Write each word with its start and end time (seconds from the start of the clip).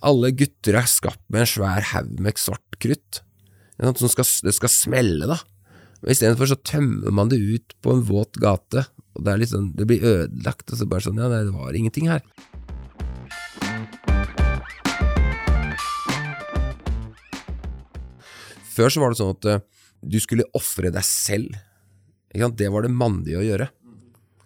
alle 0.00 0.32
gutter 0.36 0.78
er 0.80 0.88
skapt 0.90 1.22
med 1.28 1.44
en 1.44 1.52
svær 1.52 1.88
haug 1.92 2.14
med 2.22 2.40
svart 2.40 2.78
krutt. 2.82 3.22
Som 3.82 4.10
skal, 4.12 4.28
det 4.46 4.54
skal 4.56 4.72
smelle, 4.72 5.28
da. 5.28 5.40
Istedenfor 6.02 6.50
så 6.50 6.58
tømmer 6.66 7.14
man 7.14 7.30
det 7.30 7.38
ut 7.38 7.76
på 7.82 7.94
en 7.94 8.02
våt 8.06 8.38
gate, 8.42 8.86
og 9.14 9.26
det 9.26 9.50
sånn, 9.50 9.70
det 9.78 9.86
blir 9.86 10.02
ødelagt, 10.02 10.72
og 10.72 10.80
så 10.80 10.88
bare 10.88 11.04
sånn, 11.04 11.20
ja, 11.20 11.28
nei, 11.30 11.44
det 11.46 11.54
var 11.54 11.76
ingenting 11.78 12.10
her. 12.10 12.24
Før 18.72 18.90
så 18.90 19.02
var 19.02 19.12
det 19.12 19.20
sånn 19.20 19.34
at 19.36 19.50
eh, 19.50 19.62
du 20.02 20.18
skulle 20.22 20.48
ofre 20.58 20.90
deg 20.94 21.06
selv. 21.06 21.54
Det 22.32 22.70
var 22.72 22.86
det 22.86 22.90
mandige 22.90 23.38
å 23.38 23.44
gjøre. 23.44 23.68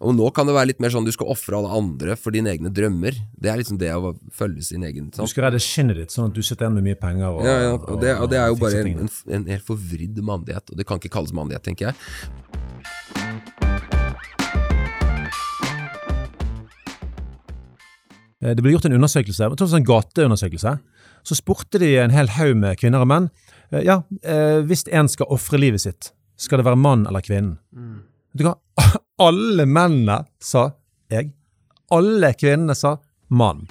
Og 0.00 0.12
nå 0.12 0.26
kan 0.36 0.44
det 0.48 0.52
være 0.56 0.68
litt 0.72 0.80
mer 0.84 0.92
sånn 0.92 1.06
du 1.06 1.12
skal 1.14 1.30
ofre 1.32 1.56
alle 1.56 1.70
andre 1.72 2.16
for 2.20 2.34
dine 2.34 2.50
egne 2.52 2.68
drømmer. 2.74 3.16
Det 3.32 3.48
er 3.48 3.56
liksom 3.62 3.79
det 3.80 3.92
å 3.96 4.12
følge 4.36 4.62
sin 4.66 4.84
egen 4.84 5.08
Du 5.14 5.22
skal 5.30 5.46
redde 5.48 5.61
skinnet 5.64 5.96
ditt, 5.96 6.12
sånn 6.12 6.29
at 6.29 6.36
du 6.36 6.42
sitter 6.44 6.66
igjen 6.66 6.76
med 6.76 6.84
mye 6.90 7.00
penger. 7.00 7.30
Og, 7.32 7.44
ja, 7.48 7.57
ja, 7.64 7.72
og, 7.79 7.96
det, 8.02 8.12
og 8.21 8.29
det 8.32 8.40
er 8.43 8.52
jo 8.52 8.58
bare 8.61 8.82
en, 8.85 9.07
en, 9.07 9.12
en 9.40 9.48
helt 9.54 9.64
forvridd 9.66 10.21
mandighet, 10.21 10.68
og 10.71 10.76
det 10.76 10.86
kan 10.88 11.00
ikke 11.00 11.14
kalles 11.16 11.32
mandighet, 11.36 11.64
tenker 11.64 11.90
jeg. 11.93 13.07
Eh, 18.43 18.52
Det 18.54 18.63
ble 18.63 18.74
gjort 18.74 18.86
en 18.88 18.96
undersøkelse, 18.99 19.49
en 19.49 19.88
gateundersøkelse. 19.88 20.76
Så 21.26 21.35
spurte 21.38 21.80
de 21.82 21.96
en 21.99 22.10
hel 22.14 22.29
haug 22.36 22.57
med 22.57 22.79
kvinner 22.79 23.00
og 23.02 23.08
menn. 23.08 23.30
eh, 23.72 23.82
Ja, 23.82 24.02
eh, 24.22 24.60
hvis 24.63 24.85
en 24.93 25.08
skal 25.08 25.26
ofre 25.30 25.58
livet 25.58 25.80
sitt, 25.80 26.13
skal 26.36 26.58
det 26.58 26.66
være 26.66 26.76
mann 26.79 27.07
eller 27.07 27.21
kvinnen? 27.21 27.58
Mm. 27.74 28.02
du 28.36 28.44
hva? 28.44 28.54
Alle 29.16 29.64
mennene 29.64 30.26
sa 30.44 30.66
jeg. 31.08 31.30
Alle 31.88 32.34
kvinnene 32.36 32.74
sa 32.77 32.98
mann. 33.33 33.62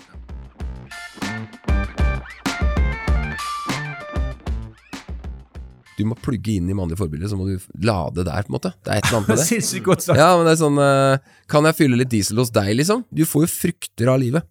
Du 5.95 6.01
må 6.09 6.17
plugge 6.17 6.55
inn 6.57 6.65
i 6.67 6.73
mannlige 6.75 6.97
forbilder, 6.97 7.29
så 7.29 7.37
må 7.37 7.45
du 7.45 7.61
lade 7.85 8.25
der, 8.25 8.41
på 8.41 8.49
en 8.49 8.55
måte. 8.57 8.71
Det 8.81 8.89
er 8.89 8.97
et 8.97 9.05
eller 9.05 9.19
annet 9.19 9.29
med 9.29 9.37
det. 9.37 9.45
Sinnssykt 9.51 9.85
godt 9.85 10.07
sagt. 10.07 10.17
Ja, 10.17 10.31
men 10.33 10.49
det 10.49 10.55
er 10.55 10.59
sånn 10.63 10.81
eh, 10.81 11.29
Kan 11.51 11.69
jeg 11.69 11.77
fylle 11.77 11.99
litt 12.01 12.11
diesel 12.11 12.41
hos 12.41 12.51
deg, 12.55 12.73
liksom? 12.81 13.05
Du 13.13 13.21
får 13.29 13.45
jo 13.45 13.51
frukter 13.53 14.11
av 14.11 14.19
livet. 14.25 14.49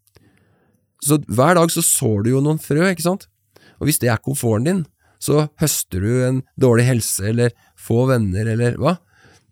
Så 1.02 1.18
hver 1.26 1.58
dag 1.58 1.74
så 1.74 1.82
sår 1.84 2.22
du 2.22 2.36
jo 2.36 2.44
noen 2.44 2.62
frø, 2.62 2.86
ikke 2.86 3.08
sant? 3.08 3.26
Og 3.82 3.90
hvis 3.90 3.98
det 4.00 4.14
er 4.14 4.22
komforten 4.22 4.70
din, 4.70 4.84
så 5.18 5.48
høster 5.58 6.06
du 6.06 6.22
en 6.22 6.40
dårlig 6.60 6.86
helse, 6.86 7.26
eller 7.34 7.50
få 7.74 8.06
venner, 8.12 8.54
eller 8.54 8.78
hva? 8.78 8.94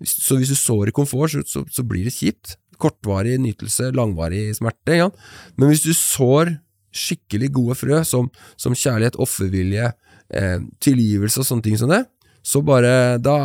Så 0.08 0.39
hvis 0.39 0.53
du 0.53 0.58
sår 0.58 0.91
i 0.91 0.97
komfort, 0.97 1.33
så, 1.34 1.42
så, 1.47 1.64
så 1.70 1.84
blir 1.86 2.08
det 2.08 2.14
kjipt. 2.17 2.56
Kortvarig 2.83 3.36
nytelse, 3.41 3.92
langvarig 3.95 4.48
smerte. 4.58 4.97
Ja. 4.98 5.11
Men 5.56 5.70
hvis 5.70 5.84
du 5.86 5.92
sår 5.97 6.56
skikkelig 6.92 7.53
gode 7.56 7.77
frø, 7.78 8.03
som, 8.05 8.28
som 8.61 8.75
kjærlighet, 8.77 9.17
offervilje, 9.23 9.92
eh, 10.34 10.58
tilgivelse 10.83 11.41
og 11.41 11.48
sånne 11.48 11.67
ting 11.69 11.78
som 11.80 11.92
det, 11.92 12.05
så 12.42 12.58
bare 12.67 13.20
Da, 13.23 13.36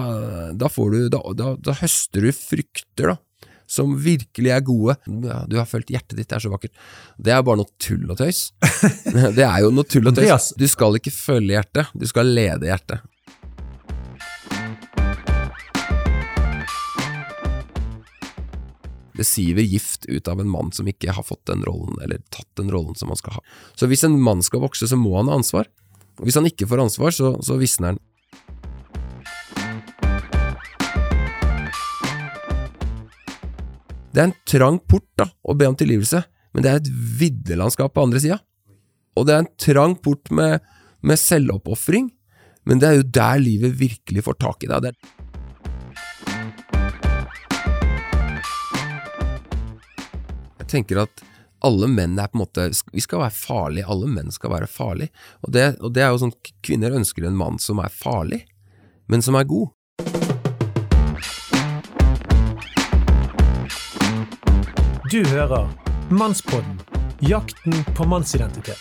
da 0.57 0.69
får 0.73 0.91
du 0.93 1.09
da, 1.13 1.21
da, 1.37 1.53
da 1.61 1.75
høster 1.83 2.25
du 2.25 2.31
frukter, 2.33 3.13
da. 3.13 3.17
Som 3.67 3.97
virkelig 3.99 4.51
er 4.55 4.63
gode. 4.63 4.95
Ja, 5.27 5.41
du 5.45 5.57
har 5.59 5.67
følt 5.67 5.91
hjertet 5.91 6.15
ditt 6.17 6.31
er 6.31 6.39
så 6.39 6.49
vakkert. 6.49 6.71
Det 7.19 7.33
er 7.35 7.43
bare 7.43 7.59
noe 7.59 7.69
tull 7.83 8.07
og 8.07 8.15
tøys. 8.17 8.53
Det 9.37 9.43
er 9.43 9.59
jo 9.65 9.73
noe 9.75 9.83
tull 9.85 10.07
og 10.07 10.15
tøys. 10.15 10.53
Du 10.55 10.63
skal 10.71 10.95
ikke 10.97 11.11
følge 11.11 11.57
hjertet, 11.57 11.91
du 11.91 12.07
skal 12.07 12.31
lede 12.31 12.69
hjertet. 12.71 13.03
Det 19.17 19.25
siver 19.25 19.65
gift 19.65 20.05
ut 20.05 20.27
av 20.29 20.41
en 20.41 20.49
mann 20.49 20.71
som 20.71 20.87
ikke 20.87 21.13
har 21.17 21.25
fått 21.25 21.47
den 21.49 21.63
rollen, 21.65 21.97
eller 22.03 22.21
tatt 22.29 22.49
den 22.59 22.69
rollen 22.73 22.95
som 22.95 23.09
han 23.09 23.17
skal 23.17 23.39
ha. 23.39 23.41
Så 23.73 23.89
hvis 23.89 24.05
en 24.05 24.19
mann 24.21 24.43
skal 24.45 24.61
vokse, 24.61 24.85
så 24.85 24.99
må 24.99 25.15
han 25.17 25.31
ha 25.31 25.39
ansvar. 25.39 25.69
Og 26.21 26.27
hvis 26.27 26.37
han 26.37 26.45
ikke 26.49 26.67
får 26.69 26.83
ansvar, 26.85 27.15
så, 27.15 27.33
så 27.41 27.57
visner 27.57 27.95
han. 27.95 28.03
Det 34.13 34.21
er 34.21 34.29
en 34.31 34.37
trang 34.49 34.79
port 34.89 35.09
da, 35.19 35.27
å 35.45 35.53
be 35.57 35.67
om 35.69 35.75
tilgivelse, 35.77 36.23
men 36.53 36.65
det 36.65 36.69
er 36.71 36.79
et 36.79 36.93
viddelandskap 37.19 37.93
på 37.93 38.05
andre 38.07 38.21
sida. 38.21 38.39
Og 39.17 39.27
det 39.27 39.35
er 39.35 39.43
en 39.43 39.53
trang 39.61 39.93
port 40.01 40.29
med, 40.33 40.61
med 41.05 41.21
selvoppofring, 41.21 42.09
men 42.69 42.81
det 42.81 42.87
er 42.89 42.97
jo 42.99 43.11
der 43.17 43.41
livet 43.41 43.77
virkelig 43.77 44.25
får 44.25 44.39
tak 44.41 44.65
i 44.65 44.71
deg. 44.71 44.87
Det 44.87 45.16
Tenker 50.67 51.03
at 51.05 51.23
alle 51.65 51.87
menn 51.89 52.19
er 52.19 52.29
på 52.29 52.37
en 52.37 52.43
måte 52.43 52.67
Vi 52.93 53.01
skal 53.01 53.23
være 53.23 53.33
farlige, 53.33 53.87
alle 53.87 54.09
menn 54.11 54.31
skal 54.31 54.53
være 54.53 54.67
farlige. 54.69 55.09
Og 55.41 55.53
det, 55.55 55.65
og 55.81 55.93
det 55.95 56.03
er 56.03 56.13
jo 56.13 56.21
sånn 56.25 56.35
Kvinner 56.65 56.97
ønsker 56.99 57.27
en 57.27 57.39
mann 57.39 57.59
som 57.61 57.79
er 57.81 57.93
farlig, 57.93 58.43
men 59.07 59.23
som 59.23 59.37
er 59.39 59.47
god. 59.47 59.73
Du 65.07 65.21
hører 65.31 65.69
Mannspodden, 66.11 66.81
jakten 67.23 67.79
på 67.95 68.07
mannsidentitet. 68.07 68.79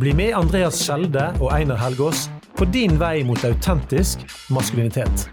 Bli 0.00 0.12
med 0.16 0.34
Andreas 0.36 0.80
Skjelde 0.80 1.28
og 1.40 1.50
Einar 1.52 1.80
Helgaas 1.80 2.26
på 2.56 2.64
din 2.72 2.96
vei 3.00 3.20
mot 3.28 3.44
autentisk 3.44 4.24
maskulinitet. 4.52 5.28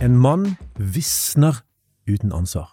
En 0.00 0.14
mann 0.18 0.52
visner 0.74 1.56
uten 2.06 2.30
ansvar. 2.32 2.68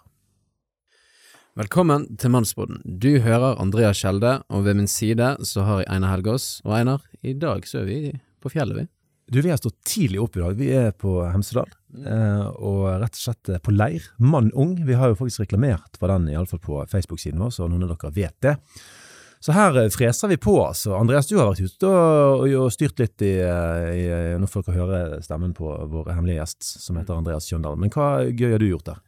Velkommen 1.58 2.04
til 2.22 2.30
Mannsboden. 2.30 2.78
Du 2.86 3.16
hører 3.24 3.58
Andreas 3.58 3.98
Skjelde, 3.98 4.36
og 4.46 4.62
ved 4.62 4.76
min 4.78 4.86
side 4.86 5.32
så 5.42 5.64
har 5.66 5.80
jeg 5.80 5.88
Einar 5.90 6.12
Helgaas. 6.12 6.60
Og 6.62 6.76
Einar, 6.78 7.02
i 7.26 7.34
dag 7.34 7.66
så 7.66 7.80
er 7.80 7.88
vi 7.88 7.98
på 8.38 8.52
fjellet, 8.54 8.78
vi. 8.78 8.86
Du, 9.26 9.40
Vi 9.42 9.50
har 9.50 9.58
stått 9.58 9.80
tidlig 9.82 10.20
opp 10.22 10.38
i 10.38 10.44
dag. 10.44 10.54
Vi 10.54 10.70
er 10.70 10.94
på 10.94 11.16
Hemsedal, 11.26 11.72
eh, 11.98 12.46
og 12.62 12.84
rett 13.02 13.18
og 13.18 13.24
slett 13.24 13.50
på 13.58 13.74
leir. 13.74 14.06
Mann 14.22 14.52
ung. 14.54 14.76
Vi 14.86 14.94
har 14.94 15.10
jo 15.10 15.18
faktisk 15.18 15.48
reklamert 15.48 15.98
for 15.98 16.14
den, 16.14 16.30
iallfall 16.30 16.62
på 16.62 16.84
Facebook-siden 16.86 17.42
vår, 17.42 17.56
så 17.58 17.66
noen 17.66 17.88
av 17.88 17.96
dere 17.96 18.14
vet 18.14 18.38
det. 18.46 18.54
Så 19.46 19.54
her 19.54 19.76
eh, 19.78 19.90
freser 19.94 20.32
vi 20.32 20.36
på, 20.42 20.56
altså. 20.58 20.96
Andreas, 20.98 21.28
du 21.30 21.36
har 21.38 21.52
vært 21.52 21.62
ute 21.62 21.90
og, 21.90 22.46
og, 22.50 22.70
styrt 22.74 22.98
litt 22.98 23.22
i, 23.22 23.36
eh, 23.38 23.90
i 23.94 24.06
Nå 24.42 24.48
får 24.50 24.66
dere 24.66 24.80
høre 24.80 25.20
stemmen 25.22 25.52
på 25.54 25.70
vår 25.92 26.10
hemmelige 26.16 26.40
gjest, 26.40 26.66
som 26.82 26.98
heter 26.98 27.14
Andreas 27.14 27.46
Kjøndal. 27.46 27.78
Men 27.78 27.92
hva 27.94 28.08
gøy 28.26 28.56
har 28.56 28.62
du 28.62 28.66
gjort 28.72 28.90
der? 28.90 29.04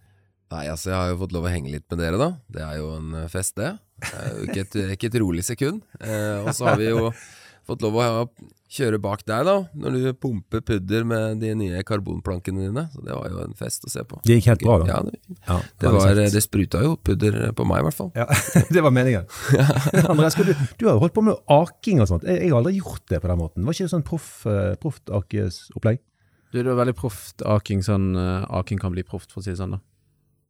Nei, 0.55 0.63
altså 0.71 0.93
Jeg 0.93 0.97
har 0.97 1.11
jo 1.11 1.19
fått 1.25 1.35
lov 1.35 1.49
å 1.49 1.51
henge 1.53 1.73
litt 1.75 1.89
med 1.91 2.01
dere, 2.01 2.21
da. 2.21 2.29
Det 2.55 2.63
er 2.65 2.79
jo 2.79 2.93
en 3.01 3.17
eh, 3.19 3.27
fest, 3.33 3.57
det. 3.59 3.73
Det 4.05 4.15
er 4.15 4.31
jo 4.31 4.47
ikke 4.47 4.63
et, 4.63 4.79
ikke 4.95 5.11
et 5.11 5.19
rolig 5.25 5.45
sekund. 5.45 5.83
Eh, 5.99 6.39
og 6.45 6.55
så 6.55 6.71
har 6.71 6.79
vi 6.79 6.87
jo 6.93 7.11
fått 7.69 7.83
lov 7.85 7.99
å 7.99 8.07
kjøre 8.69 8.99
bak 9.01 9.23
deg, 9.25 9.47
da, 9.49 9.55
når 9.81 9.95
du 9.97 10.07
pumper 10.21 10.61
pudder 10.65 11.05
med 11.09 11.41
de 11.41 11.55
nye 11.57 11.81
karbonplankene 11.89 12.67
dine. 12.67 12.85
Så 12.93 13.01
det 13.05 13.15
var 13.17 13.31
jo 13.33 13.41
en 13.47 13.55
fest 13.57 13.87
å 13.89 13.93
se 13.93 14.05
på. 14.05 14.21
Det 14.27 14.37
gikk 14.39 14.51
helt 14.51 14.65
bra, 14.67 14.77
da. 14.83 14.89
Ja, 14.91 14.99
det, 15.07 15.39
Ja, 15.47 15.57
det, 15.81 15.93
var, 15.97 16.21
det 16.37 16.43
spruta 16.45 16.83
jo 16.85 16.93
pudder 17.01 17.39
på 17.57 17.67
meg, 17.69 17.81
i 17.81 17.89
hvert 17.89 17.97
fall. 17.97 18.13
Ja, 18.19 18.29
det 18.75 18.85
var 18.85 18.93
meningen. 18.95 19.25
Andreas, 20.13 20.37
du, 20.37 20.53
du 20.53 20.87
har 20.89 20.99
jo 20.99 21.03
holdt 21.07 21.17
på 21.17 21.25
med 21.25 21.41
aking 21.57 22.05
og 22.05 22.11
sånt. 22.13 22.29
Jeg, 22.29 22.45
jeg 22.45 22.53
har 22.53 22.61
aldri 22.61 22.77
gjort 22.77 23.07
det 23.09 23.23
på 23.25 23.33
den 23.33 23.41
måten. 23.41 23.65
Var 23.65 23.79
ikke 23.79 23.89
det 23.89 23.95
sånn 23.97 24.07
proff, 24.07 24.31
eh? 24.45 24.77
Du, 26.53 26.61
det 26.61 26.69
var 26.69 26.81
veldig 26.83 26.97
proft 26.97 27.45
aking, 27.45 27.83
sånn 27.85 28.13
uh, 28.17 28.45
aking 28.61 28.81
kan 28.81 28.93
bli 28.93 29.05
proft, 29.05 29.33
for 29.33 29.41
å 29.41 29.45
si 29.45 29.53
det 29.53 29.61
sånn, 29.61 29.77
da. 29.77 29.83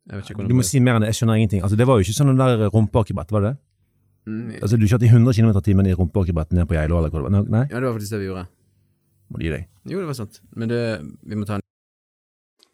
Jeg 0.09 0.21
vet 0.21 0.31
ikke 0.33 0.47
Du 0.49 0.57
må 0.57 0.65
si 0.65 0.81
mer 0.81 0.97
enn 0.97 1.05
det. 1.05 1.13
Jeg 1.13 1.21
skjønner 1.21 1.39
ingenting. 1.39 1.63
Altså, 1.67 1.77
det 1.79 1.87
var 1.87 1.99
jo 1.99 2.07
ikke 2.07 2.17
sånn 2.17 2.31
den 2.33 2.41
der 2.41 2.71
rumpeakebrett, 2.73 3.33
var 3.35 3.45
det 3.45 3.51
det? 3.53 3.59
Mm, 4.29 4.59
Altså, 4.61 4.77
du 4.77 4.85
kjørte 4.91 5.07
i 5.09 5.11
100 5.13 5.33
km 5.39 5.51
i 5.57 5.65
timen 5.65 5.89
i 5.89 5.95
rumpeakkebrettet 5.97 6.57
ned 6.59 6.69
på 6.69 6.77
Geilo, 6.77 6.99
eller 7.01 7.13
hva 7.13 7.23
det 7.23 7.31
var? 7.31 7.49
Nei? 7.55 7.65
Ja, 7.71 7.79
det 7.81 7.87
var 7.89 7.97
faktisk 7.97 8.15
det 8.17 8.21
vi 8.21 8.29
gjorde. 8.29 8.45
Må 9.29 9.41
du 9.41 9.45
gi 9.47 9.53
deg. 9.55 9.65
Jo, 9.89 10.01
det 10.03 10.09
var 10.11 10.17
sant. 10.19 10.41
Men 10.57 10.71
det, 10.73 10.83
vi 11.29 11.39
må 11.39 11.49
ta 11.49 11.57
en 11.59 11.65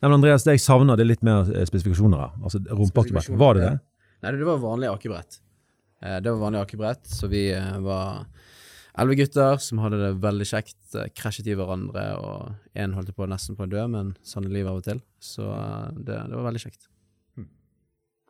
Nei, 0.04 0.10
men 0.10 0.18
Andreas, 0.18 0.42
det 0.44 0.58
jeg 0.58 0.60
savner, 0.66 0.98
det 0.98 1.04
er 1.06 1.08
litt 1.14 1.22
mer 1.24 1.46
eh, 1.48 1.64
spesifikasjoner 1.64 2.20
her. 2.20 2.32
Altså, 2.44 2.58
rumpeakebrett, 2.68 3.30
var 3.40 3.56
det 3.56 3.62
det? 3.64 3.76
Nei, 4.24 4.32
det 4.36 4.48
var 4.50 4.58
vanlig 4.60 4.90
akebrett. 4.90 5.38
Eh, 6.04 6.18
det 6.20 6.28
var 6.34 6.42
vanlig 6.42 6.60
akebrett, 6.60 7.06
så 7.08 7.30
vi 7.32 7.46
eh, 7.56 7.70
var 7.80 8.26
elleve 9.00 9.16
gutter 9.22 9.56
som 9.64 9.80
hadde 9.80 10.02
det 10.02 10.10
veldig 10.22 10.48
kjekt, 10.50 10.98
krasjet 11.16 11.48
i 11.48 11.56
hverandre, 11.56 12.04
og 12.20 12.76
én 12.78 12.92
holdt 12.98 13.14
på 13.16 13.30
nesten 13.30 13.56
på 13.56 13.64
å 13.64 13.70
dø, 13.70 13.86
men 13.94 14.12
sånn 14.28 14.44
er 14.50 14.52
livet 14.58 14.74
av 14.74 14.82
og 14.82 14.84
til. 14.90 15.00
Så 15.24 15.46
det, 15.96 16.18
det 16.18 16.36
var 16.36 16.50
veldig 16.50 16.62
kjekt. 16.66 16.90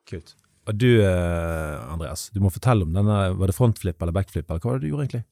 Kult. 0.09 0.35
Og 0.65 0.81
du, 0.81 0.89
eh, 1.05 1.93
Andreas, 1.93 2.31
du 2.33 2.41
må 2.41 2.51
fortelle 2.53 2.87
om 2.87 2.95
denne, 2.97 3.21
var 3.37 3.51
det 3.51 3.57
frontflip 3.57 4.01
eller 4.01 4.17
backflip, 4.17 4.49
eller 4.49 4.63
hva 4.63 4.73
var 4.73 4.81
det 4.81 4.87
du 4.87 4.93
gjorde 4.95 5.07
egentlig? 5.07 5.25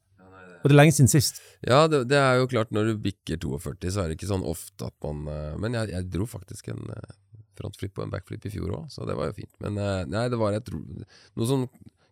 Og 0.62 0.68
det 0.70 0.76
er 0.76 0.78
lenge 0.78 0.94
siden 0.94 1.10
sist. 1.10 1.40
Ja, 1.66 1.88
det, 1.90 2.04
det 2.12 2.20
er 2.20 2.36
jo 2.38 2.50
klart, 2.52 2.70
når 2.74 2.92
du 2.92 3.00
bikker 3.02 3.40
42, 3.42 3.90
så 3.90 4.02
er 4.02 4.10
det 4.10 4.18
ikke 4.18 4.30
sånn 4.30 4.44
ofte 4.46 4.86
at 4.92 4.94
man 5.02 5.24
eh, 5.32 5.56
Men 5.62 5.78
jeg, 5.78 5.90
jeg 5.96 6.10
dro 6.12 6.28
faktisk 6.30 6.70
en 6.70 6.84
eh, 6.94 7.16
frontflip 7.58 7.98
og 7.98 8.06
en 8.06 8.14
backflip 8.14 8.46
i 8.46 8.52
fjor 8.52 8.76
òg, 8.76 8.86
så 8.92 9.08
det 9.08 9.16
var 9.18 9.30
jo 9.30 9.38
fint. 9.40 9.52
Men 9.64 9.76
nei, 10.08 10.26
det 10.32 10.38
var 10.40 10.54
et, 10.56 10.70
noe 10.72 11.48
som 11.48 11.66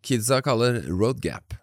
kidsa 0.05 0.41
kaller 0.45 0.81
road 0.89 1.21
gap. 1.25 1.57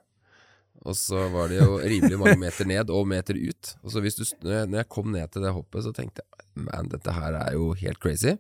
Og 0.87 0.95
så 0.95 1.27
var 1.33 1.49
det 1.51 1.59
jo 1.59 1.79
rimelig 1.81 2.19
mange 2.21 2.37
meter 2.39 2.67
ned 2.69 2.91
og 2.93 3.07
meter 3.09 3.37
ut. 3.37 3.73
Og 3.83 3.91
så 3.93 4.01
hvis 4.03 4.17
du, 4.19 4.23
når 4.45 4.79
jeg 4.79 4.89
kom 4.93 5.11
ned 5.13 5.33
til 5.33 5.43
det 5.43 5.53
hoppet, 5.55 5.83
så 5.85 5.93
tenkte 5.95 6.23
jeg 6.23 6.67
man, 6.67 6.89
dette 6.91 7.13
her 7.13 7.35
er 7.37 7.57
jo 7.57 7.71
helt 7.77 7.99
crazy. 8.01 8.37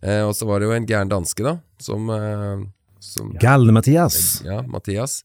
Eh, 0.00 0.22
og 0.24 0.34
så 0.36 0.48
var 0.48 0.60
det 0.60 0.70
jo 0.70 0.76
en 0.76 0.88
gæren 0.88 1.10
danske, 1.12 1.44
da, 1.44 1.58
som, 1.82 2.08
eh, 2.10 2.64
som 3.02 3.32
Galne 3.42 3.74
Mathias. 3.76 4.42
ja, 4.46 4.62
Mathias. 4.64 5.22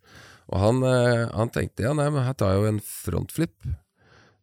Og 0.48 0.60
han, 0.62 0.84
eh, 0.84 1.28
han 1.36 1.52
tenkte 1.52 1.88
ja, 1.88 1.94
nei, 1.98 2.08
men 2.14 2.24
her 2.24 2.36
tar 2.38 2.54
jeg 2.54 2.64
jo 2.64 2.72
en 2.72 2.82
frontflip. 2.84 3.56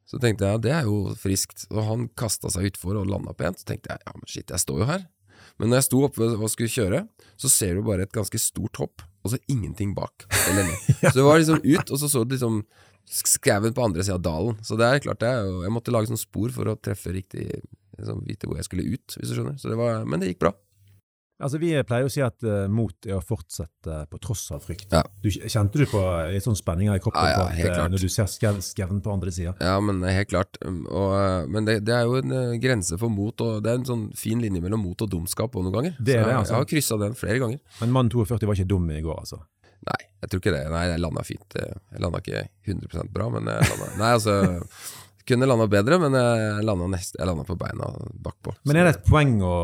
Så 0.04 0.20
tenkte 0.20 0.44
jeg 0.44 0.52
ja, 0.52 0.60
det 0.60 0.72
er 0.76 0.88
jo 0.88 1.14
friskt. 1.16 1.66
Og 1.72 1.82
han 1.88 2.08
kasta 2.18 2.50
seg 2.52 2.68
utfor 2.72 2.98
og 3.00 3.08
landa 3.08 3.32
pent. 3.36 3.62
Så 3.62 3.68
tenkte 3.70 3.94
jeg 3.94 4.04
ja, 4.04 4.12
men 4.14 4.28
shit, 4.28 4.52
jeg 4.52 4.62
står 4.62 4.82
jo 4.82 4.88
her. 4.90 5.06
Men 5.58 5.70
når 5.70 5.80
jeg 5.80 5.86
sto 5.88 6.00
oppe 6.06 6.28
og 6.34 6.50
skulle 6.50 6.72
kjøre, 6.72 7.04
så 7.40 7.50
ser 7.52 7.76
du 7.78 7.84
bare 7.86 8.04
et 8.06 8.14
ganske 8.14 8.38
stort 8.42 8.78
hopp, 8.80 9.04
og 9.24 9.32
så 9.32 9.38
ingenting 9.50 9.94
bak. 9.96 10.26
Eller 10.50 10.66
ned. 10.66 10.88
Så 11.04 11.14
det 11.16 11.24
var 11.26 11.38
liksom 11.38 11.60
ut, 11.62 11.90
og 11.94 12.00
så 12.00 12.08
så 12.10 12.24
du 12.24 12.34
liksom 12.34 12.58
skauen 13.06 13.74
på 13.76 13.84
andre 13.84 14.02
sida 14.04 14.16
av 14.18 14.24
dalen. 14.24 14.58
Så 14.66 14.76
det 14.80 14.88
er 14.88 15.02
klart 15.04 15.22
er 15.24 15.46
Jeg 15.64 15.72
måtte 15.72 15.92
lage 15.94 16.10
sånn 16.10 16.20
spor 16.20 16.52
for 16.52 16.68
å 16.68 16.76
treffe 16.80 17.12
riktig 17.14 17.46
liksom, 17.98 18.22
Vite 18.28 18.48
hvor 18.50 18.60
jeg 18.60 18.68
skulle 18.68 18.86
ut, 18.94 19.16
hvis 19.18 19.30
du 19.30 19.36
skjønner. 19.38 19.58
Så 19.60 19.72
det 19.72 19.80
var, 19.80 20.04
men 20.08 20.22
det 20.22 20.32
gikk 20.32 20.44
bra. 20.46 20.54
Altså, 21.42 21.58
Vi 21.58 21.72
pleier 21.82 22.06
å 22.06 22.10
si 22.12 22.22
at 22.22 22.44
uh, 22.46 22.68
mot 22.70 23.08
er 23.08 23.16
å 23.18 23.22
fortsette 23.24 23.96
på 24.08 24.18
tross 24.22 24.44
av 24.54 24.62
frykt. 24.62 24.92
Ja. 24.94 25.00
Du, 25.20 25.26
kjente 25.32 25.80
du 25.80 25.84
på 25.90 26.00
litt 26.30 26.46
sånn 26.46 26.56
spenninger 26.56 26.94
i 26.94 27.02
kroppen 27.02 27.26
Ja, 27.26 27.32
ja, 27.34 27.40
på 27.42 27.72
at, 27.72 27.80
eh, 27.82 27.88
når 27.90 28.04
du 28.06 28.12
ser 28.12 28.28
skau- 28.30 28.62
skauen 28.62 29.02
på 29.02 29.10
andre 29.12 29.32
sida? 29.34 29.56
Ja, 29.58 29.74
men 29.82 29.98
helt 30.06 30.30
klart. 30.30 30.60
Um, 30.62 30.84
Og, 30.86 31.50
men 31.50 31.66
det, 31.66 31.80
det 31.88 31.96
er 31.96 32.06
jo 32.06 32.20
en 32.22 32.60
grense 32.62 32.96
for 33.00 33.10
mot, 33.10 33.34
og 33.42 33.64
det 33.66 33.72
er 33.72 33.80
en 33.82 33.88
sånn 33.88 34.06
fin 34.16 34.40
linje 34.40 34.62
mellom 34.62 34.86
mot 34.86 35.02
og 35.02 35.10
dumskap 35.10 35.50
også 35.50 35.66
noen 35.66 35.76
ganger. 35.80 35.98
Det 35.98 36.14
er 36.20 36.22
det, 36.22 36.30
jeg, 36.30 36.38
altså. 36.44 36.54
jeg 36.54 36.62
har 36.62 36.70
kryssa 36.70 37.00
den 37.02 37.18
flere 37.18 37.42
ganger. 37.42 37.60
Men 37.82 37.96
mann 37.98 38.12
42 38.14 38.46
var 38.46 38.54
ikke 38.60 38.70
dum 38.70 38.86
i 38.94 39.02
går, 39.04 39.18
altså. 39.26 39.42
Nei, 39.84 40.00
jeg 40.22 40.30
tror 40.30 40.40
ikke 40.40 40.54
det. 40.54 40.62
Nei, 40.72 40.84
jeg 40.94 41.00
landa 41.02 41.24
fint. 41.26 41.58
Jeg 41.58 42.00
landa 42.00 42.22
ikke 42.22 42.46
100% 42.70 43.10
bra, 43.12 43.26
men 43.34 43.50
jeg 43.50 43.72
landa 43.74 43.90
Nei, 43.98 44.12
altså 44.16 44.38
Kunne 45.28 45.48
landa 45.48 45.66
bedre, 45.70 45.98
men 46.02 46.16
jeg 46.18 46.64
landa 46.68 47.00
jeg 47.00 47.46
på 47.48 47.58
beina 47.60 47.90
bakpå. 48.26 48.56
Men 48.68 48.80
er 48.80 48.88
det 48.88 48.96
et 48.98 49.06
poeng 49.08 49.38
å 49.44 49.54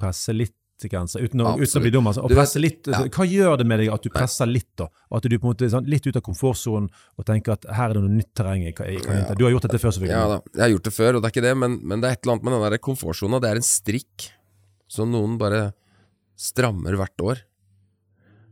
presse 0.00 0.34
litt 0.36 0.56
grenser, 0.88 1.20
uten 1.20 1.42
å, 1.44 1.50
uten 1.60 1.76
å 1.76 1.82
bli 1.84 1.90
dum? 1.92 2.06
Altså, 2.08 2.22
å 2.24 2.30
presse 2.30 2.60
litt, 2.62 2.88
ja. 2.88 3.02
Hva 3.12 3.26
gjør 3.28 3.58
det 3.60 3.66
med 3.68 3.82
deg 3.82 3.90
at 3.92 4.04
du 4.04 4.08
presser 4.14 4.48
litt, 4.48 4.70
da? 4.80 4.86
At 5.12 5.26
du 5.28 5.34
på 5.36 5.44
en 5.44 5.52
måte 5.52 5.68
sånn, 5.72 5.88
litt 5.90 6.06
ut 6.08 6.16
av 6.16 6.24
komfortsonen 6.24 6.88
og 7.20 7.26
tenker 7.28 7.52
at 7.56 7.66
her 7.76 7.92
er 7.92 7.98
det 7.98 8.04
noe 8.06 8.14
nytt 8.14 8.30
terreng 8.38 8.64
jeg 8.64 8.76
kan, 8.78 8.88
jeg 8.88 9.04
kan. 9.04 9.34
Du 9.36 9.44
har 9.44 9.52
gjort 9.52 9.66
dette 9.68 9.80
før, 9.82 9.92
selvfølgelig. 9.96 10.16
Ja 10.16 10.24
da, 10.30 10.38
jeg 10.54 10.64
har 10.64 10.72
gjort 10.72 10.88
det 10.88 10.94
før, 10.96 11.18
og 11.18 11.20
det 11.20 11.28
er 11.28 11.34
ikke 11.34 11.46
det, 11.48 11.54
men, 11.64 11.76
men 11.84 12.00
det 12.00 12.08
er 12.08 12.16
et 12.16 12.24
eller 12.24 12.38
annet 12.38 12.48
med 12.48 12.66
den 12.76 12.84
komfortsona. 12.88 13.42
Det 13.44 13.50
er 13.50 13.60
en 13.60 13.68
strikk 13.68 14.30
som 14.90 15.12
noen 15.12 15.36
bare 15.40 15.62
strammer 16.40 16.96
hvert 16.96 17.26
år. 17.28 17.44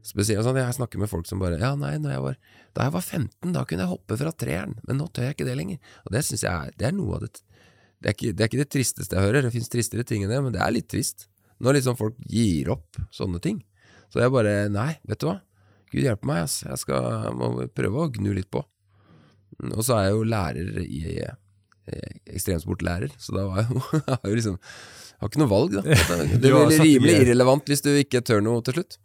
Spesielt 0.07 0.45
sånn, 0.47 0.57
Jeg 0.57 0.77
snakker 0.77 1.01
med 1.01 1.11
folk 1.11 1.27
som 1.27 1.41
bare 1.43 1.59
Ja, 1.59 1.75
nei, 1.79 1.97
når 1.99 2.15
jeg 2.15 2.25
var, 2.25 2.37
da 2.77 2.87
jeg 2.87 2.95
var 2.95 3.03
15, 3.03 3.53
da 3.53 3.65
kunne 3.65 3.85
jeg 3.85 3.93
hoppe 3.93 4.19
fra 4.21 4.33
treeren, 4.33 4.77
men 4.87 5.01
nå 5.01 5.09
tør 5.11 5.29
jeg 5.29 5.37
ikke 5.37 5.49
det 5.49 5.57
lenger. 5.59 5.79
Og 6.07 6.15
det 6.15 6.23
syns 6.27 6.45
jeg 6.47 6.53
er, 6.53 6.77
det 6.79 6.91
er 6.91 6.95
noe 6.97 7.19
av 7.19 7.27
det 7.27 7.33
det 7.99 8.13
er, 8.13 8.15
ikke, 8.15 8.31
det 8.31 8.45
er 8.45 8.47
ikke 8.47 8.61
det 8.61 8.71
tristeste 8.71 9.17
jeg 9.17 9.27
hører, 9.27 9.43
det 9.43 9.51
fins 9.51 9.73
tristere 9.73 10.05
ting 10.07 10.23
enn 10.23 10.31
det, 10.31 10.39
men 10.39 10.53
det 10.55 10.61
er 10.63 10.71
litt 10.71 10.87
trist. 10.87 11.27
Når 11.59 11.81
liksom 11.81 11.97
folk 11.99 12.15
gir 12.31 12.71
opp 12.71 12.95
sånne 13.11 13.41
ting. 13.43 13.57
Så 14.07 14.23
jeg 14.23 14.31
bare 14.31 14.69
Nei, 14.71 14.93
vet 15.03 15.19
du 15.19 15.27
hva. 15.27 15.41
Gud 15.91 16.05
hjelpe 16.05 16.29
meg, 16.31 16.45
ass. 16.47 16.61
Jeg 16.63 16.79
skal, 16.79 17.33
må 17.35 17.67
prøve 17.75 18.05
å 18.05 18.13
gnu 18.15 18.31
litt 18.37 18.47
på. 18.55 18.63
Og 19.73 19.83
så 19.83 19.97
er 19.97 20.07
jeg 20.07 20.15
jo 20.15 20.29
lærer 20.31 20.79
i 20.85 21.03
i 21.89 22.37
ekstremsportlærer, 22.37 23.13
så 23.21 23.35
da 23.37 23.45
var 23.49 23.63
jeg 23.63 23.73
jo, 23.73 23.83
jeg 23.99 24.07
har 24.13 24.31
jo 24.31 24.39
liksom 24.39 24.57
jeg 24.59 25.25
har 25.25 25.31
ikke 25.33 25.41
noe 25.41 25.51
valg, 25.51 25.73
da. 25.75 25.83
Det 26.45 26.51
blir 26.53 26.73
rimelig 26.79 27.15
irrelevant 27.25 27.71
hvis 27.71 27.81
du 27.83 27.89
ikke 27.99 28.21
tør 28.23 28.45
noe 28.45 28.63
til 28.63 28.77
slutt. 28.77 28.99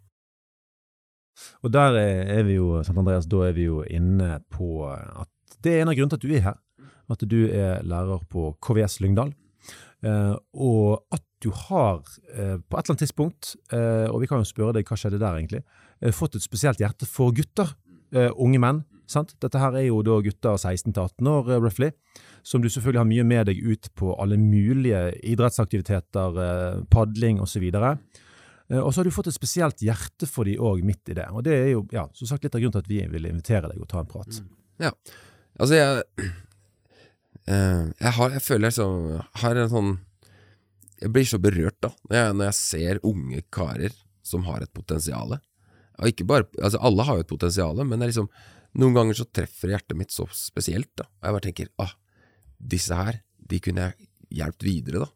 Og 1.63 1.73
der 1.73 1.97
er 1.99 2.43
vi 2.47 2.57
jo, 2.59 2.81
Sant 2.85 2.99
Andreas, 2.99 3.27
da 3.29 3.47
er 3.47 3.55
vi 3.57 3.67
jo 3.67 3.83
inne 3.83 4.37
på 4.53 4.83
at 4.87 5.29
det 5.63 5.77
er 5.77 5.83
en 5.83 5.91
av 5.91 5.95
grunnene 5.97 6.13
til 6.13 6.19
at 6.19 6.27
du 6.27 6.35
er 6.35 6.45
her. 6.49 6.59
At 7.13 7.23
du 7.29 7.39
er 7.47 7.83
lærer 7.87 8.21
på 8.31 8.51
KVS 8.63 8.99
Lyngdal. 9.03 9.33
Eh, 10.03 10.35
og 10.59 11.03
at 11.15 11.23
du 11.43 11.49
har, 11.67 12.03
eh, 12.33 12.57
på 12.59 12.77
et 12.77 12.83
eller 12.83 12.91
annet 12.91 13.03
tidspunkt, 13.03 13.55
eh, 13.71 14.07
og 14.11 14.21
vi 14.21 14.27
kan 14.27 14.39
jo 14.39 14.47
spørre 14.47 14.73
deg 14.73 14.87
hva 14.87 14.97
skjedde 14.99 15.19
der 15.19 15.37
egentlig, 15.39 15.63
fått 16.11 16.35
et 16.35 16.43
spesielt 16.43 16.79
hjerte 16.79 17.07
for 17.07 17.31
gutter. 17.31 17.75
Unge 18.13 18.59
menn. 18.59 18.83
sant? 19.07 19.33
Dette 19.39 19.59
her 19.59 19.73
er 19.75 19.87
jo 19.87 20.01
da 20.01 20.21
gutter 20.21 20.57
16 20.57 20.91
18 20.93 21.27
år, 21.27 21.61
roughly, 21.61 21.91
som 22.43 22.61
du 22.61 22.67
selvfølgelig 22.67 22.99
har 22.99 23.05
mye 23.05 23.23
med 23.23 23.45
deg 23.45 23.63
ut 23.63 23.89
på 23.95 24.15
alle 24.19 24.37
mulige 24.37 25.13
idrettsaktiviteter, 25.23 26.85
padling 26.89 27.39
osv. 27.39 27.71
Og 28.71 28.93
så 28.93 29.01
har 29.01 29.07
du 29.07 29.13
fått 29.13 29.27
et 29.27 29.35
spesielt 29.35 29.81
hjerte 29.83 30.27
for 30.29 30.47
de 30.47 30.55
òg, 30.55 30.81
midt 30.87 31.11
i 31.11 31.17
det. 31.17 31.25
Og 31.35 31.43
det 31.45 31.53
er 31.57 31.69
jo 31.73 31.83
ja, 31.91 32.05
som 32.15 32.29
sagt 32.29 32.45
litt 32.45 32.55
av 32.55 32.63
grunnen 32.63 32.77
til 32.77 32.85
at 32.85 32.91
vi 32.91 33.01
vil 33.11 33.27
invitere 33.29 33.69
deg 33.69 33.81
og 33.83 33.89
ta 33.91 33.99
en 34.01 34.09
prat. 34.09 34.39
Ja, 34.81 34.93
Altså, 35.59 35.75
jeg 35.77 36.03
eh, 37.51 37.85
jeg, 37.99 38.13
har, 38.17 38.33
jeg 38.33 38.43
føler 38.43 38.73
jeg 38.73 39.21
har 39.43 39.59
en 39.61 39.69
sånn 39.69 39.91
Jeg 41.03 41.11
blir 41.13 41.27
så 41.29 41.39
berørt, 41.41 41.77
da, 41.83 41.91
når 42.09 42.17
jeg, 42.17 42.37
når 42.39 42.49
jeg 42.49 42.59
ser 42.59 43.01
unge 43.05 43.43
karer 43.53 43.97
som 44.23 44.45
har 44.47 44.63
et 44.63 44.71
potensial. 44.73 45.35
Og 45.99 46.09
ikke 46.09 46.27
bare 46.29 46.47
Altså, 46.57 46.79
alle 46.81 47.05
har 47.05 47.19
jo 47.19 47.25
et 47.25 47.33
potensial, 47.33 47.83
men 47.83 47.99
det 47.99 48.07
er 48.07 48.13
liksom 48.15 48.31
Noen 48.81 48.95
ganger 48.95 49.19
så 49.19 49.27
treffer 49.29 49.69
hjertet 49.69 49.93
mitt 49.99 50.09
så 50.09 50.23
spesielt, 50.33 50.89
da. 50.97 51.05
Og 51.05 51.27
jeg 51.27 51.35
bare 51.35 51.45
tenker 51.45 51.67
ah, 51.83 51.91
disse 52.57 52.97
her, 52.97 53.19
de 53.37 53.59
kunne 53.61 53.83
jeg 53.83 54.07
hjulpet 54.39 54.65
videre, 54.65 55.03
da. 55.03 55.09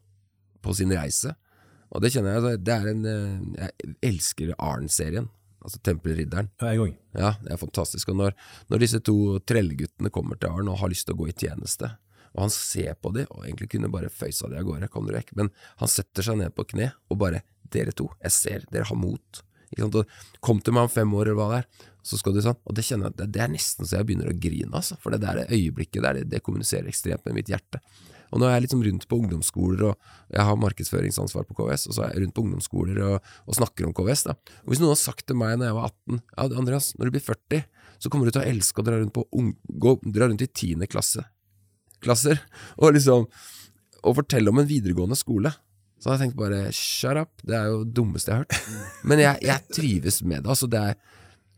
På 0.62 0.74
sin 0.78 0.94
reise. 0.94 1.32
Og 1.94 2.04
det 2.04 2.12
kjenner 2.12 2.34
jeg 2.34 2.42
altså, 2.42 2.60
Det 2.60 2.74
er 2.74 2.88
en 2.92 3.04
eh, 3.08 3.62
Jeg 3.62 3.94
elsker 4.10 4.54
Arn-serien. 4.56 5.28
Altså 5.64 5.80
Tempelridderen. 5.84 6.50
Ja, 6.60 6.72
jeg 6.72 6.82
òg. 6.84 6.92
Ja, 7.18 7.32
det 7.42 7.54
er 7.54 7.60
fantastisk. 7.60 8.12
Og 8.12 8.20
når, 8.20 8.36
når 8.70 8.84
disse 8.84 9.00
to 9.04 9.16
trellguttene 9.48 10.12
kommer 10.14 10.38
til 10.38 10.52
Arn 10.52 10.70
og 10.70 10.78
har 10.82 10.92
lyst 10.92 11.08
til 11.08 11.16
å 11.16 11.22
gå 11.22 11.32
i 11.32 11.34
tjeneste, 11.36 11.90
og 12.36 12.44
han 12.44 12.52
ser 12.54 12.94
på 13.02 13.10
dem 13.16 13.26
og 13.34 13.42
egentlig 13.42 13.70
kunne 13.72 13.90
bare 13.90 14.12
føysa 14.12 14.50
dem 14.50 14.60
av 14.60 14.68
gårde, 14.68 14.90
kom 14.92 15.08
dere 15.08 15.22
vekk, 15.22 15.34
men 15.40 15.50
han 15.80 15.90
setter 15.90 16.26
seg 16.26 16.38
ned 16.38 16.54
på 16.54 16.66
kne 16.74 16.92
og 17.10 17.20
bare 17.24 17.44
Dere 17.68 17.92
to, 17.92 18.06
jeg 18.24 18.32
ser, 18.32 18.62
dere 18.72 18.86
har 18.88 18.96
mot. 18.96 19.40
Kom 20.40 20.62
til 20.64 20.72
meg 20.72 20.86
om 20.86 20.92
fem 20.92 21.10
år, 21.12 21.28
eller 21.28 21.36
hva 21.36 21.48
det 21.50 21.58
er, 21.58 21.90
så 22.00 22.16
skal 22.16 22.32
du 22.32 22.40
sånn. 22.40 22.56
Og 22.64 22.72
det 22.78 22.84
kjenner 22.86 23.10
jeg, 23.10 23.18
det, 23.18 23.26
det 23.34 23.42
er 23.44 23.50
nesten 23.52 23.84
så 23.84 23.98
jeg 23.98 24.08
begynner 24.08 24.30
å 24.30 24.36
grine, 24.40 24.70
altså. 24.72 24.96
For 25.02 25.12
det 25.12 25.20
der 25.26 25.42
øyeblikket 25.44 26.00
der, 26.06 26.16
det, 26.16 26.30
det 26.32 26.40
kommuniserer 26.46 26.88
ekstremt 26.88 27.26
med 27.28 27.36
mitt 27.36 27.52
hjerte. 27.52 27.82
Og 28.32 28.40
nå 28.40 28.48
er 28.48 28.56
jeg 28.56 28.66
liksom 28.66 28.84
rundt 28.84 29.06
på 29.08 29.18
ungdomsskoler, 29.22 29.84
og 29.90 30.34
jeg 30.34 30.46
har 30.48 30.60
markedsføringsansvar 30.60 31.46
på 31.48 31.56
KVS, 31.58 31.88
og 31.88 31.96
så 31.96 32.04
er 32.04 32.12
jeg 32.12 32.24
rundt 32.24 32.36
på 32.36 32.44
ungdomsskoler 32.44 33.00
og, 33.06 33.30
og 33.48 33.58
snakker 33.58 33.88
om 33.88 33.94
KVS. 33.96 34.26
da. 34.28 34.36
Og 34.64 34.72
Hvis 34.72 34.82
noen 34.82 34.92
har 34.92 35.00
sagt 35.00 35.26
til 35.28 35.38
meg 35.40 35.56
når 35.58 35.70
jeg 35.70 35.78
var 35.78 35.92
18 35.92 36.20
ja, 36.20 36.48
Andreas, 36.62 36.90
når 36.98 37.08
du 37.08 37.16
blir 37.16 37.24
40, 37.24 37.62
så 37.98 38.12
kommer 38.12 38.28
du 38.28 38.34
til 38.34 38.44
å 38.44 38.48
elske 38.50 38.82
å 38.82 38.86
dra 38.86 38.98
rundt, 39.00 39.14
på 39.16 39.26
ung, 39.38 39.54
gå, 39.68 39.96
dra 40.14 40.28
rundt 40.28 40.44
i 40.44 40.50
tiende 40.50 40.90
klasse. 40.90 41.24
klasser, 42.04 42.38
og 42.82 42.94
liksom 42.94 43.26
og 44.06 44.14
fortelle 44.20 44.52
om 44.52 44.60
en 44.60 44.68
videregående 44.68 45.16
skole. 45.18 45.50
Så 45.98 46.10
hadde 46.10 46.20
jeg 46.20 46.28
tenkt 46.28 46.38
bare 46.38 46.60
shut 46.74 47.18
up, 47.18 47.32
det 47.42 47.56
er 47.58 47.72
jo 47.72 47.80
det 47.82 47.94
dummeste 47.96 48.30
jeg 48.30 48.38
har 48.38 48.44
hørt. 48.44 48.84
Men 49.10 49.22
jeg, 49.22 49.40
jeg 49.48 49.74
trives 49.74 50.20
med 50.22 50.44
det. 50.44 50.52
altså 50.52 50.68
det 50.70 50.82
er 50.92 51.00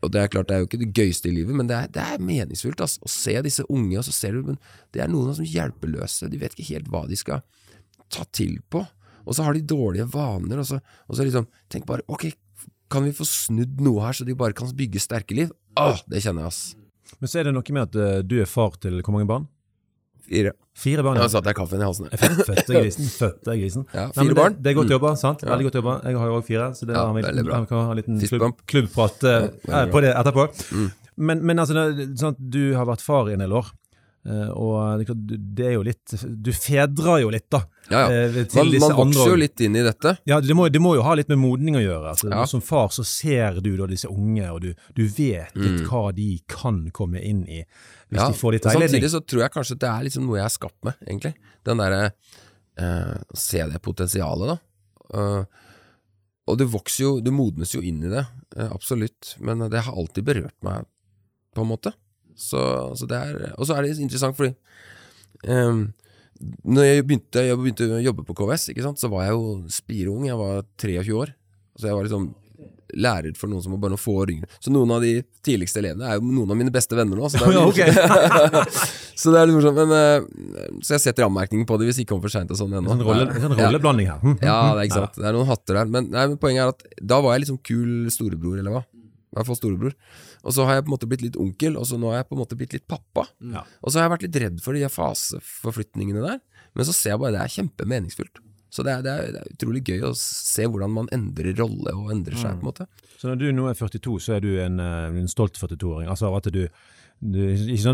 og 0.01 0.11
det 0.13 0.21
er 0.21 0.31
klart, 0.33 0.49
det 0.49 0.55
er 0.55 0.63
jo 0.63 0.69
ikke 0.69 0.81
det 0.81 0.91
gøyeste 0.97 1.29
i 1.29 1.35
livet, 1.35 1.55
men 1.57 1.69
det 1.69 1.77
er, 1.77 1.89
det 1.93 2.01
er 2.01 2.23
meningsfullt 2.25 2.81
altså, 2.81 3.01
å 3.05 3.11
se 3.11 3.35
disse 3.45 3.65
unge, 3.69 3.99
og 3.99 4.07
så 4.07 4.13
ser 4.15 4.37
du 4.37 4.53
det 4.53 5.03
er 5.03 5.11
noen 5.11 5.35
som 5.37 5.45
er 5.45 5.53
hjelpeløse, 5.53 6.29
de 6.31 6.41
vet 6.41 6.55
ikke 6.55 6.73
helt 6.73 6.89
hva 6.93 7.03
de 7.09 7.19
skal 7.19 7.43
ta 8.11 8.25
til 8.33 8.57
på, 8.73 8.81
og 9.21 9.37
så 9.37 9.45
har 9.45 9.55
de 9.55 9.63
dårlige 9.69 10.09
vaner, 10.11 10.63
og 10.63 10.67
så, 10.67 10.81
og 11.07 11.17
så 11.17 11.27
liksom 11.27 11.47
Tenk 11.71 11.85
bare, 11.87 12.03
ok, 12.11 12.25
kan 12.91 13.05
vi 13.05 13.13
få 13.15 13.23
snudd 13.27 13.79
noe 13.79 14.01
her, 14.03 14.17
så 14.17 14.25
de 14.27 14.35
bare 14.35 14.55
kan 14.57 14.67
bygge 14.75 14.99
sterke 14.99 15.37
liv? 15.37 15.53
Åh, 15.79 16.01
det 16.11 16.19
kjenner 16.25 16.43
jeg, 16.43 16.51
ass. 16.51 17.15
Men 17.21 17.31
så 17.31 17.39
er 17.39 17.47
det 17.47 17.53
noe 17.55 17.75
med 17.75 17.85
at 17.85 17.95
eh, 17.95 18.23
du 18.27 18.41
er 18.41 18.49
far 18.49 18.75
til 18.81 18.99
hvor 18.99 19.15
mange 19.15 19.29
barn? 19.29 19.45
Fire. 20.31 20.51
Fire 20.81 21.03
barn. 21.03 21.17
Nå 21.19 21.25
Ja. 21.25 21.27
satte 21.33 21.51
jeg 21.51 21.57
kaffen 21.57 21.81
i 21.81 21.83
halsen. 21.83 22.07
Fødte 22.47 22.71
grisen. 22.77 23.09
Fødte 23.21 23.55
grisen. 23.59 23.83
Ja, 23.93 24.05
Nei, 24.07 24.11
det, 24.15 24.21
fire 24.23 24.35
barn. 24.39 24.55
Det, 24.61 24.71
er 24.71 24.77
godt 24.79 24.87
Mm. 24.87 24.95
jobba, 24.95 25.11
sant? 25.19 25.41
Veldig 25.43 25.65
godt 25.67 25.77
jobba. 25.81 25.95
Jeg 26.07 26.17
har 26.21 26.27
jo 26.31 26.37
òg 26.39 26.45
fire, 26.47 26.69
så 26.77 26.87
det 26.87 26.95
Ja, 26.95 27.05
har 27.05 27.13
vi, 27.17 27.21
veldig 27.27 27.45
bra. 27.49 27.59
vi 27.59 27.67
kan 27.67 27.85
ha 27.85 27.91
en 27.91 27.97
liten 27.99 28.19
klubb, 28.31 28.55
klubbprat 28.67 29.23
eh, 29.27 29.85
på 29.91 30.01
det 30.01 30.13
etterpå. 30.15 30.47
Mm. 30.71 30.91
Men, 31.17 31.45
men 31.45 31.57
altså, 31.59 31.75
sånn 32.17 32.31
at 32.33 32.39
du 32.39 32.73
har 32.73 32.85
vært 32.87 33.01
far 33.03 33.27
i 33.29 33.33
en 33.33 33.39
del 33.43 33.51
år, 33.51 33.67
eh, 34.25 34.49
og 34.53 35.01
det 35.55 35.65
er 35.65 35.73
jo 35.73 35.83
litt 35.87 36.13
Du 36.43 36.51
fedrer 36.53 37.21
jo 37.23 37.29
litt, 37.33 37.47
da. 37.51 37.63
Ja, 37.89 38.01
ja. 38.11 38.27
eh, 38.27 38.45
Man, 38.55 38.69
man 38.83 38.93
vokser 38.99 39.31
jo 39.33 39.39
litt 39.41 39.59
inn 39.65 39.75
i 39.75 39.83
dette. 39.85 40.13
Ja, 40.29 40.39
det 40.41 40.53
må, 40.55 40.67
det 40.71 40.81
må 40.83 40.93
jo 40.95 41.01
ha 41.05 41.15
litt 41.17 41.29
med 41.31 41.39
modning 41.41 41.75
å 41.79 41.81
gjøre. 41.83 42.11
Altså, 42.13 42.29
Ja. 42.29 42.43
Som 42.49 42.61
far 42.61 42.89
så 42.93 43.03
ser 43.07 43.57
du 43.61 43.71
da 43.79 43.87
disse 43.89 44.07
unge, 44.11 44.45
og 44.51 44.61
du, 44.61 44.73
du 44.97 45.03
vet 45.07 45.55
litt 45.57 45.81
Mm. 45.81 45.87
hva 45.89 46.03
de 46.13 46.29
kan 46.47 46.83
komme 46.93 47.21
inn 47.23 47.41
i 47.47 47.63
hvis 48.11 48.19
Ja, 48.19 48.27
de 48.29 48.37
får 48.37 48.51
litt 48.57 48.65
veiledning. 48.67 49.01
Samtidig 49.01 49.11
så 49.15 49.21
tror 49.25 49.41
jeg 49.45 49.51
kanskje 49.55 49.79
det 49.79 49.89
er 49.89 50.03
liksom 50.07 50.25
noe 50.27 50.37
jeg 50.41 50.45
er 50.45 50.55
skapt 50.57 50.79
med, 50.83 51.01
egentlig. 51.07 51.33
Den 51.65 51.77
derre 51.81 52.01
eh, 52.77 53.17
Se 53.33 53.63
det 53.71 53.81
potensialet, 53.81 54.51
da. 54.53 54.57
Uh, 55.11 55.43
og 56.51 56.57
du 56.57 56.65
vokser 56.71 57.03
jo, 57.05 57.11
du 57.23 57.29
modnes 57.31 57.71
jo 57.75 57.81
inn 57.85 58.01
i 58.03 58.09
det, 58.11 58.23
absolutt. 58.69 59.35
Men 59.39 59.61
det 59.71 59.81
har 59.85 59.95
alltid 59.95 60.25
berørt 60.27 60.55
meg, 60.65 60.85
på 61.55 61.63
en 61.63 61.69
måte. 61.69 61.93
Så, 62.41 62.61
så 62.97 63.07
det 63.09 63.17
er 63.17 63.51
Og 63.55 63.67
så 63.69 63.77
er 63.77 63.85
det 63.85 63.97
interessant 64.01 64.37
fordi 64.37 64.55
um, 65.47 65.91
når 66.65 66.87
jeg 66.87 67.05
begynte, 67.05 67.43
jeg 67.45 67.57
begynte 67.59 67.87
å 67.99 68.01
jobbe 68.01 68.25
på 68.25 68.35
KVS, 68.39 68.71
så 68.97 69.09
var 69.11 69.27
jeg 69.27 69.35
jo 69.35 69.43
spireung. 69.69 70.25
Jeg 70.25 70.39
var 70.39 70.63
23 70.81 71.17
år. 71.21 71.35
Så 71.77 71.89
jeg 71.89 71.97
var 71.97 72.07
liksom 72.07 72.31
lærer 72.97 73.35
for 73.39 73.51
noen 73.51 73.63
som 73.63 73.73
var 73.75 73.81
bare 73.85 73.93
noen 73.93 74.01
få 74.01 74.15
år 74.23 74.31
yngre. 74.33 74.49
Så 74.59 74.71
noen 74.73 74.91
av 74.91 75.03
de 75.03 75.13
tidligste 75.45 75.79
elevene 75.81 76.07
er 76.09 76.19
jo 76.19 76.27
noen 76.27 76.51
av 76.51 76.59
mine 76.59 76.73
beste 76.73 76.97
venner 76.97 77.19
nå. 77.19 77.29
Så 77.31 77.39
det 77.39 77.47
er, 77.47 77.53
Ja, 77.57 77.65
okay. 77.69 77.91
så 79.21 79.33
det 79.33 79.41
er 79.41 79.49
litt 79.49 79.57
morsomt. 79.57 79.79
Men, 79.79 79.93
eh, 79.95 80.79
så 80.83 80.97
jeg 80.97 81.05
setter 81.05 81.27
anmerkning 81.27 81.63
på 81.69 81.77
det 81.79 81.89
hvis 81.89 82.01
de 82.01 82.07
kommer 82.09 82.27
for 82.27 82.35
seint 82.35 82.51
sånn 82.57 82.73
ennå. 82.73 82.91
Sånn, 82.91 83.05
rolle, 83.07 83.27
sånn 83.37 83.57
rolleblanding 83.59 84.11
her. 84.11 84.19
Hm, 84.23 84.35
hm, 84.35 84.47
Ja, 84.47 84.57
hm. 84.57 84.73
det 84.73 84.83
er 84.83 84.89
ikke 84.89 84.99
sant. 84.99 85.21
Det 85.21 85.29
er 85.29 85.37
noen 85.37 85.51
hatter 85.51 85.81
der. 85.81 85.93
Men, 85.97 86.09
nei, 86.13 86.25
men 86.33 86.41
poenget 86.41 86.65
er 86.65 86.73
at 86.75 87.05
da 87.13 87.21
var 87.23 87.37
jeg 87.37 87.45
liksom 87.45 87.61
kul 87.71 88.11
storebror, 88.13 88.59
eller 88.61 88.79
hva. 88.79 88.83
I 89.31 89.39
hvert 89.39 89.47
fall 89.47 89.59
storebror. 89.59 89.97
Og 90.43 90.55
så 90.55 90.67
har 90.67 90.77
jeg 90.77 90.85
på 90.85 90.91
en 90.91 90.95
måte 90.97 91.07
blitt 91.07 91.23
litt 91.23 91.39
onkel, 91.39 91.77
og 91.79 91.87
så 91.87 91.99
nå 91.99 92.11
har 92.11 92.21
jeg 92.21 92.29
på 92.29 92.35
en 92.35 92.41
måte 92.43 92.57
blitt 92.59 92.75
litt 92.75 92.87
pappa. 92.91 93.25
Ja. 93.39 93.63
Og 93.79 93.91
så 93.91 93.99
har 93.99 94.07
jeg 94.07 94.15
vært 94.17 94.25
litt 94.27 94.39
redd 94.43 94.63
for 94.63 94.75
de 94.75 94.87
faseforflytningene 94.91 96.23
der, 96.25 96.41
men 96.75 96.87
så 96.87 96.95
ser 96.95 97.15
jeg 97.15 97.21
bare 97.23 97.37
det 97.37 97.45
er 97.45 97.53
kjempemeningsfullt. 97.55 98.41
Så 98.71 98.85
det 98.87 98.91
er, 98.93 99.01
det, 99.03 99.11
er, 99.11 99.31
det 99.35 99.39
er 99.41 99.55
utrolig 99.55 99.81
gøy 99.83 100.03
å 100.07 100.13
se 100.15 100.63
hvordan 100.63 100.93
man 100.95 101.09
endrer 101.11 101.57
rolle 101.59 101.91
og 101.91 102.11
endrer 102.13 102.37
seg, 102.39 102.55
på 102.55 102.63
en 102.63 102.69
måte. 102.69 102.85
Så 103.19 103.27
når 103.27 103.41
du 103.41 103.47
nå 103.55 103.65
er 103.67 103.75
42, 103.75 104.13
så 104.23 104.37
er 104.37 104.45
du 104.45 104.51
en, 104.63 104.79
eh, 104.79 105.07
en 105.21 105.27
stolt 105.31 105.59
42-åring. 105.59 106.07
Altså 106.11 106.31
at 106.37 106.47
du, 106.55 106.61
du 107.21 107.37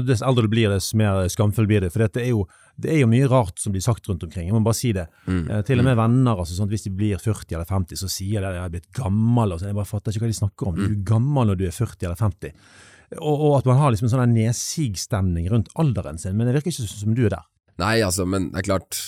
Dess 0.08 0.24
eldre 0.24 0.46
du 0.46 0.52
blir, 0.52 0.72
dess 0.72 0.94
mer 0.96 1.26
skamfull 1.32 1.68
blir 1.68 1.84
det. 1.84 1.92
For 1.92 2.06
det 2.06 2.22
er, 2.24 2.30
jo, 2.32 2.46
det 2.80 2.94
er 2.94 3.02
jo 3.02 3.10
mye 3.12 3.28
rart 3.28 3.60
som 3.60 3.74
blir 3.76 3.84
sagt 3.84 4.08
rundt 4.08 4.24
omkring. 4.24 4.48
Jeg 4.48 4.56
må 4.56 4.62
bare 4.64 4.80
si 4.80 4.94
det. 4.96 5.08
Eh, 5.28 5.64
til 5.68 5.84
og 5.84 5.88
med 5.88 5.98
venner, 6.00 6.40
altså 6.40 6.56
sånn 6.56 6.72
hvis 6.72 6.88
de 6.88 6.94
blir 6.96 7.20
40 7.20 7.58
eller 7.58 7.68
50, 7.68 8.00
så 8.00 8.08
sier 8.12 8.40
de 8.40 8.48
at 8.48 8.56
de 8.56 8.62
er 8.64 8.72
blitt 8.78 8.88
gammel. 8.96 9.52
Og 9.52 9.60
så 9.60 9.68
jeg 9.68 9.78
bare 9.78 9.90
fatter 9.90 10.16
ikke 10.16 10.24
hva 10.26 10.32
de 10.32 10.40
snakker 10.40 10.72
om. 10.72 10.80
Du 10.80 10.86
er 10.88 11.04
gammel 11.12 11.52
når 11.52 11.60
du 11.60 11.66
er 11.68 11.76
40 11.76 12.08
eller 12.08 12.22
50. 12.24 12.56
Og, 13.18 13.36
og 13.36 13.54
at 13.60 13.68
man 13.68 13.80
har 13.82 13.92
liksom 13.92 14.08
en 14.08 14.16
sånn 14.16 14.36
nedsigstemning 14.36 15.52
rundt 15.52 15.72
alderen 15.80 16.20
sin. 16.22 16.40
Men 16.40 16.48
det 16.48 16.58
virker 16.60 16.72
ikke 16.72 16.88
som 16.88 17.16
du 17.18 17.26
er 17.28 17.36
der. 17.36 17.46
Nei, 17.82 18.00
altså, 18.06 18.26
men 18.30 18.50
det 18.52 18.62
er 18.62 18.68
klart 18.72 19.00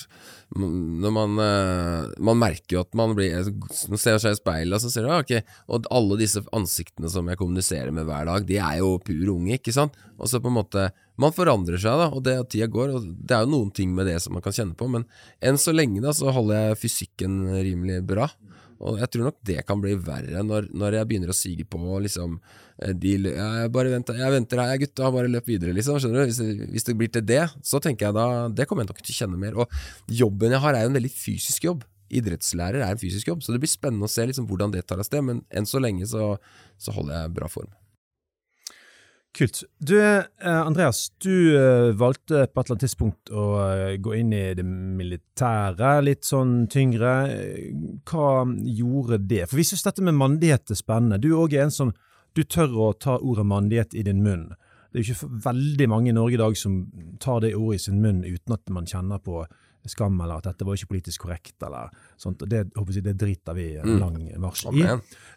Når 0.54 1.14
man 1.14 1.42
eh, 1.44 2.10
Man 2.26 2.40
merker 2.42 2.78
jo 2.78 2.84
at 2.86 2.96
man 2.98 3.16
blir 3.18 3.50
Man 3.90 4.02
ser 4.02 4.20
seg 4.22 4.36
i 4.36 4.40
speilet, 4.40 4.76
og 4.78 4.84
så 4.84 4.92
ser 4.94 5.06
du 5.06 5.12
ah, 5.14 5.24
ok 5.24 5.36
Og 5.70 5.90
alle 5.94 6.20
disse 6.22 6.44
ansiktene 6.56 7.12
som 7.12 7.30
jeg 7.30 7.40
kommuniserer 7.40 7.94
med 7.96 8.08
hver 8.10 8.30
dag, 8.30 8.48
de 8.50 8.60
er 8.62 8.80
jo 8.82 8.96
pur 9.04 9.34
unge, 9.36 9.58
ikke 9.58 9.76
sant? 9.76 9.98
Og 10.18 10.30
så 10.30 10.42
på 10.42 10.52
en 10.52 10.60
måte 10.60 10.90
Man 11.20 11.36
forandrer 11.36 11.82
seg, 11.82 11.98
da, 12.02 12.10
og 12.14 12.24
det 12.26 12.38
at 12.44 12.52
tida 12.54 12.70
går, 12.72 12.94
og 12.96 13.08
det 13.10 13.36
er 13.36 13.46
jo 13.46 13.54
noen 13.56 13.74
ting 13.76 13.92
med 13.96 14.08
det 14.08 14.20
som 14.24 14.38
man 14.38 14.46
kan 14.46 14.56
kjenne 14.56 14.78
på, 14.80 14.88
men 14.88 15.04
enn 15.44 15.60
så 15.60 15.74
lenge 15.76 16.00
da, 16.06 16.14
så 16.16 16.32
holder 16.32 16.70
jeg 16.70 16.80
fysikken 16.86 17.42
rimelig 17.58 17.98
bra. 18.08 18.30
Og 18.80 19.00
jeg 19.02 19.12
tror 19.12 19.28
nok 19.28 19.38
det 19.48 19.60
kan 19.68 19.82
bli 19.84 19.92
verre 20.00 20.44
når, 20.46 20.70
når 20.72 21.00
jeg 21.00 21.10
begynner 21.10 21.34
å 21.34 21.36
sige 21.36 21.66
på 21.68 21.80
liksom 22.06 22.38
eh, 22.80 22.94
de, 22.96 23.16
jeg, 23.28 23.72
bare 23.76 23.92
venter, 23.92 24.20
jeg 24.22 24.36
venter 24.36 24.62
her, 24.64 24.80
gutta, 24.80 25.12
bare 25.12 25.32
løp 25.32 25.50
videre, 25.52 25.76
liksom. 25.76 26.00
Skjønner 26.00 26.24
du? 26.24 26.32
Hvis 26.32 26.40
det, 26.40 26.70
hvis 26.76 26.88
det 26.88 26.96
blir 27.00 27.12
til 27.14 27.26
det, 27.28 27.44
så 27.66 27.82
tenker 27.84 28.10
jeg 28.10 28.18
da 28.18 28.28
Det 28.56 28.68
kommer 28.70 28.86
jeg 28.86 28.94
nok 28.94 29.04
til 29.04 29.16
å 29.16 29.20
kjenne 29.20 29.42
mer. 29.42 29.60
Og 29.60 30.16
jobben 30.22 30.56
jeg 30.56 30.64
har, 30.64 30.78
er 30.78 30.88
jo 30.88 30.94
en 30.94 31.00
veldig 31.00 31.14
fysisk 31.14 31.68
jobb. 31.68 31.84
Idrettslærer 32.10 32.82
er 32.82 32.96
en 32.96 33.02
fysisk 33.02 33.28
jobb, 33.30 33.44
så 33.46 33.54
det 33.54 33.62
blir 33.62 33.70
spennende 33.70 34.08
å 34.08 34.12
se 34.12 34.26
liksom 34.26 34.48
hvordan 34.50 34.74
det 34.74 34.88
tar 34.88 35.02
av 35.02 35.08
sted. 35.08 35.26
Men 35.26 35.44
enn 35.52 35.68
så 35.70 35.82
lenge 35.84 36.08
så, 36.10 36.32
så 36.80 36.96
holder 36.96 37.26
jeg 37.26 37.36
bra 37.36 37.52
form. 37.52 37.70
Kult. 39.38 39.64
Du, 39.78 40.00
eh, 40.02 40.26
Andreas, 40.42 41.12
du 41.22 41.56
eh, 41.58 41.92
valgte 41.94 42.48
på 42.48 42.62
et 42.62 42.66
eller 42.66 42.74
annet 42.74 42.84
tidspunkt 42.88 43.30
å 43.30 43.44
eh, 43.62 43.98
gå 44.02 44.16
inn 44.18 44.34
i 44.34 44.42
det 44.58 44.66
militære, 44.66 45.92
litt 46.02 46.26
sånn 46.26 46.64
tyngre. 46.72 47.14
Hva 48.10 48.32
gjorde 48.66 49.22
det? 49.30 49.44
For 49.52 49.62
vi 49.62 49.68
syns 49.70 49.86
dette 49.86 50.06
med 50.06 50.18
mandighet 50.18 50.74
er 50.74 50.80
spennende. 50.80 51.22
Du 51.22 51.30
er 51.30 51.44
òg 51.44 51.54
en 51.62 51.74
som 51.74 51.94
du 52.34 52.42
tør 52.42 52.74
å 52.74 52.90
ta 52.98 53.20
ordet 53.20 53.46
mandighet 53.46 53.94
i 53.94 54.04
din 54.10 54.24
munn. 54.26 54.50
Det 54.90 54.98
er 54.98 55.06
jo 55.06 55.14
ikke 55.14 55.42
veldig 55.46 55.88
mange 55.92 56.10
i 56.10 56.18
Norge 56.18 56.34
i 56.34 56.42
dag 56.42 56.58
som 56.58 56.80
tar 57.22 57.44
det 57.46 57.54
ordet 57.54 57.78
i 57.78 57.84
sin 57.86 58.02
munn 58.02 58.24
uten 58.26 58.56
at 58.58 58.74
man 58.74 58.90
kjenner 58.90 59.22
på 59.22 59.44
skam, 59.86 60.20
eller 60.22 60.38
at 60.38 60.44
dette 60.44 60.66
var 60.68 60.76
ikke 60.76 60.88
politisk 60.92 61.22
korrekt, 61.22 61.56
eller 61.64 61.90
sånt. 62.18 62.40
Det, 62.50 62.66
jeg, 62.76 63.04
det 63.04 63.16
driter 63.18 63.54
vi 63.56 63.78
en 63.78 63.88
Mm. 63.90 64.00
lang 64.00 64.18
marsj 64.42 64.68
i. 64.74 64.84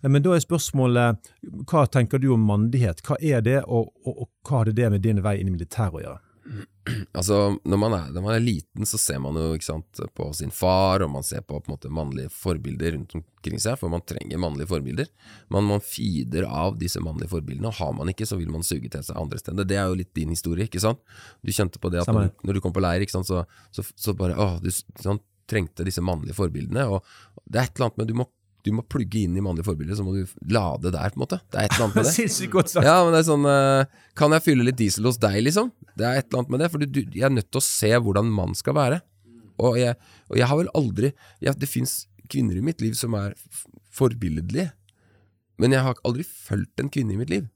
Men 0.08 0.22
da 0.22 0.34
er 0.34 0.40
spørsmålet, 0.40 1.30
hva 1.70 1.86
tenker 1.86 2.18
du 2.18 2.32
om 2.34 2.40
mandighet? 2.46 3.02
Hva 3.06 3.16
er 3.20 3.40
det, 3.40 3.62
og, 3.66 3.92
og, 4.06 4.18
og 4.22 4.28
hva 4.48 4.58
hadde 4.64 4.72
det 4.74 4.90
med 4.90 5.02
din 5.02 5.22
vei 5.22 5.38
inn 5.40 5.48
i 5.48 5.54
militæret 5.54 5.94
å 5.94 6.02
gjøre? 6.02 6.20
Altså, 7.14 7.36
når 7.68 7.78
man, 7.78 7.92
er, 7.94 8.08
når 8.10 8.22
man 8.24 8.34
er 8.34 8.42
liten, 8.42 8.86
så 8.88 8.98
ser 8.98 9.20
man 9.22 9.36
jo 9.38 9.52
sant, 9.62 10.00
på 10.18 10.24
sin 10.34 10.50
far, 10.50 11.04
og 11.04 11.12
man 11.14 11.22
ser 11.22 11.44
på, 11.46 11.60
på 11.62 11.70
måte, 11.70 11.90
mannlige 11.92 12.32
forbilder 12.34 12.96
rundt 12.96 13.14
omkring 13.14 13.60
seg, 13.62 13.76
for 13.78 13.92
man 13.92 14.02
trenger 14.08 14.40
mannlige 14.42 14.66
forbilder. 14.72 15.06
Man, 15.54 15.68
man 15.68 15.84
feeder 15.84 16.48
av 16.48 16.74
disse 16.80 16.98
mannlige 17.04 17.30
forbildene, 17.30 17.70
og 17.70 17.78
har 17.78 17.92
man 17.94 18.10
ikke, 18.10 18.26
så 18.26 18.38
vil 18.40 18.50
man 18.50 18.66
suge 18.66 18.90
til 18.90 19.04
seg 19.06 19.20
andre 19.20 19.38
steder. 19.38 19.68
Det 19.70 19.78
er 19.78 19.86
jo 19.92 20.00
litt 20.00 20.10
din 20.18 20.34
historie, 20.34 20.66
ikke 20.66 20.82
sant? 20.82 20.98
Du 21.46 21.52
kjente 21.54 21.78
på 21.78 21.92
det 21.94 22.02
at 22.02 22.08
når, 22.18 22.32
du- 22.32 22.48
når 22.50 22.58
du 22.58 22.64
kom 22.66 22.74
på 22.74 22.82
leir, 22.82 23.06
sant, 23.14 23.30
så, 23.30 23.44
så, 23.70 23.86
så 23.94 24.16
bare 24.18 24.34
åh, 24.34 24.58
du 24.64 24.68
s- 24.72 24.82
sånn, 25.04 25.22
trengte 25.52 25.84
disse 25.86 26.02
mannlige 26.02 26.34
forbildene, 26.38 26.88
og 26.88 27.04
det 27.46 27.60
er 27.62 27.68
et 27.70 27.76
eller 27.78 27.90
annet 27.92 27.98
med 28.02 28.08
du 28.10 28.14
må, 28.18 28.26
du 28.62 28.70
må 28.76 28.84
plugge 28.86 29.24
inn 29.24 29.36
i 29.36 29.42
mannlige 29.42 29.66
forbilder, 29.66 29.96
så 29.98 30.04
må 30.06 30.14
du 30.14 30.34
lade 30.54 30.92
der, 30.94 31.10
på 31.10 31.18
en 31.18 31.24
måte. 31.24 31.38
Det 31.50 31.58
er 31.58 31.66
et 31.66 31.74
eller 31.74 31.88
annet 31.88 31.98
med 31.98 32.06
det. 32.08 32.14
Sinnssykt 32.14 32.52
godt 32.52 32.72
sagt. 32.72 32.86
Ja, 32.86 32.98
men 33.02 33.14
det 33.14 33.22
er 33.22 33.28
sånn 33.28 33.48
eh, 33.50 34.02
Kan 34.18 34.36
jeg 34.36 34.44
fylle 34.44 34.66
litt 34.68 34.78
diesel 34.78 35.08
hos 35.08 35.18
deg, 35.22 35.40
liksom? 35.42 35.72
Det 35.98 36.06
er 36.06 36.20
et 36.20 36.28
eller 36.28 36.42
annet 36.42 36.52
med 36.54 36.62
det, 36.62 36.68
for 36.72 36.82
du, 36.82 36.86
du, 36.86 37.00
jeg 37.10 37.26
er 37.26 37.34
nødt 37.34 37.50
til 37.50 37.62
å 37.62 37.66
se 37.66 37.90
hvordan 37.96 38.30
mann 38.36 38.54
skal 38.58 38.76
være. 38.78 39.00
Og 39.62 39.78
jeg, 39.80 39.98
og 40.30 40.38
jeg 40.38 40.48
har 40.48 40.58
vel 40.58 40.70
aldri 40.78 41.10
jeg, 41.42 41.54
Det 41.60 41.68
fins 41.70 41.96
kvinner 42.32 42.56
i 42.56 42.64
mitt 42.64 42.80
liv 42.80 42.94
som 42.96 43.12
er 43.18 43.34
forbilledlige, 43.92 44.70
men 45.60 45.74
jeg 45.74 45.84
har 45.84 45.98
aldri 46.08 46.24
fulgt 46.24 46.80
en 46.80 46.88
kvinne 46.92 47.12
i 47.12 47.18
mitt 47.20 47.30
liv. 47.30 47.50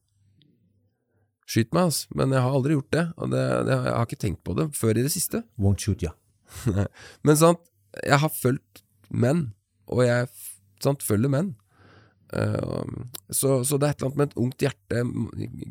Skyt 1.47 1.71
meg, 1.73 1.89
altså, 1.89 2.11
men 2.19 2.35
jeg 2.35 2.43
har 2.43 2.57
aldri 2.59 2.75
gjort 2.75 2.93
det, 2.93 3.05
og 3.17 3.31
det, 3.33 3.45
det, 3.69 3.77
jeg 3.87 3.95
har 3.95 4.09
ikke 4.09 4.21
tenkt 4.21 4.43
på 4.45 4.57
det 4.59 4.67
før 4.77 4.99
i 4.99 5.05
det 5.07 5.13
siste. 5.15 5.41
Won't 5.63 5.81
shoot 5.81 6.03
ya. 6.05 6.13
Men 7.27 7.39
sant, 7.39 7.63
jeg 8.03 8.19
har 8.21 8.33
fulgt 8.35 8.83
menn, 9.09 9.47
og 9.87 10.03
jeg 10.05 10.27
sant, 10.85 11.05
følger 11.07 11.33
menn. 11.33 11.55
Eh, 12.33 12.83
så, 13.31 13.61
så 13.65 13.79
det 13.79 13.89
er 13.89 13.95
et 13.95 14.03
eller 14.03 14.11
annet 14.11 14.19
med 14.21 14.29
et 14.29 14.41
ungt 14.43 14.65
hjerte, 14.67 15.05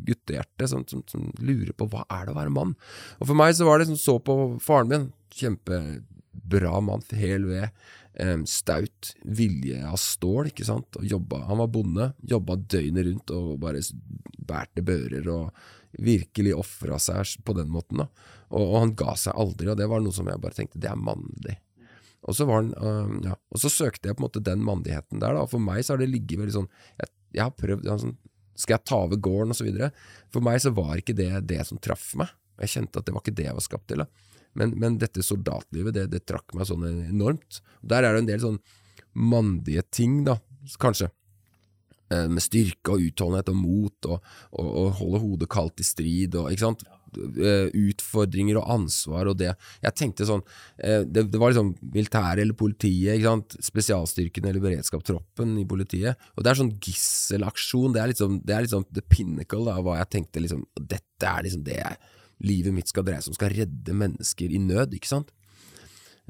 guttehjerte, 0.08 0.70
som, 0.72 0.86
som, 0.90 1.04
som 1.10 1.28
lurer 1.44 1.74
på 1.76 1.90
hva 1.92 2.06
er 2.08 2.26
det 2.26 2.36
å 2.36 2.40
være 2.40 2.56
mann. 2.56 2.76
Og 3.20 3.30
for 3.30 3.38
meg 3.38 3.56
så 3.58 3.68
var 3.68 3.82
det 3.82 3.90
som 3.92 4.00
så 4.00 4.18
på 4.24 4.38
faren 4.64 4.92
min, 4.92 5.08
kjempebra 5.36 6.80
mann, 6.86 7.04
hel 7.20 7.48
ved, 7.50 7.86
eh, 8.22 8.38
staut, 8.50 9.14
vilje 9.24 9.82
av 9.86 10.00
stål, 10.02 10.52
ikke 10.54 10.68
sant, 10.68 11.00
og 11.00 11.08
jobba, 11.10 11.44
han 11.50 11.64
var 11.64 11.74
bonde, 11.74 12.12
jobba 12.24 12.60
døgnet 12.62 13.10
rundt 13.10 13.36
og 13.36 13.58
bare 13.64 13.84
bærte 14.46 14.86
bører 14.86 15.28
og 15.34 15.66
virkelig 15.96 16.56
ofra 16.56 16.98
seg 17.00 17.38
på 17.48 17.56
den 17.56 17.70
måten 17.72 18.04
da. 18.04 18.10
Og, 18.52 18.64
og 18.64 18.80
han 18.82 18.96
ga 19.00 19.16
seg 19.20 19.36
aldri, 19.40 19.70
og 19.72 19.80
det 19.80 19.88
var 19.92 20.04
noe 20.04 20.16
som 20.16 20.28
jeg 20.30 20.42
bare 20.44 20.58
tenkte, 20.58 20.82
det 20.84 20.92
er 20.92 21.00
mannlig. 21.00 21.60
Og 22.26 22.36
så, 22.38 22.46
var 22.50 22.64
han, 22.64 22.72
øh, 22.74 23.18
ja. 23.28 23.36
og 23.54 23.62
så 23.62 23.70
søkte 23.70 24.10
jeg 24.10 24.18
på 24.18 24.24
en 24.24 24.28
måte 24.28 24.44
den 24.44 24.64
mandigheten 24.66 25.22
der, 25.22 25.38
da. 25.38 25.44
for 25.50 25.62
meg 25.62 25.84
så 25.86 25.94
har 25.94 26.02
det 26.02 26.10
ligget 26.10 26.42
veldig 26.42 26.56
sånn 26.56 26.70
Jeg, 26.98 27.12
jeg 27.38 27.44
har 27.44 27.54
prøvd 27.54 27.90
sånn, 28.02 28.16
Skal 28.58 28.78
jeg 28.78 28.88
ta 28.90 29.02
over 29.06 29.20
gården, 29.22 29.54
og 29.54 29.60
så 29.60 29.68
videre? 29.68 29.92
For 30.34 30.46
meg 30.46 30.58
så 30.64 30.74
var 30.74 30.96
ikke 30.98 31.18
det 31.18 31.30
det 31.50 31.60
som 31.70 31.82
traff 31.82 32.14
meg. 32.18 32.32
Jeg 32.64 32.72
kjente 32.72 33.02
at 33.02 33.08
det 33.08 33.14
var 33.14 33.24
ikke 33.26 33.36
det 33.36 33.50
jeg 33.50 33.58
var 33.58 33.66
skapt 33.66 33.90
til. 33.92 34.06
Men, 34.56 34.72
men 34.80 34.98
dette 35.02 35.24
soldatlivet, 35.26 35.94
det, 35.98 36.06
det 36.14 36.24
trakk 36.24 36.56
meg 36.56 36.70
sånn 36.70 36.86
enormt. 36.88 37.60
Der 37.84 38.08
er 38.08 38.16
det 38.16 38.24
en 38.24 38.30
del 38.30 38.44
sånn 38.46 38.60
mandige 39.16 39.84
ting, 39.92 40.22
da, 40.28 40.38
kanskje. 40.80 41.10
Eh, 42.14 42.30
Med 42.32 42.44
styrke 42.44 42.96
og 42.96 43.04
utholdenhet 43.04 43.52
og 43.52 43.60
mot, 43.60 44.08
og, 44.08 44.32
og, 44.56 44.70
og 44.70 44.90
holde 45.02 45.22
hodet 45.26 45.52
kaldt 45.52 45.84
i 45.84 45.88
strid, 45.88 46.40
og 46.40 46.52
ikke 46.54 46.64
sant. 46.70 46.86
Eh, 47.16 47.70
Utfordringer 47.90 48.60
og 48.60 48.70
ansvar 48.76 49.30
og 49.32 49.38
det. 49.40 49.52
Jeg 49.84 49.98
tenkte 50.00 50.28
sånn 50.28 50.44
eh, 50.78 51.04
Det, 51.08 51.26
det 51.32 51.42
var 51.42 51.54
liksom 51.54 51.74
militæret 51.94 52.44
eller 52.44 52.58
politiet, 52.58 53.16
ikke 53.16 53.30
sant. 53.32 53.58
Spesialstyrken 53.70 54.50
eller 54.50 54.64
beredskapstroppen 54.64 55.56
i 55.62 55.66
politiet. 55.70 56.22
Og 56.36 56.46
det 56.46 56.52
er 56.52 56.62
sånn 56.62 56.76
gisselaksjon. 56.76 57.96
Det 57.96 58.04
er 58.04 58.12
liksom 58.14 58.42
det 58.46 58.56
er 58.56 58.68
liksom 58.68 58.86
the 58.96 59.04
pinnacle 59.10 59.72
av 59.72 59.86
hva 59.86 60.00
jeg 60.02 60.12
tenkte 60.18 60.44
liksom 60.44 60.66
Dette 60.76 61.32
er 61.32 61.48
liksom 61.48 61.66
det 61.66 61.80
jeg, 61.80 62.14
livet 62.46 62.76
mitt 62.76 62.92
skal 62.92 63.06
dreie 63.08 63.24
seg 63.24 63.34
om. 63.34 63.40
Skal 63.40 63.56
redde 63.56 63.98
mennesker 63.98 64.52
i 64.52 64.62
nød, 64.62 64.96
ikke 64.98 65.12
sant. 65.12 65.32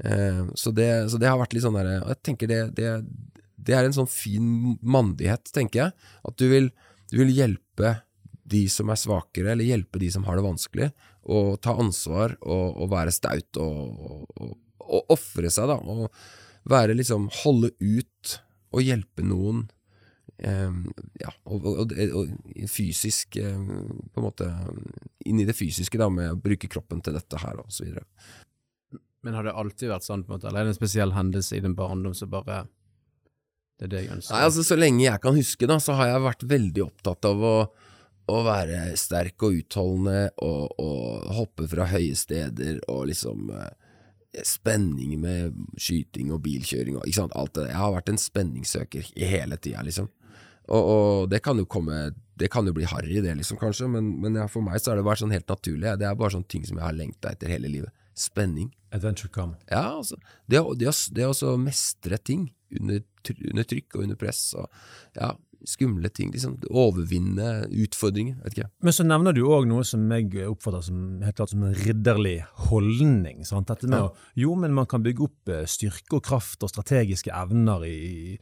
Eh, 0.04 0.42
så, 0.54 0.72
det, 0.76 0.90
så 1.10 1.20
det 1.20 1.30
har 1.30 1.40
vært 1.40 1.56
litt 1.56 1.64
sånn 1.64 1.78
der 1.78 1.94
jeg 1.96 2.20
tenker 2.26 2.50
det, 2.50 2.60
det, 2.76 2.90
det 3.56 3.76
er 3.76 3.86
en 3.86 3.96
sånn 3.96 4.10
fin 4.10 4.76
mandighet, 4.82 5.50
tenker 5.54 5.86
jeg. 5.86 6.10
At 6.28 6.36
du 6.40 6.46
vil, 6.52 6.70
du 7.10 7.18
vil 7.22 7.32
hjelpe 7.34 7.96
de 8.46 8.62
som 8.70 8.90
er 8.92 8.98
svakere, 9.00 9.52
eller 9.52 9.66
hjelpe 9.66 9.98
de 10.02 10.10
som 10.14 10.26
har 10.28 10.38
det 10.38 10.46
vanskelig, 10.46 10.90
og 11.26 11.56
ta 11.64 11.74
ansvar 11.82 12.36
og, 12.40 12.76
og 12.84 12.90
være 12.92 13.14
staut 13.14 13.58
og, 13.58 14.28
og, 14.38 14.52
og 14.86 15.14
ofre 15.16 15.50
seg, 15.50 15.72
da. 15.72 15.80
Og 15.82 16.70
være 16.70 16.94
liksom 16.98 17.28
Holde 17.42 17.72
ut 17.82 18.36
og 18.74 18.82
hjelpe 18.82 19.24
noen. 19.26 19.64
eh, 20.38 20.78
ja, 21.22 21.30
og, 21.46 21.92
fysisk 22.68 23.38
eh, 23.40 23.56
På 24.12 24.20
en 24.20 24.26
måte 24.26 24.48
inn 25.26 25.40
i 25.40 25.46
det 25.48 25.56
fysiske, 25.58 25.98
da, 25.98 26.10
med 26.12 26.34
å 26.34 26.38
bruke 26.38 26.68
kroppen 26.70 27.00
til 27.02 27.16
dette 27.18 27.38
her, 27.42 27.58
og 27.62 27.70
så 27.72 27.86
videre. 27.86 28.04
Men 29.26 29.34
har 29.34 29.46
det 29.48 29.56
alltid 29.58 29.90
vært 29.90 30.06
sånn, 30.06 30.22
på 30.22 30.30
en 30.30 30.38
måte, 30.38 30.46
eller 30.50 30.62
er 30.62 30.68
det 30.68 30.76
en 30.76 30.78
spesiell 30.78 31.14
hendelse 31.16 31.56
i 31.58 31.62
din 31.64 31.74
barndom 31.78 32.14
som 32.14 32.30
bare 32.30 32.60
Det 33.78 33.88
er 33.88 33.90
det 33.90 34.02
jeg 34.04 34.12
ønsker? 34.14 34.36
Nei, 34.36 34.44
altså 34.46 34.62
Så 34.66 34.78
lenge 34.78 35.02
jeg 35.02 35.22
kan 35.24 35.34
huske, 35.34 35.66
da, 35.66 35.80
så 35.82 35.96
har 35.98 36.12
jeg 36.12 36.26
vært 36.28 36.46
veldig 36.54 36.84
opptatt 36.86 37.26
av 37.30 37.42
å, 37.42 37.56
å 38.26 38.42
være 38.46 38.96
sterk 38.98 39.42
og 39.46 39.60
utholdende 39.60 40.30
og, 40.42 40.78
og 40.82 41.26
hoppe 41.36 41.68
fra 41.70 41.86
høye 41.92 42.16
steder 42.18 42.80
og 42.92 43.06
liksom 43.12 43.50
eh, 43.54 43.74
Spenning 44.44 45.14
med 45.16 45.54
skyting 45.80 46.28
og 46.34 46.42
bilkjøring 46.44 46.98
og 46.98 47.06
ikke 47.06 47.22
sant, 47.22 47.32
alt 47.40 47.54
det 47.54 47.62
der. 47.62 47.70
Jeg 47.70 47.80
har 47.80 47.92
vært 47.94 48.10
en 48.12 48.18
spenningssøker 48.20 49.06
i 49.16 49.28
hele 49.30 49.56
tida, 49.56 49.80
liksom. 49.86 50.10
Og, 50.66 50.82
og 50.82 51.30
det 51.30 51.38
kan 51.46 51.56
jo 51.56 51.64
komme 51.70 52.10
Det 52.36 52.50
kan 52.52 52.66
jo 52.66 52.74
bli 52.76 52.84
harry, 52.90 53.20
det, 53.24 53.32
liksom, 53.38 53.56
kanskje, 53.56 53.88
men, 53.88 54.10
men 54.20 54.36
ja, 54.36 54.44
for 54.50 54.66
meg 54.66 54.82
så 54.82 54.92
er 54.92 55.00
det 55.00 55.06
bare 55.06 55.22
sånn 55.22 55.32
helt 55.32 55.48
naturlig. 55.48 55.94
Det 55.96 56.04
er 56.04 56.18
bare 56.20 56.34
sånne 56.34 56.50
ting 56.52 56.66
som 56.68 56.76
jeg 56.76 56.84
har 56.84 56.98
lengta 56.98 57.32
etter 57.32 57.48
hele 57.48 57.70
livet. 57.72 58.04
Spenning. 58.12 58.68
Adventure 58.92 59.32
come. 59.32 59.56
Ja, 59.70 59.86
altså. 59.94 60.20
Det, 60.44 60.60
det, 60.60 60.90
det, 60.90 60.92
det 61.16 61.30
å 61.32 61.56
mestre 61.56 62.20
ting 62.20 62.50
under, 62.76 63.00
under 63.38 63.68
trykk 63.72 63.96
og 63.96 64.04
under 64.04 64.20
press, 64.20 64.42
og 64.58 64.68
ja, 65.16 65.32
skumle 65.64 66.08
ting, 66.12 66.30
liksom. 66.34 66.56
Overvinne 66.70 67.66
utfordringer, 67.84 68.36
vet 68.44 68.56
ikke. 68.58 68.68
Men 68.84 68.94
så 68.96 69.06
nevner 69.06 69.34
du 69.36 69.42
òg 69.46 69.66
noe 69.70 69.84
som 69.86 70.04
jeg 70.12 70.30
oppfatter 70.50 70.84
som 70.88 71.22
helt 71.24 71.38
klart 71.38 71.52
som 71.54 71.64
en 71.66 71.74
ridderlig 71.74 72.36
holdning. 72.68 73.44
Sant? 73.48 73.68
Dette 73.70 73.88
med 73.90 74.08
å, 74.08 74.10
jo, 74.38 74.54
men 74.58 74.74
man 74.76 74.88
kan 74.90 75.04
bygge 75.04 75.24
opp 75.26 75.52
eh, 75.52 75.64
styrke 75.70 76.18
og 76.18 76.24
kraft 76.26 76.66
og 76.66 76.72
strategiske 76.72 77.32
evner, 77.34 77.86
i, 77.88 78.36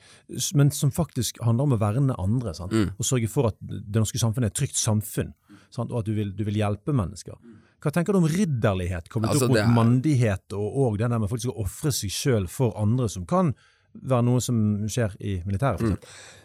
men 0.59 0.73
som 0.75 0.93
faktisk 0.95 1.39
handler 1.45 1.69
om 1.69 1.77
å 1.77 1.81
verne 1.83 2.19
andre. 2.21 2.55
Sant? 2.57 2.75
Mm. 2.75 2.95
Og 2.99 3.09
sørge 3.09 3.31
for 3.33 3.51
at 3.53 3.61
det 3.63 4.01
norske 4.01 4.21
samfunnet 4.21 4.51
er 4.51 4.55
et 4.55 4.61
trygt 4.65 4.81
samfunn, 4.81 5.35
sant? 5.75 5.93
og 5.93 6.03
at 6.03 6.09
du 6.09 6.15
vil, 6.17 6.35
du 6.37 6.45
vil 6.49 6.59
hjelpe 6.61 6.95
mennesker. 6.97 7.39
Hva 7.85 7.93
tenker 7.93 8.17
du 8.17 8.23
om 8.23 8.29
ridderlighet 8.31 9.11
kommet 9.13 9.29
Altså, 9.35 9.45
opp 9.45 9.53
mot 9.53 9.61
er- 9.61 9.75
mandighet, 9.77 10.47
og, 10.57 10.69
og 10.87 10.99
det 10.99 11.11
der 11.13 11.21
med 11.21 11.29
faktisk 11.29 11.53
å 11.53 11.65
ofre 11.67 11.93
seg 11.93 12.13
sjøl 12.15 12.47
for 12.49 12.73
andre, 12.81 13.11
som 13.13 13.27
kan 13.29 13.53
være 13.95 14.25
noe 14.27 14.41
som 14.43 14.57
skjer 14.89 15.13
i 15.21 15.35
militæret? 15.45 15.83
Mm. 15.85 15.93
For 15.93 15.99
eksempel. 15.99 16.41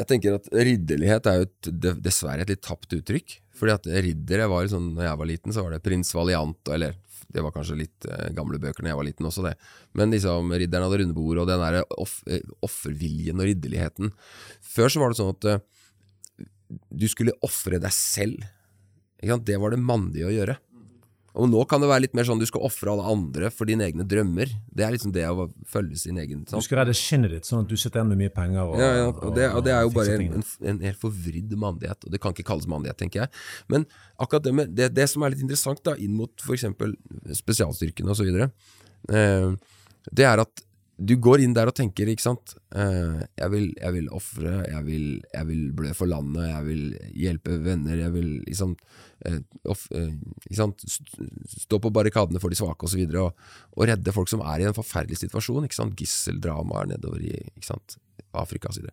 Jeg 0.00 0.08
tenker 0.08 0.38
at 0.38 0.48
ridderlighet 0.48 1.28
er 1.28 1.40
jo 1.40 1.46
et, 1.46 1.70
dessverre 2.00 2.44
et 2.46 2.52
litt 2.54 2.64
tapt 2.64 2.94
uttrykk. 2.96 3.36
Fordi 3.60 3.74
at 3.74 3.88
riddere 4.06 4.48
var 4.48 4.68
sånn, 4.72 4.94
når 4.96 5.04
jeg 5.04 5.20
var 5.20 5.28
liten, 5.28 5.52
så 5.52 5.64
var 5.66 5.74
det 5.74 5.82
prins 5.84 6.14
Valiant, 6.16 6.70
eller 6.72 6.94
det 7.30 7.42
var 7.44 7.52
kanskje 7.54 7.76
litt 7.78 8.06
eh, 8.08 8.30
gamle 8.34 8.58
bøker 8.62 8.82
når 8.82 8.92
jeg 8.92 8.98
var 9.00 9.06
liten 9.06 9.28
også, 9.28 9.44
det. 9.44 9.52
Men 9.98 10.14
liksom 10.14 10.54
ridderen 10.54 10.86
hadde 10.86 11.02
runde 11.02 11.16
bord, 11.16 11.42
og 11.42 11.50
den 11.50 11.60
derre 11.62 11.82
off, 12.00 12.20
eh, 12.30 12.40
offerviljen 12.66 13.42
og 13.42 13.50
ridderligheten. 13.50 14.14
Før 14.64 14.90
så 14.90 15.02
var 15.02 15.12
det 15.12 15.20
sånn 15.20 15.34
at 15.34 15.50
eh, 15.52 15.60
du 16.70 17.06
skulle 17.10 17.36
ofre 17.46 17.82
deg 17.82 17.94
selv. 17.94 18.48
Det 19.20 19.60
var 19.60 19.74
det 19.74 19.82
mandige 19.84 20.30
å 20.30 20.32
gjøre. 20.32 20.56
Og 21.38 21.46
nå 21.50 21.62
kan 21.70 21.82
det 21.82 21.88
være 21.90 22.04
litt 22.06 22.14
mer 22.18 22.26
sånn 22.26 22.40
du 22.40 22.46
skal 22.48 22.64
ofre 22.66 22.90
alle 22.90 23.04
andre 23.06 23.50
for 23.54 23.68
dine 23.70 23.84
egne 23.86 24.06
drømmer. 24.08 24.50
Det 24.66 24.82
er 24.86 24.94
liksom 24.96 25.12
det 25.14 25.26
å 25.30 25.46
følge 25.70 25.98
sin 26.00 26.18
egen 26.18 26.42
Du 26.48 26.56
skal 26.64 26.80
redde 26.80 26.94
skinnet 26.98 27.34
ditt, 27.34 27.46
sånn 27.46 27.62
at 27.64 27.70
du 27.70 27.76
sitter 27.78 28.00
igjen 28.00 28.10
med 28.10 28.22
mye 28.24 28.32
penger. 28.34 28.62
Og, 28.64 28.80
Ja, 28.80 28.88
ja, 28.98 29.10
og 29.12 29.36
det, 29.36 29.46
og 29.54 29.64
det 29.66 29.74
er 29.76 29.84
jo 29.86 29.92
bare 29.94 30.16
en, 30.16 30.40
en, 30.40 30.46
en 30.72 30.80
helt 30.88 31.00
forvridd 31.02 31.54
mandighet, 31.54 32.06
og 32.06 32.14
det 32.14 32.22
kan 32.22 32.34
ikke 32.34 32.48
kalles 32.50 32.66
mandighet, 32.70 32.98
tenker 32.98 33.24
jeg. 33.24 33.34
Men 33.70 33.86
akkurat 34.18 34.48
det, 34.48 34.54
med, 34.58 34.74
det, 34.74 34.90
det 34.96 35.06
som 35.12 35.22
er 35.22 35.34
litt 35.34 35.44
interessant 35.44 35.84
da, 35.86 35.94
inn 36.02 36.16
mot 36.18 36.42
f.eks. 36.42 36.66
spesialstyrkene 37.42 38.16
osv., 38.16 38.42
eh, 39.14 39.76
det 40.10 40.26
er 40.26 40.42
at 40.42 40.64
du 41.00 41.14
går 41.16 41.40
inn 41.40 41.54
der 41.56 41.70
og 41.70 41.74
tenker, 41.78 42.08
ikke 42.12 42.20
sant 42.26 42.52
eh, 42.76 43.22
Jeg 43.40 43.50
vil, 43.54 43.66
jeg 43.80 44.02
ofre, 44.12 44.50
jeg, 44.68 44.82
vil- 44.84 45.22
jeg 45.32 45.46
vil 45.48 45.62
blø 45.78 45.92
for 45.96 46.10
landet, 46.10 46.44
jeg 46.50 46.66
vil 46.66 46.82
hjelpe 47.22 47.56
venner, 47.64 47.96
jeg 48.02 48.12
vil 48.12 48.28
liksom 48.44 48.74
eh, 49.24 49.38
off, 49.64 49.86
eh, 49.96 50.10
ikke 50.44 50.58
sant? 50.58 50.84
Stå 51.56 51.78
på 51.80 51.92
barrikadene 51.96 52.42
for 52.42 52.52
de 52.52 52.58
svake 52.60 52.84
osv. 52.84 53.00
Og, 53.14 53.30
og, 53.30 53.78
og 53.78 53.88
redde 53.88 54.12
folk 54.12 54.28
som 54.28 54.44
er 54.44 54.60
i 54.60 54.68
en 54.68 54.76
forferdelig 54.76 55.22
situasjon. 55.22 55.64
ikke 55.64 55.78
sant? 55.78 55.96
Gisseldramaer 55.96 56.92
nedover 56.92 57.24
i 57.24 57.32
ikke 57.56 57.70
sant? 57.70 57.96
Afrika 58.36 58.68
osv. 58.70 58.84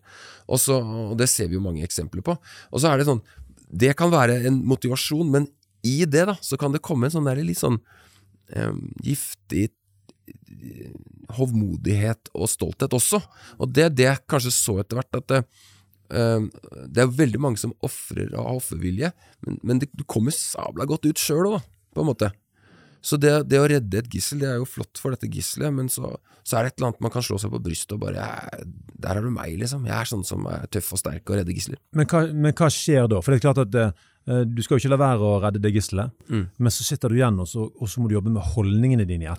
Og, 0.48 0.64
og 0.72 1.12
det 1.20 1.28
ser 1.30 1.50
vi 1.52 1.58
jo 1.60 1.64
mange 1.64 1.84
eksempler 1.86 2.24
på. 2.26 2.38
Og 2.72 2.80
så 2.82 2.88
er 2.90 2.98
det 3.02 3.06
sånn 3.10 3.20
Det 3.68 3.92
kan 4.00 4.08
være 4.10 4.40
en 4.48 4.62
motivasjon, 4.64 5.28
men 5.30 5.46
i 5.84 6.00
det 6.08 6.24
da, 6.26 6.34
så 6.42 6.56
kan 6.58 6.72
det 6.72 6.80
komme 6.82 7.06
en 7.06 7.12
sånn 7.14 7.28
der 7.28 7.38
litt 7.44 7.60
sånn 7.60 7.76
eh, 8.56 8.72
giftig 9.04 9.68
hovmodighet 11.38 12.30
og 12.34 12.50
stolthet 12.50 12.94
også. 12.96 13.20
Og 13.58 13.72
det 13.72 13.86
er 13.86 13.94
det 13.94 14.08
jeg 14.08 14.24
kanskje 14.30 14.54
så 14.54 14.78
etter 14.82 15.00
hvert, 15.00 15.20
at 15.20 15.28
det, 15.32 15.40
uh, 16.14 16.48
det 16.88 17.04
er 17.04 17.16
veldig 17.20 17.42
mange 17.44 17.60
som 17.60 17.74
ofrer 17.84 18.34
av 18.34 18.60
offervilje, 18.62 19.12
men, 19.46 19.62
men 19.62 19.82
det, 19.82 19.92
du 19.96 20.06
kommer 20.08 20.34
sabla 20.34 20.88
godt 20.88 21.08
ut 21.08 21.22
sjøl 21.22 21.54
òg, 21.54 21.64
på 21.94 22.04
en 22.04 22.10
måte. 22.12 22.32
Så 23.04 23.16
det, 23.20 23.30
det 23.50 23.60
å 23.62 23.68
redde 23.70 24.00
et 24.00 24.10
gissel, 24.10 24.40
det 24.42 24.48
er 24.50 24.58
jo 24.58 24.66
flott 24.66 24.98
for 24.98 25.14
dette 25.14 25.30
gisselet, 25.30 25.70
men 25.74 25.90
så, 25.92 26.10
så 26.42 26.58
er 26.58 26.66
det 26.66 26.72
et 26.72 26.80
eller 26.80 26.90
annet 26.90 27.04
man 27.06 27.14
kan 27.14 27.24
slå 27.24 27.38
seg 27.40 27.52
på 27.52 27.60
brystet 27.62 27.94
og 27.94 28.02
bare 28.02 28.26
Der 28.98 29.20
er 29.20 29.22
du 29.22 29.30
meg, 29.30 29.54
liksom. 29.60 29.86
Jeg 29.86 29.94
er 29.94 30.10
sånn 30.10 30.26
som 30.26 30.46
er 30.50 30.66
tøff 30.72 30.90
og 30.96 31.00
sterk 31.00 31.30
og 31.30 31.38
redder 31.38 31.54
gisler. 31.54 31.78
Men 31.94 32.10
men 32.34 32.56
hva 32.58 32.70
skjer 32.72 33.06
da? 33.10 33.20
For 33.22 33.32
det 33.32 33.38
er 33.38 33.44
klart 33.46 33.62
at 33.62 33.78
eh, 33.78 34.06
du 34.44 34.60
skal 34.62 34.76
jo 34.76 34.82
ikke 34.82 34.90
la 34.92 34.98
være 35.00 35.24
å 35.24 35.40
redde 35.42 35.60
det 35.64 35.72
gisselet, 35.72 36.10
Mm. 36.28 36.46
men 36.58 36.70
så 36.74 36.84
sitter 36.84 37.08
du 37.08 37.14
igjen, 37.16 37.38
og 37.40 37.46
så, 37.48 37.64
og 37.80 37.88
så 37.88 38.00
må 38.02 38.08
du 38.10 38.14
jobbe 38.14 38.30
med 38.34 38.42
holdningene 38.42 39.06
dine 39.08 39.22
i 39.24 39.28
Ja, 39.28 39.34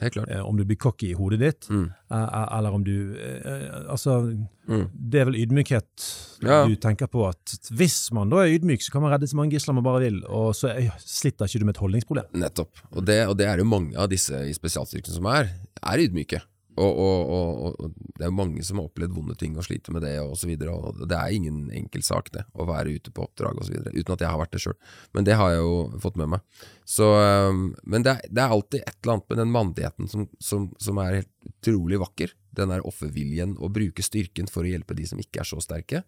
helt 0.00 0.14
klart. 0.14 0.28
Eh, 0.30 0.40
om 0.46 0.56
du 0.56 0.64
blir 0.64 0.76
cocky 0.78 1.10
i 1.10 1.14
hodet 1.18 1.38
ditt, 1.40 1.68
Mm. 1.70 1.90
eh, 2.10 2.56
eller 2.58 2.72
om 2.72 2.84
du 2.84 3.16
eh, 3.18 3.40
eh, 3.44 3.90
Altså, 3.90 4.20
Mm. 4.68 4.86
det 4.94 5.20
er 5.20 5.24
vel 5.24 5.34
ydmykhet 5.34 6.38
Ja. 6.42 6.64
du 6.66 6.76
tenker 6.76 7.06
på 7.08 7.28
at 7.28 7.58
hvis 7.72 8.12
man 8.12 8.28
da 8.30 8.36
er 8.44 8.58
ydmyk, 8.58 8.80
så 8.82 8.92
kan 8.92 9.02
man 9.02 9.10
redde 9.12 9.26
så 9.28 9.34
mange 9.34 9.50
gisler 9.52 9.74
man 9.74 9.82
bare 9.84 10.00
vil, 10.00 10.22
og 10.28 10.54
så 10.54 10.68
eh, 10.76 10.90
sliter 10.98 11.46
ikke 11.48 11.58
du 11.58 11.64
med 11.64 11.74
et 11.76 11.80
holdningsproblem. 11.82 12.26
Nettopp. 12.34 12.70
Og 12.92 13.04
det, 13.04 13.26
og 13.28 13.36
det 13.36 13.46
er 13.48 13.58
jo 13.58 13.64
mange 13.64 13.96
av 13.96 14.08
disse 14.08 14.30
i 14.32 14.52
spesialstyrkene 14.52 15.14
som 15.14 15.26
er, 15.26 15.48
er 15.82 15.98
ydmyke. 15.98 16.40
Og, 16.80 17.00
og, 17.00 17.76
og, 17.80 17.96
det 18.16 18.24
er 18.24 18.30
jo 18.30 18.36
mange 18.38 18.64
som 18.64 18.80
har 18.80 18.88
opplevd 18.88 19.12
vonde 19.16 19.36
ting 19.38 19.56
og 19.58 19.66
sliter 19.66 19.94
med 19.94 20.04
det 20.06 20.14
og 20.22 20.32
så 20.38 20.48
videre, 20.48 20.72
og 20.72 21.02
det 21.08 21.16
er 21.16 21.34
ingen 21.36 21.66
enkel 21.76 22.04
sak 22.06 22.30
det, 22.34 22.46
å 22.56 22.66
være 22.68 22.94
ute 22.96 23.12
på 23.14 23.24
oppdrag 23.26 23.60
videre, 23.66 23.92
uten 23.92 24.14
at 24.14 24.24
jeg 24.24 24.30
har 24.30 24.40
vært 24.40 24.54
det 24.56 24.62
sjøl. 24.64 24.76
Men 25.16 25.28
det 25.28 25.36
har 25.40 25.52
jeg 25.52 25.62
jo 25.62 25.76
fått 26.02 26.18
med 26.20 26.32
meg. 26.34 26.66
Så, 26.88 27.10
øhm, 27.20 27.62
men 27.84 28.06
det 28.06 28.14
er, 28.14 28.30
det 28.30 28.44
er 28.44 28.56
alltid 28.56 28.84
et 28.84 28.96
eller 28.96 29.16
annet 29.16 29.32
med 29.32 29.42
den 29.42 29.54
mandigheten 29.54 30.10
som, 30.10 30.26
som, 30.40 30.68
som 30.80 31.00
er 31.04 31.20
helt 31.20 31.50
utrolig 31.52 32.00
vakker. 32.02 32.34
Den 32.56 32.72
der 32.72 32.86
offerviljen, 32.86 33.56
å 33.60 33.70
bruke 33.72 34.04
styrken 34.04 34.50
for 34.50 34.66
å 34.66 34.72
hjelpe 34.72 34.96
de 34.98 35.06
som 35.06 35.20
ikke 35.22 35.44
er 35.44 35.50
så 35.50 35.60
sterke. 35.62 36.04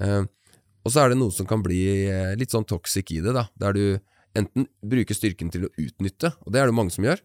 Ehm, 0.00 0.30
og 0.86 0.92
så 0.94 1.02
er 1.02 1.12
det 1.12 1.18
noe 1.18 1.34
som 1.34 1.48
kan 1.50 1.64
bli 1.64 1.80
eh, 2.06 2.36
litt 2.38 2.54
sånn 2.54 2.66
toxic 2.68 3.10
i 3.10 3.22
det, 3.24 3.34
da, 3.34 3.48
der 3.58 3.74
du 3.74 3.84
enten 4.36 4.68
bruker 4.84 5.16
styrken 5.16 5.50
til 5.50 5.66
å 5.66 5.72
utnytte, 5.80 6.30
og 6.44 6.52
det 6.54 6.60
er 6.60 6.70
det 6.70 6.76
mange 6.76 6.94
som 6.94 7.06
gjør, 7.06 7.22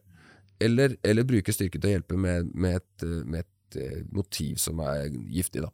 eller, 0.66 0.96
eller 1.04 1.28
bruker 1.28 1.56
styrke 1.56 1.80
til 1.80 1.92
å 1.92 1.96
hjelpe 1.96 2.18
med, 2.20 2.52
med, 2.54 2.82
et, 2.82 3.06
eh, 3.08 3.22
med 3.26 3.46
et 3.46 3.80
eh, 3.82 4.02
motiv 4.16 4.60
som 4.62 4.82
er 4.86 5.10
giftig. 5.10 5.64
da. 5.66 5.72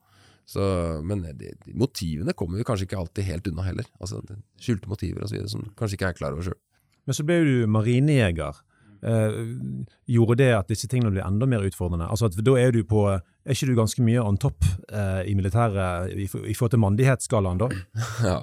Så, 0.48 0.64
men 1.04 1.26
det, 1.36 1.58
motivene 1.76 2.36
kommer 2.38 2.60
vi 2.60 2.68
kanskje 2.68 2.88
ikke 2.88 3.02
alltid 3.02 3.28
helt 3.28 3.50
unna 3.52 3.66
heller. 3.68 3.90
Altså 4.00 4.22
Skjulte 4.64 4.88
motiver 4.88 5.26
og 5.26 5.32
så 5.32 5.36
videre 5.36 5.52
som 5.52 5.66
kanskje 5.76 6.00
ikke 6.00 6.14
er 6.14 6.20
klar 6.22 6.38
over 6.38 6.48
sjøl. 6.48 6.60
Men 7.08 7.18
så 7.18 7.26
ble 7.28 7.42
du 7.44 7.54
marinejeger. 7.72 8.62
Eh, 9.06 9.36
gjorde 10.10 10.40
det 10.40 10.50
at 10.56 10.72
disse 10.72 10.88
tingene 10.90 11.12
ble 11.14 11.26
enda 11.26 11.46
mer 11.50 11.66
utfordrende? 11.68 12.08
Altså 12.10 12.32
at 12.32 12.38
Da 12.42 12.56
er 12.58 12.72
du 12.74 12.80
på 12.88 13.04
Er 13.12 13.54
ikke 13.54 13.68
du 13.70 13.76
ganske 13.78 14.02
mye 14.02 14.24
on 14.24 14.40
top 14.42 14.66
eh, 14.90 15.22
i 15.30 15.36
militæret 15.38 16.16
i, 16.16 16.26
i 16.26 16.56
forhold 16.58 16.74
til 16.74 16.82
mandighetsskalaen, 16.82 17.62
da? 17.62 17.70
Ja. 18.32 18.40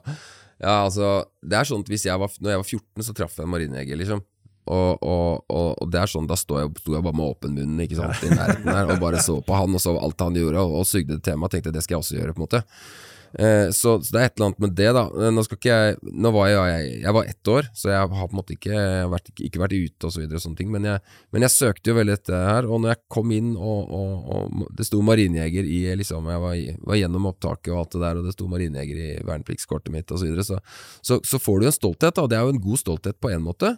ja, 0.61 0.77
altså 0.85 1.25
Det 1.43 1.59
er 1.59 1.69
sånn 1.69 1.83
at 1.83 1.91
hvis 1.91 2.07
jeg 2.07 2.21
var, 2.21 2.31
når 2.39 2.55
jeg 2.55 2.63
var 2.63 2.71
14, 2.71 3.09
så 3.09 3.17
traff 3.17 3.41
jeg 3.41 3.49
en 3.49 3.53
marinejeger, 3.57 3.99
liksom. 3.99 4.23
Og, 4.65 5.03
og, 5.05 5.45
og, 5.53 5.71
og 5.83 5.91
det 5.93 6.01
er 6.01 6.09
sånn, 6.09 6.29
da 6.29 6.39
sto 6.41 6.57
jeg, 6.57 6.71
jeg 6.89 7.05
bare 7.05 7.17
med 7.17 7.27
åpen 7.35 7.57
munn 7.57 7.83
ikke 7.85 7.99
sant, 7.99 8.23
i 8.25 8.31
nærheten 8.33 8.71
der, 8.71 8.95
og 8.95 9.03
bare 9.03 9.21
så 9.21 9.37
på 9.45 9.59
han 9.59 9.77
og 9.77 9.83
så 9.83 9.93
alt 10.01 10.25
han 10.25 10.39
gjorde, 10.41 10.63
og, 10.63 10.79
og 10.81 10.89
sugde 10.89 11.19
temaet. 11.21 11.53
tenkte 11.53 11.75
det 11.75 11.85
skal 11.85 11.99
jeg 11.99 12.05
også 12.05 12.17
gjøre. 12.17 12.37
på 12.37 12.41
en 12.41 12.47
måte 12.47 12.63
eh, 13.39 13.69
så, 13.75 13.97
så 14.03 14.15
det 14.15 14.21
er 14.21 14.29
et 14.29 14.37
eller 14.37 14.51
annet 14.51 14.63
med 14.65 14.75
det, 14.79 14.89
da. 14.97 15.05
Nå 15.35 15.45
skal 15.47 15.59
ikke 15.59 15.79
jeg 15.79 16.15
Nå 16.25 16.33
var 16.35 16.51
jeg, 16.51 16.61
jeg, 16.71 16.93
jeg 17.05 17.17
var 17.17 17.31
ett 17.31 17.51
år, 17.55 17.69
så 17.77 17.91
jeg 17.91 18.01
har 18.01 18.11
på 18.11 18.35
en 18.35 18.41
måte 18.41 18.57
ikke 18.57 18.85
vært, 19.13 19.33
ikke 19.49 19.63
vært 19.63 19.77
ute 19.77 20.09
og 20.09 20.15
så 20.15 20.23
videre 20.23 20.41
og 20.41 20.45
sånne 20.45 20.61
ting, 20.61 20.71
men 20.75 20.89
jeg, 20.89 21.03
men 21.35 21.47
jeg 21.47 21.55
søkte 21.55 21.93
jo 21.93 21.99
veldig 21.99 22.17
etter 22.17 22.37
det 22.37 22.43
her, 22.49 22.69
og 22.71 22.83
når 22.83 22.95
jeg 22.95 23.03
kom 23.17 23.35
inn 23.35 23.53
og, 23.55 23.93
og, 23.99 24.31
og 24.37 24.75
det 24.79 24.89
sto 24.89 25.03
marinejeger 25.05 25.69
i 25.69 25.83
liksom, 26.01 26.31
Jeg 26.33 26.43
var, 26.43 26.57
var 26.89 27.01
gjennom 27.01 27.31
opptaket 27.31 27.73
og 27.75 27.83
alt 27.83 27.97
det 27.97 28.03
der, 28.07 28.21
og 28.21 28.29
det 28.29 28.35
sto 28.37 28.49
marinejeger 28.51 29.05
i 29.05 29.13
vernepliktskortet 29.27 29.95
mitt 29.95 30.15
og 30.15 30.21
så 30.21 30.29
videre, 30.29 30.47
så, 30.47 30.61
så, 31.05 31.21
så 31.27 31.43
får 31.43 31.61
du 31.61 31.69
en 31.69 31.79
stolthet, 31.79 32.17
da. 32.17 32.27
Det 32.31 32.39
er 32.39 32.47
jo 32.47 32.55
en 32.55 32.65
god 32.65 32.83
stolthet 32.83 33.21
på 33.23 33.33
en 33.35 33.45
måte. 33.45 33.75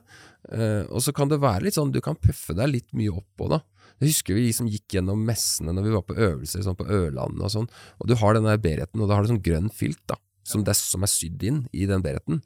Eh, 0.53 0.85
og 0.93 1.03
så 1.03 1.15
kan 1.15 1.31
det 1.31 1.41
være 1.43 1.67
litt 1.67 1.77
sånn, 1.77 1.93
du 1.95 2.03
kan 2.05 2.19
pøffe 2.19 2.55
deg 2.57 2.71
litt 2.71 2.93
mye 2.97 3.15
opp 3.15 3.29
på 3.39 3.51
det. 3.51 3.61
Jeg 4.01 4.11
husker 4.13 4.37
vi 4.37 4.47
liksom 4.49 4.67
gikk 4.69 4.97
gjennom 4.99 5.23
messene 5.25 5.73
når 5.73 5.87
vi 5.87 5.93
var 5.95 6.03
på 6.05 6.17
øvelser 6.17 6.63
sånn 6.67 6.77
på 6.77 6.85
Ørlandet 6.93 7.43
og 7.47 7.53
sånn, 7.55 7.69
og 8.01 8.09
du 8.11 8.15
har 8.21 8.35
den 8.37 8.45
der 8.49 8.59
bereten, 8.61 9.01
og 9.01 9.09
da 9.09 9.17
har 9.17 9.25
du 9.25 9.31
sånn 9.33 9.43
grønn 9.45 9.71
filt 9.73 10.03
da, 10.11 10.19
som, 10.45 10.65
det, 10.67 10.75
som 10.77 11.03
er 11.07 11.13
sydd 11.13 11.43
inn 11.49 11.63
i 11.73 11.87
den 11.89 12.03
bereten. 12.05 12.43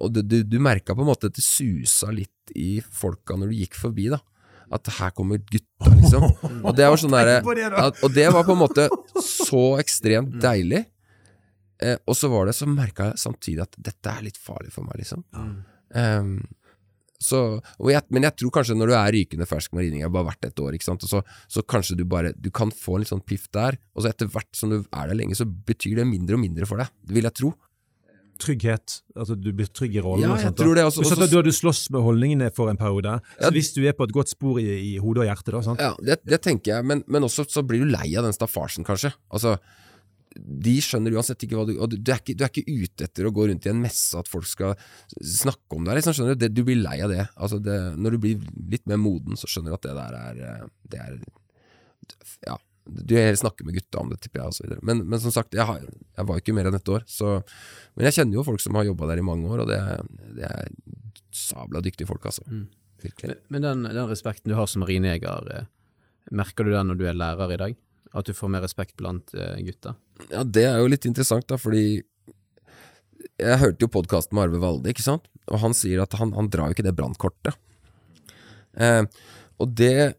Og 0.00 0.14
du, 0.16 0.22
du, 0.24 0.38
du 0.48 0.56
merka 0.64 0.94
på 0.96 1.04
en 1.04 1.10
måte 1.10 1.28
at 1.28 1.36
det 1.36 1.44
susa 1.44 2.08
litt 2.16 2.54
i 2.56 2.78
folka 2.80 3.36
når 3.36 3.52
du 3.52 3.58
gikk 3.60 3.76
forbi, 3.76 4.08
da. 4.14 4.22
At 4.72 4.88
her 4.96 5.12
kommer 5.14 5.36
gutta, 5.44 5.90
liksom. 5.92 6.24
Og 6.66 6.72
det 6.74 6.88
var 6.88 6.96
sånn 6.98 7.12
at- 7.20 7.44
Og 8.02 8.14
det 8.16 8.24
var 8.32 8.46
på 8.48 8.56
en 8.56 8.62
måte 8.64 8.88
så 9.22 9.60
ekstremt 9.78 10.38
deilig. 10.42 10.86
Eh, 11.84 11.98
og 12.08 12.16
så 12.16 12.30
var 12.32 12.48
det, 12.48 12.54
så 12.56 12.66
merka 12.70 13.10
jeg 13.12 13.20
samtidig 13.20 13.60
at 13.66 13.76
dette 13.76 14.08
er 14.16 14.24
litt 14.24 14.40
farlig 14.40 14.72
for 14.72 14.88
meg, 14.88 14.96
liksom. 15.02 15.22
Ehm, 15.94 16.38
så, 17.20 17.60
jeg, 17.88 18.02
men 18.10 18.22
jeg 18.26 18.36
tror 18.36 18.50
kanskje 18.58 18.76
når 18.76 18.90
du 18.90 18.94
er 18.98 19.12
rykende 19.14 19.46
fersk 19.48 19.72
marining, 19.72 20.00
jeg 20.02 20.08
har 20.08 20.12
bare 20.12 20.28
vært 20.32 20.44
et 20.50 20.60
år, 20.60 20.74
ikke 20.76 20.96
så, 21.06 21.22
så 21.48 21.62
kanskje 21.62 21.96
du 21.96 22.04
bare 22.04 22.32
Du 22.36 22.50
kan 22.50 22.70
få 22.74 22.96
en 22.96 23.04
litt 23.04 23.08
sånn 23.12 23.22
piff 23.24 23.46
der, 23.54 23.78
og 23.94 24.02
så 24.04 24.10
etter 24.10 24.26
hvert 24.28 24.50
som 24.52 24.70
du 24.70 24.80
er 24.82 25.08
der 25.08 25.14
lenge, 25.14 25.34
så 25.38 25.46
betyr 25.46 25.96
det 26.02 26.06
mindre 26.10 26.34
og 26.36 26.42
mindre 26.42 26.66
for 26.66 26.82
deg. 26.82 26.90
Det 27.06 27.14
vil 27.14 27.24
jeg 27.30 27.34
tro. 27.40 27.52
Trygghet. 28.42 28.96
Altså 29.14 29.36
du 29.38 29.52
blir 29.54 29.68
trygg 29.70 29.94
i 29.94 30.02
rollen. 30.02 30.24
Ja, 30.26 30.34
jeg 30.34 30.48
sant, 30.48 30.56
tror 30.58 30.74
det 30.74 30.84
også- 30.84 31.02
Du 31.04 31.08
sa 31.08 31.14
også- 31.14 31.30
du 31.30 31.36
hadde 31.38 31.52
slåss 31.54 31.90
med 31.94 32.02
holdningene 32.02 32.50
for 32.54 32.68
en 32.68 32.76
periode. 32.76 33.20
Ja. 33.40 33.46
Så 33.48 33.52
hvis 33.52 33.72
du 33.74 33.86
er 33.86 33.92
på 33.92 34.04
et 34.04 34.12
godt 34.12 34.28
spor 34.28 34.58
i, 34.58 34.94
i 34.96 34.98
hodet 34.98 35.22
og 35.22 35.28
hjertet, 35.30 35.52
da. 35.54 35.60
sant? 35.62 35.80
Ja, 35.80 35.94
det, 36.02 36.18
det 36.26 36.42
tenker 36.42 36.74
jeg, 36.74 36.84
men, 36.84 37.04
men 37.06 37.22
også 37.22 37.46
så 37.48 37.62
blir 37.64 37.84
du 37.84 37.90
lei 37.94 38.16
av 38.18 38.24
den 38.24 38.32
staffasjen, 38.32 38.84
kanskje. 38.84 39.14
Altså, 39.30 39.58
de 40.34 40.74
skjønner 40.82 41.14
uansett 41.14 41.44
ikke 41.46 41.58
hva 41.58 41.64
du 41.68 41.76
Og 41.78 41.92
du, 41.92 42.10
er 42.10 42.18
ikke, 42.18 42.34
du 42.34 42.44
er 42.44 42.50
ikke 42.50 42.66
ute 42.66 43.06
etter 43.06 43.28
å 43.28 43.32
gå 43.34 43.46
rundt 43.48 43.66
i 43.68 43.70
en 43.70 43.80
messe 43.82 44.18
at 44.18 44.30
folk 44.30 44.48
skal 44.50 44.74
snakke 45.14 45.78
om 45.78 45.86
deg. 45.86 46.00
Liksom, 46.00 46.16
skjønner 46.16 46.38
Du 46.38 46.44
det, 46.44 46.52
Du 46.56 46.62
blir 46.66 46.80
lei 46.80 46.98
av 47.04 47.12
det. 47.12 47.24
Altså 47.34 47.60
det. 47.62 47.78
Når 48.00 48.16
du 48.16 48.22
blir 48.24 48.46
litt 48.74 48.86
mer 48.90 49.00
moden, 49.00 49.38
så 49.38 49.50
skjønner 49.50 49.74
du 49.74 49.78
at 49.78 49.86
det 49.86 49.96
der 49.98 50.20
er 50.20 50.44
eh, 50.50 50.70
Det 50.90 51.02
er 51.06 51.18
Ja. 52.50 52.60
Du 52.84 53.14
vil 53.16 53.36
snakke 53.40 53.64
med 53.64 53.78
gutta 53.78 54.02
om 54.02 54.10
det, 54.12 54.18
tipper 54.20 54.42
jeg, 54.42 54.50
og 54.50 54.56
så 54.58 54.64
videre. 54.66 54.84
Men, 54.84 54.98
men 55.08 55.20
som 55.22 55.32
sagt, 55.32 55.54
jeg, 55.56 55.64
har, 55.64 55.80
jeg 55.80 56.28
var 56.28 56.36
jo 56.36 56.42
ikke 56.42 56.52
mer 56.52 56.66
enn 56.68 56.76
et 56.76 56.90
år, 56.92 57.06
så 57.08 57.38
Men 57.94 58.10
jeg 58.10 58.18
kjenner 58.18 58.36
jo 58.36 58.44
folk 58.44 58.60
som 58.60 58.76
har 58.76 58.84
jobba 58.84 59.08
der 59.08 59.22
i 59.22 59.24
mange 59.24 59.48
år, 59.48 59.62
og 59.64 59.70
det, 59.70 59.78
det 60.36 60.44
er 60.50 60.68
sabla 61.32 61.80
dyktige 61.80 62.10
folk, 62.10 62.26
altså. 62.28 62.44
Mm. 62.44 62.66
Virkelig. 63.06 63.30
Men, 63.30 63.40
men 63.48 63.64
den, 63.64 63.88
den 63.96 64.10
respekten 64.10 64.52
du 64.52 64.56
har 64.58 64.68
som 64.68 64.84
marinejeger, 64.84 65.48
eh, 65.54 65.70
merker 66.36 66.68
du 66.68 66.74
den 66.74 66.92
når 66.92 67.00
du 67.00 67.06
er 67.08 67.16
lærer 67.16 67.56
i 67.56 67.60
dag? 67.62 67.80
At 68.14 68.28
du 68.28 68.34
får 68.36 68.52
mer 68.54 68.62
respekt 68.64 68.96
blant 69.00 69.32
eh, 69.34 69.60
gutta? 69.66 69.96
Ja, 70.30 70.44
det 70.46 70.66
er 70.68 70.80
jo 70.80 70.90
litt 70.90 71.06
interessant, 71.08 71.48
da, 71.50 71.58
fordi 71.58 72.02
jeg 73.40 73.60
hørte 73.60 73.82
jo 73.82 73.90
podkasten 73.90 74.36
med 74.36 74.46
Arve 74.46 74.60
Valde, 74.62 74.92
ikke 74.92 75.04
sant? 75.04 75.26
Og 75.50 75.58
han 75.62 75.74
sier 75.76 76.02
at 76.04 76.14
han, 76.18 76.32
han 76.36 76.50
drar 76.52 76.70
jo 76.70 76.76
ikke 76.76 76.86
det 76.86 76.94
brannkortet. 76.96 77.56
Eh, 78.74 79.02
og 79.62 79.74
det 79.78 80.14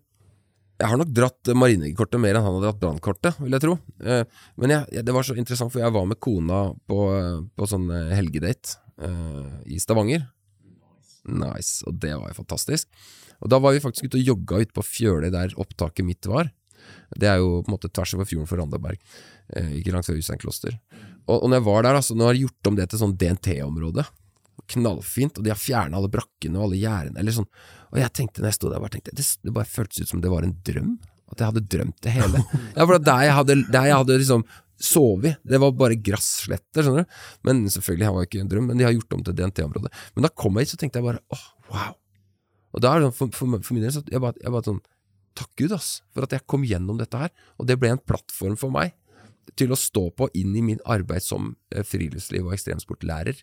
Jeg 0.76 0.90
har 0.92 1.00
nok 1.00 1.12
dratt 1.16 1.50
marinekortet 1.56 2.20
mer 2.20 2.36
enn 2.36 2.44
han 2.44 2.58
har 2.58 2.66
dratt 2.66 2.80
brannkortet, 2.82 3.38
vil 3.40 3.56
jeg 3.56 3.64
tro. 3.64 3.78
Eh, 4.04 4.26
men 4.60 4.74
jeg, 4.74 5.04
det 5.08 5.14
var 5.16 5.24
så 5.24 5.38
interessant, 5.40 5.72
for 5.72 5.80
jeg 5.80 5.96
var 5.96 6.08
med 6.10 6.20
kona 6.20 6.66
på, 6.92 7.00
på 7.56 7.68
sånn 7.72 7.88
eh, 7.96 8.12
helgedate 8.18 8.76
eh, 9.00 9.54
i 9.72 9.80
Stavanger. 9.80 10.26
Nice. 11.32 11.80
Og 11.88 11.96
det 12.04 12.12
var 12.12 12.28
jo 12.28 12.42
fantastisk. 12.42 12.92
Og 13.40 13.52
da 13.52 13.60
var 13.64 13.72
vi 13.72 13.84
faktisk 13.84 14.10
ute 14.10 14.20
og 14.20 14.30
jogga 14.34 14.60
ute 14.66 14.76
på 14.76 14.84
fjølet 14.84 15.32
der 15.32 15.56
opptaket 15.64 16.08
mitt 16.08 16.28
var. 16.28 16.52
Det 17.16 17.30
er 17.30 17.40
jo 17.42 17.62
på 17.62 17.72
en 17.72 17.76
måte 17.78 17.92
tvers 17.92 18.14
over 18.18 18.28
fjorden 18.30 18.50
for 18.50 18.62
Randaberg, 18.62 19.00
eh, 19.56 19.72
ikke 19.80 19.96
langt 19.96 20.10
fra 20.10 20.18
Hussein 20.18 20.42
kloster. 20.42 20.78
Og, 21.26 21.40
og 21.40 21.50
når 21.50 21.60
jeg 21.60 21.68
var 21.70 21.88
der, 21.88 22.00
altså, 22.02 22.18
nå 22.18 22.28
har 22.28 22.38
de 22.38 22.46
gjort 22.46 22.70
om 22.72 22.78
det 22.78 22.90
til 22.92 23.02
sånn 23.02 23.16
DNT-område. 23.22 24.06
Knallfint, 24.72 25.40
og 25.40 25.46
de 25.46 25.52
har 25.54 25.60
fjerna 25.60 26.00
alle 26.00 26.12
brakkene 26.12 26.60
og 26.60 26.68
alle 26.68 26.82
gjerdene. 26.82 27.20
Eller 27.22 27.36
sånn. 27.36 27.50
Og 27.92 28.00
jeg 28.02 28.14
tenkte 28.18 28.44
når 28.44 28.52
jeg 28.52 28.60
sto 28.60 28.72
der, 28.72 28.84
bare 28.84 28.96
tenkte, 28.98 29.16
det, 29.18 29.26
det 29.46 29.54
bare 29.56 29.70
føltes 29.70 30.06
ut 30.06 30.14
som 30.14 30.22
det 30.24 30.32
var 30.34 30.46
en 30.46 30.56
drøm. 30.68 30.96
At 31.34 31.42
jeg 31.42 31.50
hadde 31.50 31.66
drømt 31.74 31.98
det 32.06 32.14
hele. 32.14 32.44
Ja, 32.78 32.86
for 32.86 33.02
der 33.02 33.26
jeg 33.26 33.36
hadde, 33.40 33.58
der 33.74 33.90
jeg 33.90 34.00
hadde 34.02 34.20
liksom 34.22 34.46
sovet, 34.86 35.38
det 35.48 35.60
var 35.64 35.72
bare 35.78 35.98
grassletter, 35.98 36.84
skjønner 36.84 37.06
du. 37.06 37.20
Men 37.48 37.64
selvfølgelig, 37.72 38.06
det 38.06 38.14
var 38.16 38.26
jo 38.26 38.30
ikke 38.30 38.42
en 38.44 38.50
drøm, 38.52 38.66
men 38.70 38.80
de 38.80 38.88
har 38.88 38.96
gjort 38.96 39.16
om 39.16 39.24
til 39.26 39.38
DNT-område. 39.38 39.92
Men 40.16 40.28
da 40.28 40.34
kom 40.44 40.60
jeg 40.60 40.68
hit, 40.68 40.74
så 40.76 40.82
tenkte 40.82 41.00
jeg 41.00 41.08
bare 41.08 41.24
åh, 41.34 41.46
wow. 41.72 41.96
Og 42.76 42.84
da 42.84 42.92
er 42.92 43.00
det 43.00 43.08
sånn, 43.08 43.16
for, 43.16 43.32
for, 43.32 43.64
for 43.64 43.78
min 43.78 43.86
del, 43.86 43.94
så 43.96 44.04
jeg 44.12 44.22
bare, 44.22 44.36
jeg 44.42 44.52
bare 44.52 44.68
sånn 44.68 44.82
Takk 45.36 45.52
Gud, 45.60 45.74
ass, 45.76 46.00
for 46.16 46.26
at 46.26 46.36
jeg 46.36 46.46
kom 46.48 46.64
gjennom 46.68 47.00
dette 47.00 47.20
her. 47.20 47.34
Og 47.60 47.68
det 47.68 47.78
ble 47.80 47.92
en 47.94 48.02
plattform 48.02 48.56
for 48.60 48.74
meg 48.74 48.96
til 49.60 49.74
å 49.74 49.78
stå 49.78 50.08
på 50.18 50.30
inn 50.38 50.56
i 50.58 50.64
min 50.66 50.82
arbeid 50.90 51.24
som 51.24 51.54
eh, 51.74 51.86
friluftsliv- 51.86 52.48
og 52.48 52.56
ekstremsportlærer. 52.56 53.42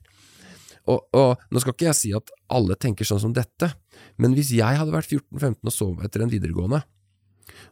Og, 0.91 1.05
og 1.15 1.45
nå 1.53 1.63
skal 1.63 1.77
ikke 1.77 1.87
jeg 1.91 1.99
si 1.99 2.11
at 2.17 2.33
alle 2.51 2.75
tenker 2.81 3.07
sånn 3.07 3.23
som 3.23 3.35
dette, 3.37 3.69
men 4.19 4.35
hvis 4.35 4.51
jeg 4.57 4.81
hadde 4.81 4.95
vært 4.95 5.13
14-15 5.13 5.71
og 5.71 5.75
sov 5.75 6.03
etter 6.03 6.25
en 6.25 6.33
videregående, 6.33 6.83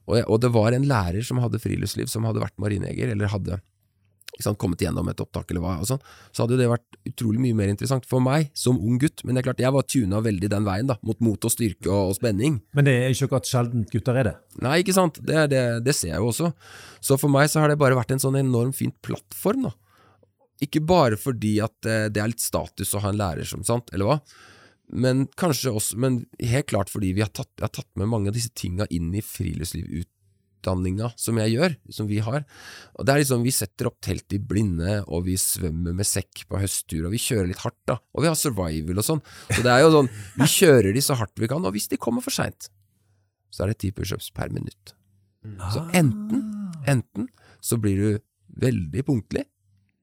og, 0.07 0.15
jeg, 0.19 0.27
og 0.29 0.39
det 0.43 0.53
var 0.55 0.77
en 0.77 0.87
lærer 0.87 1.27
som 1.27 1.41
hadde 1.43 1.61
friluftsliv, 1.63 2.11
som 2.11 2.27
hadde 2.29 2.43
vært 2.43 2.59
marinejeger, 2.63 3.11
eller 3.15 3.33
hadde 3.33 3.59
sant, 4.45 4.59
kommet 4.61 4.83
igjennom 4.83 5.09
et 5.11 5.23
opptak, 5.23 5.51
eller 5.51 5.65
hva, 5.65 5.77
og 5.83 5.89
sånn, 5.89 6.03
så 6.31 6.45
hadde 6.45 6.57
jo 6.57 6.61
det 6.61 6.71
vært 6.71 6.99
utrolig 7.11 7.43
mye 7.45 7.59
mer 7.59 7.73
interessant 7.73 8.07
for 8.09 8.25
meg 8.25 8.51
som 8.57 8.79
ung 8.79 8.99
gutt. 9.03 9.25
Men 9.25 9.37
det 9.37 9.43
er 9.43 9.49
klart, 9.51 9.63
jeg 9.65 9.75
var 9.77 9.89
tuna 9.89 10.23
veldig 10.25 10.51
den 10.53 10.69
veien, 10.69 10.91
da, 10.91 10.99
mot 11.07 11.21
mot 11.25 11.49
og 11.49 11.55
styrke 11.55 11.91
og, 11.91 12.13
og 12.13 12.19
spenning. 12.19 12.61
Men 12.77 12.89
det 12.89 12.97
er 12.97 13.15
ikke 13.15 13.31
akkurat 13.31 13.53
sjeldent 13.53 13.93
gutter 13.93 14.21
er 14.21 14.31
det. 14.31 14.37
Nei, 14.65 14.81
ikke 14.85 14.97
sant, 14.97 15.23
det, 15.27 15.47
det, 15.53 15.65
det 15.87 15.97
ser 15.97 16.15
jeg 16.15 16.23
jo 16.23 16.31
også. 16.33 16.53
Så 17.05 17.19
for 17.21 17.33
meg 17.33 17.51
så 17.53 17.63
har 17.63 17.73
det 17.73 17.81
bare 17.81 17.99
vært 17.99 18.15
en 18.17 18.23
sånn 18.23 18.39
enormt 18.41 18.79
fin 18.79 18.95
plattform, 19.05 19.69
da. 19.69 19.75
Ikke 20.61 20.83
bare 20.85 21.17
fordi 21.17 21.55
at 21.65 21.89
eh, 21.89 22.07
det 22.13 22.21
er 22.21 22.33
litt 22.35 22.45
status 22.45 22.93
å 22.93 23.01
ha 23.01 23.13
en 23.13 23.21
lærer 23.21 23.49
som 23.49 23.65
sant, 23.65 23.89
eller 23.97 24.11
hva, 24.11 24.19
men 24.91 25.27
kanskje 25.39 25.73
også, 25.73 25.99
men 26.03 26.25
helt 26.43 26.71
klart 26.71 26.91
fordi 26.91 27.13
vi 27.15 27.23
har 27.23 27.31
tatt, 27.35 27.53
har 27.63 27.71
tatt 27.73 27.89
med 27.99 28.11
mange 28.11 28.31
av 28.31 28.37
disse 28.37 28.51
tinga 28.59 28.89
inn 28.91 29.13
i 29.15 29.23
friluftslivutdanninga 30.61 31.13
som 31.17 31.39
jeg 31.39 31.55
gjør, 31.55 31.77
som 31.91 32.07
vi 32.09 32.19
har. 32.21 32.45
Og 32.99 33.07
det 33.07 33.13
er 33.13 33.19
liksom, 33.23 33.43
Vi 33.45 33.51
setter 33.51 33.87
opp 33.87 34.01
telt 34.01 34.33
i 34.33 34.39
blinde, 34.39 35.05
og 35.09 35.25
vi 35.27 35.37
svømmer 35.37 35.95
med 35.95 36.07
sekk 36.07 36.47
på 36.49 36.59
høsttur, 36.61 37.07
og 37.07 37.13
vi 37.13 37.19
kjører 37.19 37.49
litt 37.49 37.59
hardt, 37.65 37.79
da. 37.87 37.99
Og 38.15 38.23
vi 38.23 38.29
har 38.29 38.37
survival 38.37 38.99
og 38.99 39.05
sånn. 39.05 39.23
Så 39.51 39.63
det 39.63 39.71
er 39.71 39.81
jo 39.83 39.93
sånn, 39.93 40.11
vi 40.37 40.47
kjører 40.47 40.93
de 40.95 41.01
så 41.01 41.15
hardt 41.15 41.39
vi 41.39 41.49
kan, 41.49 41.65
og 41.65 41.73
hvis 41.73 41.89
de 41.89 41.97
kommer 41.97 42.23
for 42.23 42.31
seint, 42.31 42.71
så 43.51 43.65
er 43.65 43.73
det 43.73 43.81
ti 43.81 43.91
pushups 43.91 44.31
per 44.33 44.51
minutt. 44.51 44.95
Så 45.73 45.81
enten, 45.97 46.45
enten 46.87 47.29
så 47.61 47.79
blir 47.81 47.97
du 47.97 48.21
veldig 48.61 49.05
punktlig, 49.07 49.47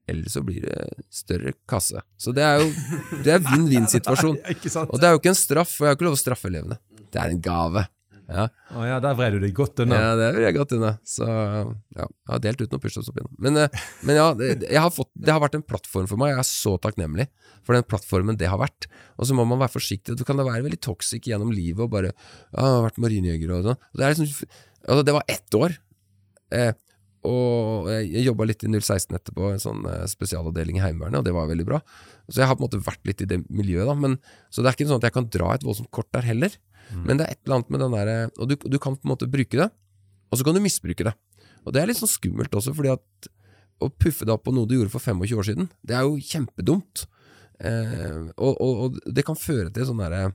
eller 0.08 0.28
så 0.28 0.40
blir 0.42 0.64
det 0.64 1.04
større 1.12 1.52
kasse. 1.68 2.00
Så 2.16 2.32
det 2.32 2.42
er 2.42 2.62
jo 2.62 3.22
det 3.24 3.34
er 3.36 3.44
vinn-vinn-situasjon. 3.52 4.40
Og 4.88 4.98
det 4.98 5.06
er 5.06 5.14
jo 5.14 5.20
ikke 5.20 5.34
en 5.34 5.38
straff, 5.38 5.76
for 5.76 5.86
jeg 5.86 5.92
har 5.92 5.98
ikke 5.98 6.08
lov 6.08 6.16
å 6.16 6.20
straffe 6.20 6.48
elevene. 6.48 6.80
Det 7.12 7.20
er 7.20 7.32
en 7.32 7.40
gave. 7.44 7.84
Ja, 8.28 8.44
Å 8.76 8.82
ja, 8.84 8.98
der 9.00 9.14
vred 9.16 9.38
du 9.38 9.40
deg 9.40 9.54
godt 9.56 9.80
unna. 9.80 9.98
ja 10.02 10.08
det 10.18 10.26
vred 10.34 10.44
jeg 10.44 10.56
godt 10.58 10.74
unna. 10.76 10.90
Så 11.08 11.24
ja, 11.24 12.04
jeg 12.04 12.32
har 12.32 12.42
delt 12.44 12.60
ut 12.60 12.74
noen 12.74 12.82
pushups 12.82 13.08
opp 13.08 13.16
igjennom. 13.16 13.36
Men, 13.46 13.60
eh, 13.62 13.84
men 14.04 14.18
ja, 14.20 14.26
det, 14.36 14.50
har 14.74 14.92
fått, 14.92 15.10
det 15.16 15.32
har 15.32 15.40
vært 15.40 15.56
en 15.56 15.64
plattform 15.64 16.08
for 16.10 16.20
meg, 16.20 16.34
jeg 16.34 16.42
er 16.42 16.48
så 16.50 16.74
takknemlig 16.84 17.28
for 17.64 17.76
den 17.76 17.86
plattformen 17.88 18.36
det 18.40 18.50
har 18.52 18.60
vært. 18.60 18.88
Og 19.16 19.30
så 19.30 19.36
må 19.36 19.46
man 19.48 19.62
være 19.62 19.72
forsiktig. 19.78 20.18
Du 20.20 20.26
kan 20.28 20.36
da 20.36 20.44
være 20.46 20.66
veldig 20.66 20.80
toxic 20.84 21.24
gjennom 21.28 21.54
livet 21.54 21.86
og 21.86 21.94
bare 21.94 22.12
ja, 22.12 22.18
'Jeg 22.52 22.74
har 22.74 22.84
vært 22.84 23.00
marinejeger' 23.00 23.54
og 23.56 23.64
sånn. 23.70 23.80
Det, 23.96 24.12
liksom, 24.12 24.52
altså, 24.84 25.02
det 25.08 25.16
var 25.16 25.24
ett 25.28 25.58
år. 25.58 25.78
Eh, 26.52 26.72
og 27.28 27.88
jeg, 27.90 28.06
jeg 28.14 28.26
jobba 28.28 28.46
litt 28.46 28.62
i 28.62 28.70
016 28.70 29.16
etterpå, 29.18 29.50
en 29.52 29.62
sånn 29.62 29.82
eh, 29.90 30.04
spesialavdeling 30.08 30.78
i 30.78 30.84
Heimevernet, 30.84 31.18
og 31.20 31.26
det 31.26 31.34
var 31.34 31.48
veldig 31.50 31.66
bra. 31.66 31.80
Så 32.28 32.42
jeg 32.42 32.48
har 32.48 32.56
på 32.56 32.62
en 32.62 32.68
måte 32.68 32.84
vært 32.86 33.08
litt 33.08 33.24
i 33.24 33.28
det 33.28 33.40
miljøet, 33.50 33.88
da. 33.88 33.96
Men, 33.98 34.18
så 34.52 34.62
det 34.62 34.70
er 34.70 34.78
ikke 34.78 34.88
sånn 34.90 35.02
at 35.02 35.08
jeg 35.08 35.16
kan 35.16 35.30
dra 35.34 35.54
et 35.56 35.66
voldsomt 35.66 35.90
kort 35.90 36.10
der 36.14 36.28
heller. 36.28 36.54
Men 36.94 37.18
det 37.18 37.26
er 37.26 37.34
et 37.34 37.40
eller 37.44 37.58
annet 37.58 37.70
med 37.74 37.80
den 37.84 37.94
derre 37.96 38.16
Og 38.38 38.48
du, 38.48 38.54
du 38.56 38.78
kan 38.80 38.96
på 38.96 39.04
en 39.06 39.12
måte 39.12 39.28
bruke 39.30 39.58
det, 39.60 39.68
og 40.30 40.38
så 40.38 40.44
kan 40.46 40.56
du 40.56 40.60
misbruke 40.64 41.04
det. 41.04 41.14
Og 41.66 41.72
det 41.74 41.82
er 41.82 41.90
litt 41.90 41.98
sånn 42.00 42.08
skummelt 42.10 42.54
også, 42.54 42.72
fordi 42.76 42.92
at 42.94 43.28
å 43.84 43.88
puffe 43.94 44.26
deg 44.26 44.34
opp 44.34 44.44
på 44.48 44.52
noe 44.56 44.66
du 44.66 44.74
gjorde 44.78 44.90
for 44.90 45.04
25 45.04 45.38
år 45.38 45.46
siden, 45.46 45.68
det 45.86 45.94
er 45.98 46.06
jo 46.06 46.16
kjempedumt. 46.18 47.04
Eh, 47.60 48.28
og, 48.36 48.54
og, 48.62 48.72
og 48.86 48.98
det 49.14 49.24
kan 49.26 49.38
føre 49.38 49.70
til 49.74 49.86
sånn 49.88 49.98
derre 50.02 50.28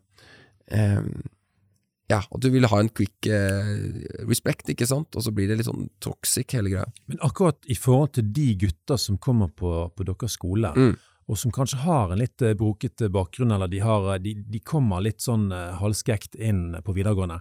eh, 0.68 1.06
Ja, 2.12 2.18
at 2.20 2.42
du 2.44 2.50
vil 2.52 2.68
ha 2.68 2.80
en 2.84 2.92
quick 2.92 3.28
eh, 3.32 3.70
respect, 4.28 4.68
ikke 4.74 4.88
sant? 4.90 5.16
Og 5.16 5.24
så 5.24 5.32
blir 5.36 5.48
det 5.50 5.58
litt 5.62 5.70
sånn 5.70 5.88
toxic, 6.04 6.52
hele 6.58 6.74
greia. 6.74 6.86
Men 7.08 7.22
akkurat 7.24 7.64
i 7.72 7.78
forhold 7.80 8.14
til 8.20 8.28
de 8.36 8.50
gutter 8.66 9.00
som 9.00 9.18
kommer 9.24 9.50
på, 9.56 9.72
på 9.96 10.08
deres 10.08 10.36
skole, 10.38 10.74
Mm. 10.76 10.94
Og 11.28 11.38
som 11.40 11.52
kanskje 11.56 11.82
har 11.86 12.12
en 12.12 12.20
litt 12.20 12.42
eh, 12.42 12.54
brokete 12.60 13.10
bakgrunn, 13.14 13.52
eller 13.56 13.68
de, 13.72 13.80
har, 13.80 14.10
eh, 14.16 14.20
de, 14.24 14.34
de 14.54 14.60
kommer 14.60 15.02
litt 15.06 15.22
sånn 15.24 15.50
eh, 15.52 15.74
halvskekt 15.80 16.36
inn 16.36 16.76
på 16.84 16.96
videregående, 16.98 17.40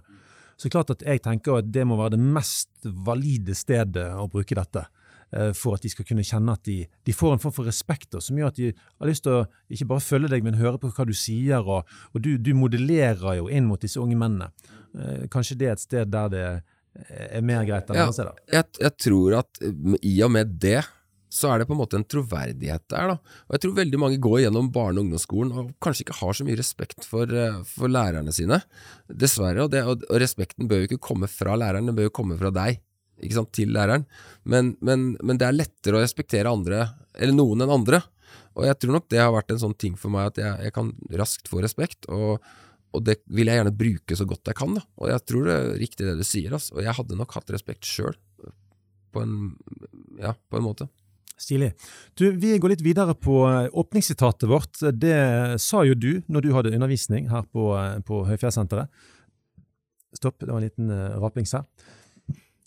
så 0.57 0.69
klart 0.69 0.91
at 0.93 1.01
jeg 1.03 1.21
tenker 1.25 1.57
at 1.59 1.71
det 1.73 1.83
må 1.89 1.97
være 1.99 2.13
det 2.15 2.21
mest 2.35 2.69
valide 2.85 3.55
stedet 3.57 4.11
å 4.15 4.27
bruke 4.31 4.55
dette. 4.55 4.85
eh, 5.33 5.51
For 5.57 5.75
at 5.75 5.81
de 5.81 5.89
skal 5.89 6.05
kunne 6.05 6.23
kjenne 6.23 6.53
at 6.53 6.63
de, 6.63 6.77
de 7.03 7.11
får 7.17 7.33
en 7.33 7.41
form 7.41 7.55
for 7.55 7.65
respekt, 7.67 8.11
da, 8.13 8.21
som 8.21 8.37
gjør 8.37 8.51
at 8.53 8.59
de 8.61 8.69
har 8.75 9.09
lyst 9.09 9.23
til 9.25 9.39
å 9.39 9.47
ikke 9.73 9.87
bare 9.89 10.05
følge 10.05 10.29
deg, 10.29 10.43
men 10.45 10.59
høre 10.61 10.77
på 10.79 10.91
hva 10.93 11.05
du 11.09 11.13
sier. 11.17 11.65
Og, 11.65 11.89
og 12.13 12.21
du, 12.23 12.37
du 12.37 12.53
modellerer 12.55 13.39
jo 13.41 13.49
inn 13.49 13.65
mot 13.67 13.81
disse 13.81 13.99
unge 13.99 14.15
mennene. 14.15 14.51
Eh, 14.95 15.25
Kanskje 15.33 15.57
det 15.59 15.67
er 15.67 15.75
et 15.75 15.83
sted 15.83 16.13
der 16.13 16.29
det 16.29 16.45
er 17.09 17.41
mer 17.41 17.63
greit 17.65 17.89
enn 17.89 17.97
Ja. 17.97 18.05
se 18.11 18.19
steder? 18.21 18.35
Jeg, 18.53 18.67
jeg 18.85 18.93
tror 19.01 19.39
at 19.41 19.61
eh, 19.65 19.97
i 20.05 20.19
og 20.23 20.31
med 20.37 20.53
det, 20.61 20.83
så 21.33 21.49
er 21.49 21.61
det 21.61 21.67
på 21.69 21.73
en 21.73 21.81
måte 21.81 21.97
en 21.97 22.05
troverdighet 22.05 22.83
der, 22.93 23.13
da. 23.13 23.33
Og 23.47 23.55
jeg 23.55 23.63
tror 23.63 23.75
veldig 23.79 23.99
mange 24.01 24.21
går 24.21 24.43
gjennom 24.43 24.69
barne- 24.73 25.01
og 25.01 25.07
ungdomsskolen 25.07 25.53
og 25.57 25.71
kanskje 25.81 26.05
ikke 26.05 26.19
har 26.19 26.37
så 26.37 26.45
mye 26.45 26.59
respekt 26.59 27.07
for, 27.09 27.25
eh, 27.25 27.61
for 27.65 27.89
lærerne 27.89 28.33
sine. 28.35 28.61
Dessverre. 29.09 29.65
Og, 29.65 29.71
det, 29.73 29.81
og, 29.87 30.05
respekten 30.21 30.69
bør 30.69 30.83
jo 30.83 30.91
ikke 30.91 31.07
komme 31.09 31.29
fra 31.31 31.57
læreren, 31.57 31.89
den 31.89 31.97
bør 31.97 32.11
jo 32.11 32.17
komme 32.21 32.37
fra 32.37 32.53
deg. 32.53 32.81
Ikke 33.23 33.39
sant, 33.39 33.53
til 33.55 33.73
læreren. 33.73 34.05
Men, 34.45 34.75
men, 34.81 35.13
men 35.23 35.39
det 35.41 35.47
er 35.47 35.57
lettere 35.57 35.97
å 35.97 36.03
respektere 36.03 36.51
andre, 36.51 36.85
eller 37.17 37.33
noen 37.33 37.65
enn 37.65 37.77
andre. 37.81 38.03
Og 38.53 38.67
jeg 38.67 38.77
tror 38.77 38.99
nok 38.99 39.09
det 39.09 39.21
har 39.23 39.33
vært 39.33 39.53
en 39.55 39.63
sånn 39.65 39.77
ting 39.79 39.97
for 39.97 40.13
meg 40.13 40.33
at 40.33 40.41
jeg, 40.41 40.67
jeg 40.67 40.75
kan 40.75 40.93
raskt 41.17 41.49
få 41.49 41.63
respekt, 41.65 42.05
og, 42.13 42.43
og 42.93 43.05
det 43.07 43.23
vil 43.33 43.49
jeg 43.49 43.57
gjerne 43.57 43.77
bruke 43.77 44.17
så 44.17 44.27
godt 44.29 44.53
jeg 44.53 44.59
kan. 44.59 44.77
Da. 44.77 44.85
Og 45.01 45.09
jeg 45.09 45.25
tror 45.25 45.49
det 45.49 45.55
er 45.57 45.77
riktig 45.81 46.05
det 46.05 46.19
du 46.19 46.27
sier, 46.27 46.53
altså. 46.53 46.77
og 46.77 46.85
jeg 46.85 46.93
hadde 46.99 47.17
nok 47.17 47.33
hatt 47.39 47.53
respekt 47.55 47.89
sjøl, 47.89 48.13
på, 49.13 49.23
ja, 50.21 50.37
på 50.37 50.59
en 50.59 50.65
måte. 50.65 50.93
Stilig. 51.43 51.73
Du, 52.15 52.29
Vi 52.31 52.55
går 52.57 52.75
litt 52.75 52.85
videre 52.85 53.15
på 53.19 53.41
eh, 53.49 53.67
åpningssitatet 53.71 54.47
vårt. 54.49 54.79
Det 54.95 55.17
sa 55.61 55.83
jo 55.83 55.97
du 55.97 56.11
når 56.31 56.45
du 56.45 56.53
hadde 56.55 56.71
undervisning 56.75 57.27
her 57.33 57.43
på, 57.51 57.73
eh, 57.79 57.99
på 58.07 58.23
Høyfjellssenteret. 58.29 58.87
Stopp, 60.13 60.39
det 60.39 60.51
var 60.51 60.61
en 60.61 60.67
liten 60.67 60.91
uh, 60.93 61.17
rapings 61.17 61.55
her. 61.57 61.65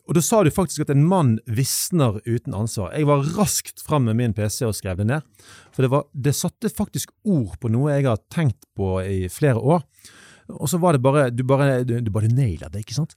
Og 0.07 0.15
Da 0.15 0.23
sa 0.23 0.43
du 0.43 0.51
faktisk 0.55 0.85
at 0.85 0.91
en 0.91 1.05
mann 1.07 1.37
visner 1.47 2.19
uten 2.27 2.55
ansvar. 2.55 2.93
Jeg 2.95 3.07
var 3.09 3.25
raskt 3.37 3.83
fram 3.87 4.07
med 4.07 4.19
min 4.19 4.35
PC 4.35 4.65
og 4.67 4.75
skrev 4.79 4.99
det 5.01 5.07
ned. 5.09 5.47
For 5.75 5.87
det, 5.87 5.91
var, 5.95 6.07
det 6.11 6.35
satte 6.39 6.71
faktisk 6.71 7.15
ord 7.27 7.57
på 7.63 7.71
noe 7.75 7.95
jeg 7.95 8.07
har 8.07 8.23
tenkt 8.31 8.67
på 8.79 8.99
i 9.03 9.27
flere 9.33 9.63
år. 9.63 9.87
Og 10.55 10.71
så 10.71 10.79
var 10.83 10.95
det 10.95 11.03
bare 11.03 11.31
Du 11.35 11.43
bare, 11.47 11.83
du, 11.87 12.11
bare 12.11 12.31
naila 12.31 12.71
det, 12.71 12.85
ikke 12.85 12.99
sant? 12.99 13.17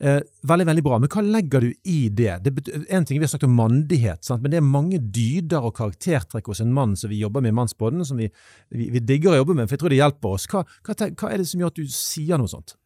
Eh, 0.00 0.22
veldig, 0.48 0.64
veldig 0.64 0.82
bra. 0.84 0.98
Men 0.98 1.10
hva 1.12 1.22
legger 1.26 1.66
du 1.66 1.74
i 1.84 1.98
det? 2.08 2.38
det 2.46 2.52
en 2.88 3.04
ting 3.04 3.18
Vi 3.18 3.26
har 3.26 3.28
snakket 3.28 3.50
om 3.50 3.58
mandighet, 3.58 4.24
sant? 4.24 4.40
men 4.40 4.52
det 4.52 4.60
er 4.60 4.64
mange 4.64 4.96
dyder 4.98 5.66
og 5.68 5.74
karaktertrekk 5.76 6.48
hos 6.48 6.62
en 6.64 6.72
mann 6.72 6.96
som 6.96 7.12
vi 7.12 7.20
jobber 7.20 7.44
med 7.44 7.52
i 7.52 7.58
Mannsbåten, 7.58 8.00
som 8.08 8.16
vi, 8.16 8.30
vi, 8.72 8.88
vi 8.94 9.04
digger 9.04 9.34
å 9.34 9.42
jobbe 9.42 9.58
med, 9.58 9.68
for 9.68 9.76
jeg 9.76 9.84
tror 9.84 9.92
det 9.92 10.00
hjelper 10.00 10.36
oss. 10.38 10.48
Hva, 10.48 10.64
hva, 10.88 10.96
hva 10.96 11.30
er 11.30 11.42
det 11.42 11.48
som 11.52 11.60
gjør 11.60 11.74
at 11.74 11.82
du 11.82 11.92
sier 11.92 12.40
noe 12.40 12.48
sånt? 12.48 12.78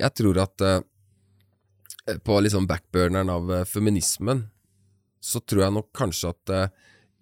Jeg 0.00 0.16
tror 0.20 0.42
at 0.44 0.66
eh, 0.68 0.80
på 2.28 2.38
liksom 2.44 2.68
backburneren 2.68 3.32
av 3.32 3.52
eh, 3.56 3.66
feminismen, 3.68 4.44
så 5.20 5.40
tror 5.40 5.64
jeg 5.64 5.76
nok 5.76 5.90
kanskje 5.96 6.32
at 6.32 6.54
eh, 6.56 6.78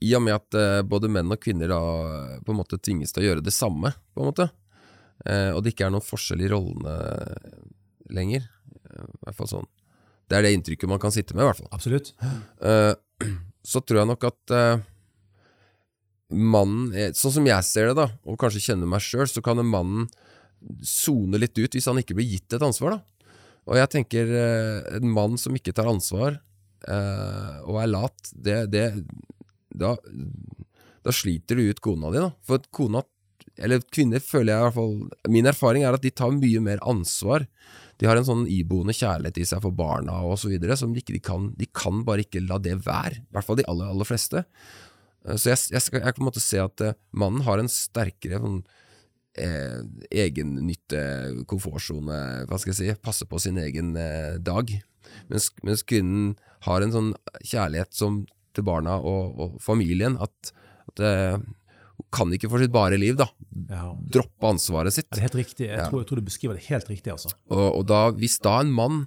i 0.06 0.12
og 0.14 0.22
med 0.26 0.36
at 0.36 0.58
eh, 0.58 0.82
både 0.86 1.10
menn 1.10 1.30
og 1.34 1.42
kvinner 1.42 1.70
da 1.70 1.78
eh, 1.78 2.36
på 2.42 2.54
en 2.54 2.60
måte 2.60 2.78
tvinges 2.78 3.14
til 3.14 3.24
å 3.24 3.30
gjøre 3.32 3.46
det 3.46 3.54
samme, 3.54 3.94
på 4.14 4.22
en 4.22 4.32
måte, 4.32 4.50
og 5.26 5.64
det 5.64 5.72
ikke 5.72 5.88
er 5.88 5.90
noen 5.90 6.04
forskjell 6.06 6.44
i 6.46 6.48
rollene 6.52 6.92
lenger, 8.14 8.44
i 8.98 9.24
hvert 9.26 9.38
fall 9.38 9.50
sånn. 9.50 9.68
Det 10.28 10.36
er 10.36 10.44
det 10.44 10.54
inntrykket 10.56 10.90
man 10.90 11.00
kan 11.02 11.14
sitte 11.14 11.36
med, 11.36 11.44
i 11.44 11.48
hvert 11.48 11.60
fall. 11.62 11.70
Absolutt. 11.72 12.12
Uh, 12.60 12.94
så 13.72 13.82
tror 13.82 14.02
jeg 14.02 14.10
nok 14.10 14.26
at 14.28 14.54
uh, 14.54 14.82
mannen 16.28 16.90
er- 16.96 17.14
Sånn 17.16 17.38
som 17.38 17.46
jeg 17.48 17.64
ser 17.66 17.90
det, 17.90 17.96
da, 18.00 18.08
og 18.28 18.40
kanskje 18.40 18.66
kjenner 18.70 18.90
meg 18.90 19.04
sjøl, 19.04 19.26
så 19.30 19.44
kan 19.44 19.60
en 19.60 19.70
mannen 19.70 20.10
sone 20.82 21.38
litt 21.38 21.56
ut 21.56 21.76
hvis 21.76 21.86
han 21.88 22.00
ikke 22.02 22.16
blir 22.18 22.28
gitt 22.28 22.56
et 22.56 22.64
ansvar, 22.66 22.98
da. 22.98 23.32
Og 23.68 23.76
jeg 23.76 23.92
tenker 23.92 24.30
uh, 24.32 24.96
en 24.98 25.10
mann 25.12 25.36
som 25.40 25.56
ikke 25.56 25.74
tar 25.76 25.88
ansvar 25.90 26.38
eh, 26.88 27.56
og 27.66 27.76
er 27.82 27.90
lat, 27.90 28.30
det, 28.32 28.58
det 28.72 28.84
da, 29.68 29.94
da 31.04 31.14
sliter 31.14 31.58
du 31.58 31.68
ut 31.68 31.82
kona 31.84 32.12
di, 32.14 32.22
da. 32.22 32.30
For 32.48 32.64
kona, 32.74 33.02
eller 33.58 33.82
kvinner, 33.92 34.22
føler 34.22 34.52
jeg 34.52 34.58
i 34.60 34.66
hvert 34.68 34.76
fall 34.76 35.32
Min 35.34 35.48
erfaring 35.50 35.84
er 35.84 35.96
at 35.96 36.04
de 36.04 36.12
tar 36.14 36.32
mye 36.34 36.62
mer 36.64 36.82
ansvar. 36.86 37.46
De 37.98 38.06
har 38.06 38.18
en 38.18 38.26
sånn 38.26 38.44
iboende 38.50 38.94
kjærlighet 38.94 39.40
i 39.42 39.46
seg 39.48 39.62
for 39.64 39.74
barna 39.74 40.20
videre, 40.46 40.76
som 40.78 40.92
de 40.94 41.02
ikke 41.02 41.16
de 41.16 41.22
kan 41.24 41.48
De 41.58 41.66
kan 41.66 42.04
bare 42.06 42.22
ikke 42.26 42.44
la 42.46 42.58
det 42.62 42.76
være. 42.86 43.22
I 43.24 43.32
hvert 43.34 43.46
fall 43.46 43.58
de 43.58 43.66
aller, 43.70 43.90
aller 43.90 44.08
fleste. 44.08 44.44
Eh, 45.26 45.36
Så 45.36 45.50
jeg, 45.50 45.58
jeg, 45.74 45.82
jeg 45.92 46.02
kan 46.02 46.18
på 46.20 46.22
en 46.22 46.30
måte 46.30 46.44
se 46.44 46.60
at 46.62 46.84
eh, 46.84 46.94
mannen 47.12 47.42
har 47.46 47.58
en 47.58 47.70
sterkere 47.72 48.38
sånn, 48.42 48.60
eh, 49.38 49.80
egennytte, 50.24 51.02
komfortsone, 51.50 52.46
hva 52.48 52.58
skal 52.58 52.74
jeg 52.74 52.80
si, 52.80 53.00
passe 53.02 53.26
på 53.26 53.40
sin 53.42 53.58
egen 53.58 53.96
eh, 53.98 54.38
dag. 54.38 54.70
Mens, 55.32 55.50
mens 55.66 55.82
kvinnen 55.82 56.36
har 56.66 56.82
en 56.84 56.94
sånn 56.94 57.12
kjærlighet 57.42 57.94
som, 57.96 58.24
til 58.54 58.66
barna 58.66 58.98
og, 58.98 59.38
og 59.38 59.62
familien, 59.62 60.18
at, 60.22 60.52
at 60.92 61.02
eh, 61.04 61.38
kan 62.14 62.30
ikke 62.32 62.48
for 62.50 62.62
sitt 62.62 62.72
bare 62.72 62.96
liv 63.00 63.16
da, 63.20 63.26
Ja. 63.68 63.92
droppe 64.08 64.48
ansvaret 64.48 64.92
sitt. 64.96 65.06
Ja, 65.10 65.16
Det 65.16 65.18
er 65.22 65.28
helt 65.28 65.40
riktig. 65.46 65.66
Jeg, 65.68 65.78
Ja. 65.78 65.88
tror, 65.90 66.00
jeg 66.02 66.08
tror 66.08 66.16
du 66.22 66.26
beskriver 66.30 66.54
det 66.56 66.64
helt 66.70 66.88
riktig, 66.88 67.12
altså. 67.12 67.32
Og, 67.50 67.66
og 67.80 67.86
da, 67.86 68.10
hvis 68.12 68.38
da 68.40 68.60
en 68.60 68.72
mann 68.72 69.06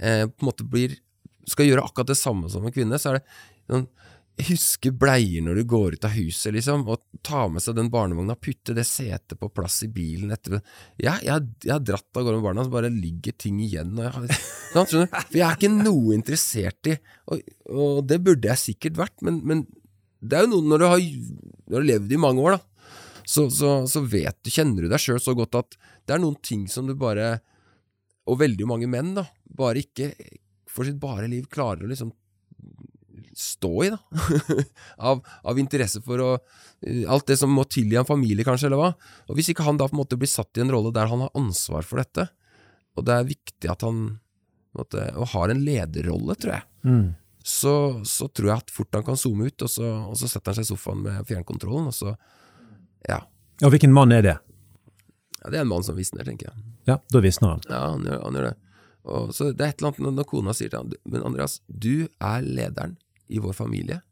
eh, 0.00 0.26
på 0.26 0.40
en 0.42 0.48
måte 0.48 0.64
blir 0.68 0.96
skal 1.46 1.66
gjøre 1.66 1.82
akkurat 1.84 2.06
det 2.06 2.16
samme 2.16 2.48
som 2.50 2.64
en 2.64 2.72
kvinne, 2.72 2.94
så 2.98 3.10
er 3.12 3.18
det 3.18 3.24
sånn 3.68 3.88
Huske 4.48 4.88
bleier 4.96 5.42
når 5.44 5.58
du 5.60 5.64
går 5.68 5.92
ut 5.92 6.04
av 6.08 6.14
huset, 6.16 6.54
liksom, 6.54 6.86
og 6.88 7.02
ta 7.22 7.42
med 7.52 7.60
seg 7.60 7.74
den 7.76 7.90
barnevogna, 7.92 8.32
putte 8.40 8.72
det 8.74 8.86
setet 8.88 9.36
på 9.38 9.50
plass 9.52 9.82
i 9.84 9.88
bilen 9.92 10.32
etterpå. 10.32 10.62
Jeg, 11.04 11.20
jeg, 11.26 11.48
jeg 11.66 11.72
har 11.74 11.82
dratt 11.84 12.16
av 12.16 12.24
gårde 12.24 12.38
med 12.40 12.46
barna, 12.46 12.64
så 12.64 12.72
bare 12.72 12.88
ligger 12.88 13.36
ting 13.36 13.60
igjen. 13.60 13.92
Og 13.92 14.06
jeg, 14.06 14.12
har, 14.16 14.86
sånn? 14.88 15.04
For 15.12 15.36
jeg 15.36 15.44
er 15.50 15.58
ikke 15.60 15.70
noe 15.84 16.14
interessert 16.16 16.88
i 16.88 16.96
Og, 17.28 17.42
og 17.68 18.00
det 18.08 18.18
burde 18.24 18.48
jeg 18.48 18.62
sikkert 18.64 18.96
vært, 19.02 19.20
men, 19.20 19.42
men 19.44 19.66
det 20.22 20.38
er 20.38 20.44
jo 20.46 20.52
noe 20.54 20.70
når 20.70 20.82
du 20.82 20.86
har, 20.86 21.02
når 21.02 21.72
du 21.72 21.80
har 21.80 21.88
levd 21.88 22.14
i 22.14 22.20
mange 22.22 22.44
år, 22.46 22.58
da 22.58 22.62
så, 23.24 23.46
så, 23.50 23.74
så 23.86 24.02
vet 24.02 24.36
du, 24.42 24.50
kjenner 24.50 24.84
du 24.84 24.90
deg 24.90 25.00
sjøl 25.00 25.20
så 25.22 25.34
godt 25.38 25.58
at 25.60 25.76
det 26.06 26.16
er 26.16 26.22
noen 26.22 26.38
ting 26.42 26.66
som 26.70 26.88
du 26.88 26.96
bare 26.98 27.36
Og 28.26 28.40
veldig 28.40 28.66
mange 28.66 28.88
menn, 28.90 29.14
da, 29.18 29.26
bare 29.46 29.82
ikke 29.82 30.12
for 30.70 30.88
sitt 30.88 30.98
bare 31.00 31.28
liv 31.30 31.46
klarer 31.52 31.84
å 31.84 31.90
liksom 31.90 32.12
stå 33.36 33.70
i, 33.86 33.88
da. 33.92 33.98
av, 35.08 35.22
av 35.48 35.60
interesse 35.60 36.02
for 36.04 36.20
å 36.20 36.30
Alt 36.82 37.28
det 37.30 37.36
som 37.38 37.52
må 37.54 37.62
til 37.70 37.92
i 37.92 37.98
en 38.00 38.08
familie, 38.08 38.42
kanskje, 38.42 38.66
eller 38.66 38.80
hva. 38.80 38.88
Og 39.30 39.36
hvis 39.38 39.52
ikke 39.52 39.62
han 39.62 39.76
da 39.78 39.86
på 39.86 39.94
en 39.94 40.00
måte 40.00 40.16
blir 40.18 40.30
satt 40.30 40.58
i 40.58 40.64
en 40.64 40.72
rolle 40.74 40.90
der 40.94 41.06
han 41.06 41.22
har 41.22 41.30
ansvar 41.38 41.86
for 41.86 42.02
dette, 42.02 42.24
og 42.98 43.06
det 43.06 43.14
er 43.14 43.28
viktig 43.28 43.70
at 43.70 43.84
han 43.86 44.00
måte, 44.74 45.04
og 45.14 45.30
har 45.30 45.52
en 45.52 45.62
lederrolle, 45.62 46.34
tror 46.42 46.56
jeg, 46.56 46.66
Mm. 46.82 47.12
Så, 47.44 48.02
så 48.06 48.28
tror 48.28 48.48
jeg 48.52 48.62
at 48.62 48.70
fort 48.70 48.94
han 48.94 49.04
kan 49.06 49.16
zoome 49.18 49.46
ut, 49.50 49.62
og 49.62 49.70
så, 49.70 49.88
og 50.08 50.16
så 50.20 50.28
setter 50.30 50.52
han 50.52 50.58
seg 50.60 50.66
i 50.66 50.70
sofaen 50.74 51.02
med 51.04 51.26
fjernkontrollen, 51.28 51.88
og 51.90 51.94
så 51.96 52.16
Ja. 53.08 53.20
Og 53.62 53.70
hvilken 53.74 53.92
mann 53.94 54.12
er 54.12 54.22
det? 54.22 54.36
ja 55.42 55.50
det 55.50 55.58
er 55.58 55.64
en 55.64 55.68
mann 55.72 55.82
som 55.82 55.96
visner, 55.98 56.22
tenker 56.24 56.50
jeg. 56.50 56.62
Ja, 56.86 56.96
da 57.10 57.20
visner 57.22 57.56
han. 57.56 57.60
Ja, 57.68 57.80
han 57.92 58.04
gjør, 58.06 58.20
han 58.22 58.34
gjør 58.38 58.46
det. 58.50 58.54
Og 59.04 59.32
så 59.34 59.48
Det 59.52 59.60
er 59.64 59.68
et 59.72 59.80
eller 59.82 59.90
annet 59.92 60.14
når- 60.14 60.28
kona 60.30 60.52
sier 60.54 60.70
til 60.70 60.78
han 60.78 60.92
Men 61.04 61.22
Andreas, 61.26 61.60
du 61.68 62.06
er 62.20 62.42
lederen 62.42 62.96
i 63.28 63.38
vår 63.38 63.52
familie. 63.54 64.02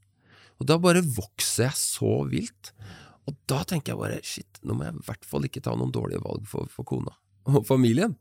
Og 0.61 0.67
da 0.67 0.77
bare 0.79 1.03
vokser 1.03 1.65
jeg 1.71 1.73
så 1.79 2.29
vilt. 2.29 2.73
Og 3.29 3.37
da 3.47 3.63
tenker 3.65 3.93
jeg 3.95 3.99
bare 3.99 4.21
shit, 4.25 4.59
nå 4.65 4.75
må 4.75 4.85
jeg 4.85 4.95
i 4.95 5.05
hvert 5.07 5.25
fall 5.25 5.43
ikke 5.47 5.63
ta 5.63 5.75
noen 5.77 5.93
dårlige 5.93 6.23
valg 6.25 6.47
for, 6.47 6.67
for 6.69 6.85
kona 6.85 7.15
og 7.49 7.65
familien. 7.69 8.17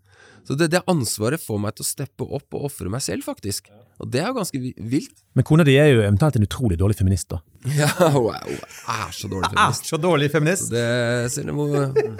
Så 0.47 0.55
det, 0.57 0.71
det 0.73 0.81
ansvaret 0.89 1.41
får 1.43 1.59
meg 1.61 1.75
til 1.77 1.85
å 1.85 1.89
steppe 1.89 2.25
opp 2.25 2.55
og 2.57 2.69
ofre 2.69 2.89
meg 2.91 3.03
selv, 3.05 3.25
faktisk. 3.27 3.67
Og 3.99 4.09
det 4.09 4.23
er 4.23 4.31
jo 4.31 4.37
ganske 4.39 4.61
vilt. 4.61 5.21
Men 5.37 5.45
kona 5.45 5.65
di 5.67 5.75
er 5.77 5.91
jo 5.91 6.01
eventuelt 6.01 6.39
en 6.39 6.47
utrolig 6.47 6.79
dårlig 6.79 6.97
feminist, 6.97 7.29
da. 7.29 7.41
Ja, 7.75 7.91
hun 8.15 8.31
er 8.33 9.13
så 9.13 9.29
dårlig 9.29 9.51
feminist. 9.51 9.89
så 9.91 9.99
dårlig 10.01 10.31
feminist! 10.33 10.71
Det 10.73 10.85
selv 11.35 11.53
om 11.53 11.63
hun 11.65 12.19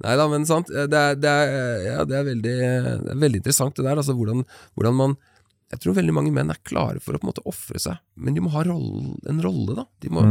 Nei 0.00 0.14
da, 0.16 0.24
men 0.32 0.46
sant. 0.48 0.70
Det 0.70 0.96
er, 0.96 1.16
det 1.20 1.28
er, 1.28 1.50
ja, 1.84 2.04
det 2.08 2.14
er, 2.16 2.22
veldig, 2.24 2.52
det 3.04 3.10
er 3.12 3.18
veldig 3.20 3.40
interessant 3.42 3.76
det 3.76 3.84
der. 3.84 3.98
Altså 4.00 4.14
hvordan, 4.16 4.46
hvordan 4.72 4.96
man 4.96 5.16
Jeg 5.70 5.78
tror 5.84 5.94
veldig 5.94 6.12
mange 6.16 6.32
menn 6.34 6.50
er 6.50 6.58
klare 6.66 6.98
for 6.98 7.14
å 7.14 7.18
på 7.20 7.28
en 7.28 7.30
måte 7.30 7.42
ofre 7.46 7.78
seg, 7.78 8.00
men 8.18 8.34
de 8.34 8.42
må 8.42 8.50
ha 8.50 8.64
roll, 8.66 9.12
en 9.30 9.38
rolle, 9.44 9.76
da. 9.78 9.84
De 10.02 10.10
må 10.10 10.24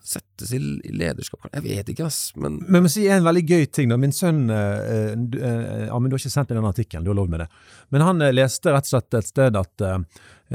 settes 0.00 0.54
i 0.56 0.60
i 0.88 0.92
lederskap. 0.96 1.44
Jeg 1.52 1.62
vet 1.66 1.90
ikke, 1.92 2.06
ass, 2.06 2.32
men 2.34 2.56
Men 2.64 2.78
jeg 2.80 2.86
må 2.86 2.92
si 2.94 3.04
en 3.12 3.26
veldig 3.26 3.42
gøy 3.44 3.66
ting. 3.76 3.90
da. 3.92 3.98
Min 4.00 4.12
sønn 4.16 4.48
eh, 4.48 5.12
eh, 5.12 5.86
ja, 5.90 5.98
men 5.98 6.08
Du 6.08 6.14
har 6.16 6.22
ikke 6.22 6.32
sendt 6.32 6.48
meg 6.48 6.56
den 6.62 6.70
artikkelen, 6.70 7.04
du 7.04 7.10
har 7.12 7.18
lov 7.20 7.28
med 7.28 7.40
det. 7.44 7.48
Men 7.92 8.00
han 8.06 8.22
eh, 8.24 8.32
leste 8.32 8.72
rett 8.72 8.88
og 8.88 8.92
slett 8.94 9.14
et 9.20 9.28
sted 9.28 9.56
at 9.60 9.80
eh, 9.84 9.98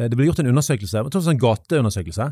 det 0.08 0.18
ble 0.18 0.26
gjort 0.26 0.40
en 0.42 0.50
undersøkelse, 0.56 0.98
jeg 0.98 1.12
tror 1.12 1.22
det 1.22 1.30
var 1.30 1.38
en 1.38 1.46
gateundersøkelse. 1.46 2.30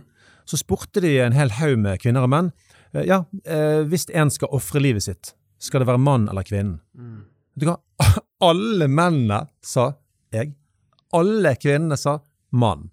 Så 0.49 0.57
spurte 0.57 1.01
de 1.05 1.19
en 1.21 1.35
hel 1.37 1.51
haug 1.59 1.77
med 1.77 1.99
kvinner 2.01 2.25
og 2.25 2.33
menn. 2.33 2.51
eh, 2.93 3.05
ja, 3.05 3.21
eh, 3.45 3.83
hvis 3.85 4.09
en 4.17 4.31
skal 4.33 4.49
ofre 4.51 4.81
livet 4.81 5.05
sitt, 5.05 5.35
skal 5.61 5.81
det 5.83 5.87
være 5.91 6.01
mann 6.01 6.25
eller 6.31 6.41
kvinnen? 6.47 6.79
Vet 7.53 7.67
du 7.67 7.69
hva? 7.69 7.77
Alle 8.49 8.87
mennene 8.89 9.43
sa 9.61 9.91
jeg. 10.33 10.55
Alle 11.15 11.55
kvinnene 11.59 11.97
sa 11.99 12.19
mann. 12.51 12.89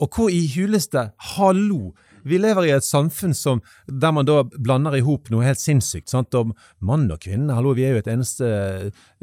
Og 0.00 0.08
hvor 0.16 0.30
i 0.32 0.44
huleste 0.54 1.10
hallo? 1.34 1.90
Vi 2.24 2.36
lever 2.40 2.66
i 2.68 2.72
et 2.74 2.84
samfunn 2.84 3.32
som, 3.36 3.62
der 3.88 4.12
man 4.12 4.26
da 4.28 4.42
blander 4.44 4.96
i 4.98 5.02
hop 5.04 5.30
noe 5.32 5.44
helt 5.46 5.60
sinnssykt. 5.60 6.10
sant? 6.12 6.34
Om 6.36 6.52
mann 6.84 7.08
og 7.12 7.20
kvinne, 7.24 7.54
hallo, 7.56 7.72
vi 7.76 7.86
er 7.88 7.94
jo 7.94 8.02
et 8.02 8.10
eneste 8.12 8.48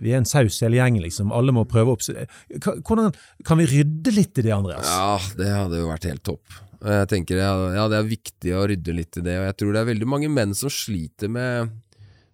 Vi 0.02 0.14
er 0.14 0.22
en 0.22 0.30
saus 0.30 0.60
hele 0.66 0.80
gjengen, 0.80 1.04
liksom. 1.06 1.34
Alle 1.34 1.54
må 1.54 1.68
prøve 1.70 1.94
opp. 1.94 2.06
Hvordan 2.06 3.14
kan 3.46 3.62
vi 3.62 3.70
rydde 3.70 4.14
litt 4.14 4.38
i 4.38 4.48
det, 4.48 4.54
Andreas? 4.54 4.90
ja, 4.90 5.18
det 5.38 5.52
hadde 5.54 5.82
jo 5.82 5.92
vært 5.92 6.10
helt 6.10 6.26
topp. 6.26 6.62
Jeg 6.78 7.10
tenker 7.10 7.40
ja, 7.42 7.86
det 7.90 7.98
er 7.98 8.10
viktig 8.10 8.54
å 8.54 8.66
rydde 8.70 8.94
litt 8.94 9.18
i 9.18 9.26
det, 9.26 9.38
og 9.40 9.48
jeg 9.48 9.58
tror 9.58 9.74
det 9.74 9.82
er 9.82 9.92
veldig 9.94 10.10
mange 10.10 10.30
menn 10.30 10.54
som 10.58 10.70
sliter 10.74 11.32
med 11.32 11.72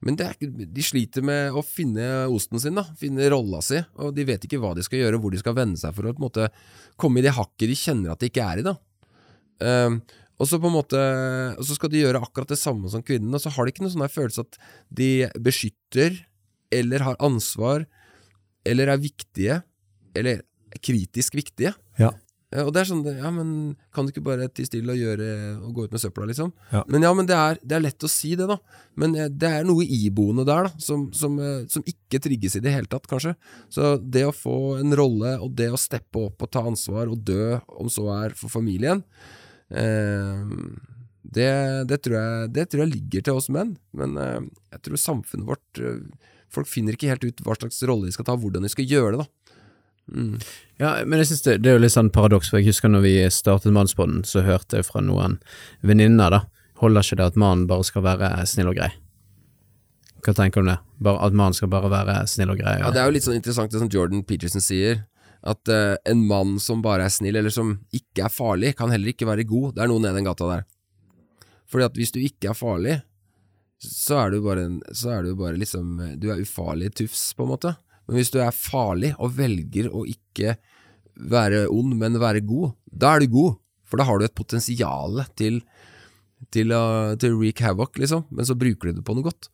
Men 0.04 0.18
er, 0.20 0.36
de 0.40 0.84
sliter 0.84 1.24
med 1.26 1.56
å 1.56 1.64
finne 1.64 2.26
osten 2.32 2.60
sin, 2.60 2.76
da. 2.76 2.84
Finne 3.00 3.30
rolla 3.32 3.62
si. 3.64 3.80
Og 4.04 4.12
de 4.16 4.26
vet 4.28 4.44
ikke 4.48 4.60
hva 4.62 4.74
de 4.76 4.84
skal 4.86 5.00
gjøre, 5.00 5.20
hvor 5.22 5.32
de 5.34 5.40
skal 5.40 5.56
vende 5.58 5.80
seg 5.80 5.96
for 5.96 6.10
å 6.10 6.16
på 6.16 6.20
en 6.20 6.28
måte 6.28 6.50
komme 7.00 7.22
i 7.22 7.26
det 7.26 7.36
hakket 7.38 7.72
de 7.72 7.78
kjenner 7.80 8.14
at 8.14 8.22
de 8.22 8.30
ikke 8.32 8.44
er 8.44 8.62
i, 8.62 8.66
da. 8.68 8.76
Um, 9.64 10.02
og 10.42 10.50
så 10.50 10.58
på 10.60 10.66
en 10.66 10.74
måte 10.74 11.00
Og 11.62 11.62
så 11.64 11.76
skal 11.78 11.92
de 11.94 12.00
gjøre 12.02 12.20
akkurat 12.26 12.50
det 12.50 12.58
samme 12.60 12.90
som 12.92 13.04
kvinnen, 13.06 13.32
og 13.32 13.40
så 13.40 13.52
har 13.54 13.64
de 13.64 13.72
ikke 13.74 13.86
noen 13.86 13.94
sånn 13.94 14.12
følelse 14.12 14.44
at 14.44 14.58
de 14.92 15.12
beskytter, 15.46 16.18
eller 16.74 17.06
har 17.06 17.20
ansvar, 17.24 17.86
eller 18.66 18.90
er 18.90 19.00
viktige, 19.00 19.62
eller 20.18 20.42
er 20.74 20.82
kritisk 20.84 21.38
viktige. 21.38 21.76
Ja. 22.02 22.12
Eh, 22.54 22.62
Og 22.64 22.72
det 22.76 22.84
er 22.84 22.90
sånn, 22.90 23.02
ja, 23.18 23.32
men 23.34 23.50
kan 23.96 24.06
du 24.06 24.12
ikke 24.14 24.24
bare 24.26 24.48
tie 24.54 24.68
stille 24.68 24.94
og 24.94 25.00
gjøre 25.00 25.28
og 25.58 25.72
gå 25.74 25.86
ut 25.88 25.96
med 25.96 26.04
søpla, 26.04 26.28
liksom? 26.30 26.52
Ja. 26.74 26.84
Men 26.92 27.06
ja, 27.08 27.12
men 27.18 27.30
det 27.30 27.38
er, 27.38 27.60
det 27.64 27.78
er 27.78 27.86
lett 27.88 28.06
å 28.06 28.12
si 28.12 28.36
det, 28.40 28.48
da. 28.52 28.60
Men 29.00 29.16
eh, 29.18 29.30
det 29.32 29.50
er 29.60 29.68
noe 29.68 29.86
iboende 29.88 30.46
der, 30.48 30.70
da, 30.70 30.84
som, 30.84 31.08
som, 31.18 31.40
eh, 31.42 31.64
som 31.74 31.86
ikke 31.90 32.22
trigges 32.24 32.58
i 32.60 32.64
det 32.64 32.74
hele 32.76 32.90
tatt, 32.92 33.08
kanskje. 33.10 33.34
Så 33.74 33.96
det 34.04 34.26
å 34.30 34.36
få 34.36 34.58
en 34.84 34.94
rolle, 35.00 35.36
og 35.42 35.56
det 35.58 35.72
å 35.74 35.80
steppe 35.82 36.28
opp 36.30 36.46
og 36.46 36.52
ta 36.54 36.66
ansvar, 36.70 37.10
og 37.10 37.24
dø, 37.26 37.56
om 37.82 37.90
så 37.92 38.08
er 38.20 38.38
for 38.38 38.54
familien, 38.54 39.02
eh, 39.74 40.44
det, 41.24 41.50
det, 41.90 41.98
tror 42.04 42.20
jeg, 42.20 42.52
det 42.54 42.68
tror 42.70 42.84
jeg 42.84 42.94
ligger 42.98 43.26
til 43.26 43.40
oss 43.40 43.50
menn. 43.54 43.74
Men 43.98 44.18
eh, 44.20 44.40
jeg 44.76 44.86
tror 44.90 45.04
samfunnet 45.08 45.50
vårt 45.50 45.84
Folk 46.54 46.68
finner 46.70 46.94
ikke 46.94 47.08
helt 47.10 47.24
ut 47.26 47.40
hva 47.42 47.56
slags 47.58 47.80
rolle 47.90 48.06
de 48.06 48.14
skal 48.14 48.28
ta, 48.28 48.36
hvordan 48.38 48.62
de 48.62 48.70
skal 48.70 48.86
gjøre 48.86 49.16
det, 49.16 49.24
da. 49.24 49.43
Mm. 50.12 50.40
Ja, 50.82 50.98
men 51.06 51.22
jeg 51.22 51.30
synes 51.30 51.46
det, 51.46 51.58
det 51.64 51.72
er 51.72 51.78
jo 51.78 51.84
litt 51.86 51.96
sånn 51.96 52.12
paradoks, 52.14 52.50
for 52.52 52.60
jeg 52.60 52.74
husker 52.74 52.92
når 52.92 53.06
vi 53.06 53.14
startet 53.32 53.74
Mannspodden, 53.76 54.24
så 54.28 54.44
hørte 54.44 54.82
jeg 54.82 54.88
fra 54.88 55.04
noen 55.04 55.38
venninner, 55.86 56.34
da, 56.34 56.42
holder 56.82 57.06
ikke 57.06 57.20
det 57.22 57.30
at 57.32 57.40
mannen 57.40 57.70
bare 57.70 57.88
skal 57.88 58.06
være 58.06 58.34
snill 58.50 58.74
og 58.74 58.78
grei? 58.82 58.92
Hva 60.24 60.36
tenker 60.36 60.62
du 60.62 60.68
om 60.68 60.72
det? 60.72 60.80
Bare, 61.04 61.20
at 61.28 61.36
mannen 61.36 61.56
skal 61.56 61.72
bare 61.72 61.92
være 61.92 62.20
snill 62.32 62.54
og 62.54 62.60
grei? 62.60 62.78
Ja, 62.80 62.92
Det 62.92 63.02
er 63.02 63.10
jo 63.10 63.16
litt 63.16 63.26
sånn 63.26 63.40
interessant 63.40 63.74
det 63.74 63.82
som 63.82 63.92
Jordan 63.92 64.24
Peterson 64.28 64.64
sier, 64.64 65.04
At 65.44 65.68
uh, 65.68 65.98
en 66.08 66.22
mann 66.24 66.56
som 66.64 66.80
bare 66.80 67.04
er 67.04 67.12
snill, 67.12 67.36
eller 67.36 67.52
som 67.52 67.74
ikke 67.92 68.24
er 68.24 68.32
farlig, 68.32 68.78
kan 68.80 68.94
heller 68.94 69.12
ikke 69.12 69.28
være 69.28 69.44
god. 69.44 69.74
Det 69.76 69.84
er 69.84 69.90
noe 69.92 70.00
nede 70.00 70.16
den 70.16 70.30
gata 70.30 70.48
der. 70.48 70.62
Fordi 71.68 71.84
at 71.84 71.98
hvis 72.00 72.14
du 72.16 72.22
ikke 72.24 72.54
er 72.54 72.56
farlig, 72.56 72.94
så 73.84 74.22
er 74.22 74.32
du 74.32 74.38
bare, 74.46 74.64
en, 74.70 74.78
så 74.96 75.18
er 75.18 75.26
du 75.28 75.34
bare 75.36 75.60
liksom 75.60 75.98
Du 76.16 76.30
er 76.32 76.40
ufarlig 76.40 76.94
tufs, 76.96 77.34
på 77.36 77.44
en 77.44 77.52
måte. 77.52 77.74
Men 78.08 78.18
hvis 78.20 78.32
du 78.34 78.40
er 78.44 78.52
farlig 78.52 79.14
og 79.18 79.32
velger 79.38 79.90
å 79.94 80.04
ikke 80.10 80.58
være 81.30 81.68
ond, 81.72 81.94
men 82.00 82.18
være 82.20 82.42
god, 82.46 82.74
da 82.92 83.16
er 83.16 83.24
du 83.24 83.28
god. 83.36 83.56
For 83.88 83.98
da 84.02 84.08
har 84.10 84.18
du 84.20 84.26
et 84.26 84.34
potensial 84.36 85.22
til, 85.38 85.62
til, 86.52 86.72
å- 86.74 87.14
til 87.22 87.36
å 87.36 87.38
wreak 87.40 87.60
havoc, 87.62 88.00
liksom. 88.02 88.26
Men 88.34 88.46
så 88.50 88.56
bruker 88.58 88.90
du 88.90 88.98
det 89.00 89.06
på 89.06 89.14
noe 89.16 89.24
godt. 89.28 89.50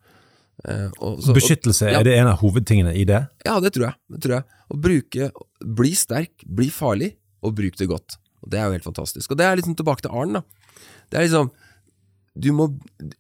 Eh, 0.66 0.88
og 1.00 1.20
så- 1.22 1.30
og- 1.32 1.36
Beskyttelse, 1.38 1.92
ja. 1.92 2.00
er 2.00 2.04
det 2.04 2.18
en 2.18 2.28
av 2.28 2.40
hovedtingene 2.40 2.96
i 2.96 3.04
det? 3.06 3.28
ja, 3.46 3.60
det 3.60 3.74
tror 3.74 3.86
jeg. 3.90 3.96
Det 4.12 4.22
tror 4.22 4.36
jeg. 4.40 4.44
Å 4.72 4.80
bruke 4.82 5.32
Bli 5.60 5.92
sterk, 5.92 6.32
bli 6.48 6.70
farlig, 6.72 7.16
og 7.44 7.54
bruk 7.56 7.76
det 7.76 7.88
godt. 7.90 8.16
Og 8.42 8.50
Det 8.50 8.60
er 8.60 8.66
jo 8.66 8.72
helt 8.72 8.84
fantastisk. 8.88 9.32
Og 9.32 9.38
det 9.38 9.46
er 9.46 9.56
liksom 9.58 9.76
tilbake 9.76 10.02
til 10.02 10.12
Arn, 10.12 10.34
da. 10.34 10.42
Det 11.12 11.20
er 11.20 11.28
liksom 11.28 11.52
Du 12.40 12.52
må 12.54 12.70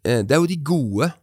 eh, 0.05 0.21
Det 0.23 0.31
er 0.31 0.39
jo 0.39 0.47
de 0.47 0.55
gode 0.63 1.13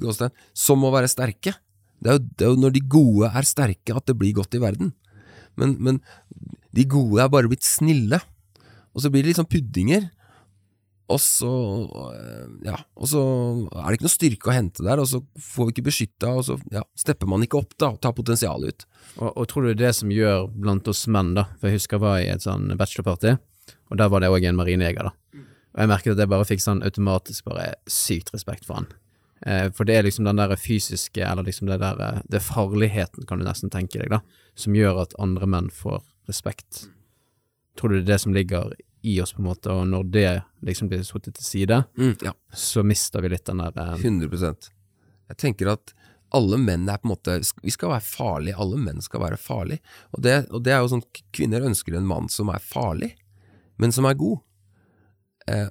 gåstein, 0.00 0.30
som 0.54 0.78
må 0.80 0.90
være 0.92 1.08
sterke. 1.08 1.54
Det 2.02 2.10
er, 2.10 2.18
jo, 2.18 2.24
det 2.36 2.46
er 2.46 2.52
jo 2.52 2.60
når 2.60 2.74
de 2.76 2.82
gode 2.92 3.30
er 3.30 3.48
sterke 3.48 3.96
at 3.96 4.08
det 4.08 4.16
blir 4.20 4.36
godt 4.36 4.56
i 4.56 4.62
verden. 4.62 4.92
Men, 5.56 5.76
men 5.80 6.00
de 6.76 6.84
gode 6.88 7.22
er 7.22 7.32
bare 7.32 7.48
blitt 7.50 7.64
snille. 7.64 8.20
Og 8.96 9.04
så 9.04 9.12
blir 9.12 9.24
det 9.24 9.36
sånn 9.38 9.48
puddinger. 9.48 10.10
Og 11.12 11.20
så 11.22 11.50
Ja, 12.66 12.80
og 12.98 13.08
så 13.10 13.22
er 13.70 13.86
det 13.86 13.98
ikke 13.98 14.08
noe 14.08 14.14
styrke 14.14 14.50
å 14.50 14.56
hente 14.56 14.82
der, 14.82 14.98
og 14.98 15.06
så 15.06 15.20
får 15.38 15.68
vi 15.68 15.74
ikke 15.76 15.86
beskytta, 15.88 16.32
og 16.34 16.46
så 16.48 16.56
ja, 16.74 16.82
stepper 16.98 17.30
man 17.30 17.44
ikke 17.46 17.60
opp 17.60 17.76
da, 17.78 17.92
og 17.94 18.00
tar 18.02 18.16
potensialet 18.16 18.74
ut. 18.74 18.86
Og, 19.20 19.28
og 19.30 19.46
tror 19.50 19.68
du 19.68 19.78
det 19.78 19.92
som 19.94 20.10
gjør 20.10 20.48
blant 20.50 20.90
oss 20.90 21.04
menn, 21.06 21.36
da, 21.38 21.46
for 21.60 21.70
jeg 21.70 21.78
husker 21.78 22.00
jeg 22.00 22.06
var 22.06 22.18
i 22.24 22.30
et 22.32 22.42
sånn 22.42 22.74
bachelorparty, 22.74 23.36
og 23.92 24.00
der 24.00 24.10
var 24.10 24.24
det 24.24 24.32
òg 24.34 24.48
en 24.48 24.58
marinejeger, 24.58 25.06
da. 25.06 25.44
Og 25.76 25.84
jeg 25.84 25.92
merket 25.92 26.16
at 26.16 26.24
jeg 26.24 26.32
bare 26.32 26.48
fikk 26.48 26.64
sånn 26.64 26.82
automatisk 26.88 27.46
bare 27.46 27.74
sykt 27.86 28.32
respekt 28.34 28.66
for 28.66 28.80
han. 28.80 28.90
Eh, 29.46 29.68
for 29.72 29.86
det 29.86 29.94
er 29.94 30.06
liksom 30.06 30.26
den 30.26 30.40
der 30.40 30.56
fysiske, 30.58 31.22
eller 31.22 31.46
liksom 31.46 31.68
det 31.70 31.78
der 31.78 32.00
eh, 32.02 32.20
Det 32.26 32.40
er 32.40 32.46
farligheten, 32.48 33.26
kan 33.26 33.38
du 33.38 33.46
nesten 33.46 33.70
tenke 33.70 34.00
deg, 34.02 34.10
da, 34.10 34.20
som 34.58 34.74
gjør 34.74 35.04
at 35.04 35.14
andre 35.22 35.46
menn 35.46 35.70
får 35.70 36.02
respekt. 36.26 36.88
Tror 37.78 37.92
du 37.92 38.00
det 38.00 38.06
er 38.06 38.12
det 38.14 38.20
som 38.24 38.34
ligger 38.34 38.74
i 39.06 39.20
oss, 39.22 39.36
på 39.36 39.42
en 39.44 39.50
måte, 39.50 39.70
og 39.70 39.86
når 39.86 40.08
det 40.10 40.30
liksom 40.66 40.90
blir 40.90 41.04
satt 41.06 41.28
til 41.28 41.44
side, 41.44 41.84
Mm, 41.96 42.16
ja, 42.24 42.32
så 42.50 42.82
mister 42.82 43.22
vi 43.22 43.30
litt 43.30 43.46
den 43.46 43.62
der 43.62 43.76
eh, 43.78 43.94
100% 44.02 44.70
Jeg 45.28 45.36
tenker 45.38 45.70
at 45.76 45.94
alle 46.34 46.58
menn 46.58 46.88
er 46.90 46.98
på 46.98 47.06
en 47.06 47.14
måte 47.14 47.36
Vi 47.62 47.70
skal 47.70 47.92
være 47.94 48.02
farlige, 48.02 48.58
alle 48.58 48.80
menn 48.82 49.00
skal 49.04 49.22
være 49.22 49.38
farlige. 49.38 49.78
Og 50.12 50.22
det, 50.26 50.34
og 50.50 50.64
det 50.66 50.74
er 50.74 50.82
jo 50.82 50.90
sånn 50.96 51.04
Kvinner 51.30 51.62
ønsker 51.68 51.94
en 51.94 52.08
mann 52.08 52.26
som 52.32 52.50
er 52.50 52.58
farlig, 52.62 53.12
men 53.78 53.92
som 53.94 54.08
er 54.08 54.18
god. 54.18 54.40
Eh, 55.46 55.68
eh, 55.68 55.70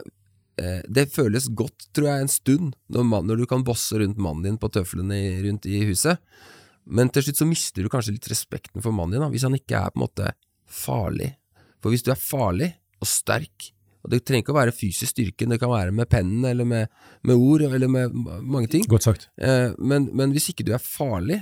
det 0.55 1.09
føles 1.11 1.49
godt, 1.51 1.89
tror 1.95 2.05
jeg, 2.07 2.23
en 2.23 2.31
stund, 2.31 2.75
når, 2.87 3.07
man, 3.09 3.25
når 3.27 3.41
du 3.41 3.45
kan 3.49 3.65
bosse 3.67 3.97
rundt 3.99 4.19
mannen 4.21 4.45
din 4.45 4.59
på 4.61 4.69
tøflene 4.71 5.17
i, 5.17 5.31
rundt 5.43 5.67
i 5.67 5.81
huset. 5.89 6.21
Men 6.85 7.09
til 7.11 7.25
slutt 7.25 7.41
så 7.41 7.47
mister 7.49 7.83
du 7.83 7.91
kanskje 7.91 8.13
litt 8.15 8.29
respekten 8.31 8.83
for 8.83 8.95
mannen 8.95 9.17
din, 9.17 9.25
da, 9.25 9.31
hvis 9.33 9.45
han 9.47 9.57
ikke 9.57 9.79
er 9.79 9.91
på 9.91 9.99
en 9.99 10.05
måte 10.05 10.31
farlig. 10.69 11.31
For 11.83 11.93
hvis 11.93 12.05
du 12.05 12.11
er 12.13 12.21
farlig 12.21 12.71
og 13.01 13.09
sterk, 13.09 13.71
og 14.05 14.13
det 14.13 14.21
trenger 14.21 14.45
ikke 14.45 14.53
å 14.53 14.59
være 14.59 14.75
fysisk 14.75 15.15
styrke, 15.15 15.47
det 15.49 15.57
kan 15.61 15.73
være 15.73 15.93
med 15.95 16.09
pennen 16.11 16.45
eller 16.45 16.67
med, 16.69 16.93
med 17.25 17.41
ord 17.41 17.65
eller 17.65 17.89
med 17.89 18.13
mange 18.45 18.69
ting, 18.69 18.85
Godt 18.89 19.07
sagt. 19.07 19.27
Eh, 19.41 19.73
men, 19.81 20.11
men 20.13 20.33
hvis 20.35 20.51
ikke 20.53 20.65
du 20.67 20.75
er 20.77 20.83
farlig, 20.83 21.41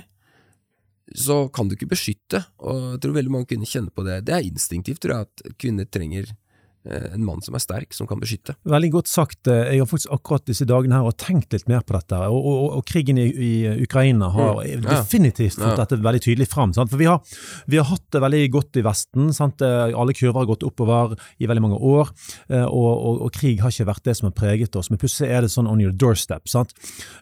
så 1.12 1.42
kan 1.52 1.68
du 1.68 1.76
ikke 1.76 1.90
beskytte, 1.90 2.40
og 2.64 2.94
jeg 2.94 3.02
tror 3.04 3.18
veldig 3.18 3.32
mange 3.34 3.50
kvinner 3.50 3.68
kjenner 3.68 3.92
på 3.92 4.06
det. 4.06 4.22
Det 4.24 4.32
er 4.32 4.48
instinktivt, 4.48 5.02
tror 5.04 5.18
jeg, 5.18 5.28
at 5.28 5.58
kvinner 5.60 5.88
trenger 5.92 6.30
eh, 6.30 6.38
en 6.84 7.24
mann 7.24 7.40
som 7.40 7.54
er 7.56 7.62
sterk, 7.64 7.94
som 7.96 8.06
kan 8.06 8.20
beskytte. 8.20 8.54
Veldig 8.68 8.90
godt 8.92 9.08
sagt. 9.08 9.48
Eh, 9.48 9.72
Jeg 9.72 9.80
har 9.80 9.86
faktisk 9.88 10.12
akkurat 10.12 10.44
disse 10.44 10.66
dagene 10.68 10.98
her 10.98 11.06
og 11.08 11.16
tenkt 11.16 11.52
litt 11.52 11.66
mer 11.68 11.80
på 11.80 11.94
dette. 11.96 12.18
Og, 12.28 12.44
og, 12.44 12.76
og 12.78 12.84
krigen 12.84 13.16
i, 13.18 13.28
i 13.32 13.52
Ukraina 13.86 14.28
har 14.34 14.60
Mm, 14.64 14.82
definitivt 14.84 15.56
fått 15.58 15.78
Ja. 15.78 15.84
dette 15.84 15.96
veldig 16.02 16.20
tydelig 16.22 16.48
fram. 16.48 16.72
Sant? 16.76 16.90
For 16.90 16.98
vi 17.00 17.06
har, 17.08 17.20
vi 17.66 17.76
har 17.80 17.84
hatt 17.88 18.04
det 18.12 18.20
veldig 18.20 18.42
godt 18.52 18.76
i 18.76 18.82
Vesten. 18.84 19.32
Sant? 19.32 19.62
Eh, 19.62 19.92
Alle 19.96 20.12
kurver 20.12 20.40
har 20.42 20.46
gått 20.46 20.62
oppover 20.68 21.16
i 21.40 21.46
veldig 21.46 21.62
mange 21.62 21.78
år. 21.80 22.10
eh, 22.50 22.64
Og, 22.64 23.22
og, 23.22 23.32
krig 23.32 23.60
har 23.60 23.70
ikke 23.70 23.86
vært 23.88 24.04
det 24.04 24.16
som 24.16 24.26
har 24.28 24.36
preget 24.36 24.76
oss. 24.76 24.90
Men 24.90 24.98
plutselig 24.98 25.30
er 25.30 25.40
det 25.42 25.50
sånn 25.50 25.66
on 25.70 25.80
your 25.80 25.92
doorstep. 25.92 26.46
Sant? 26.48 26.74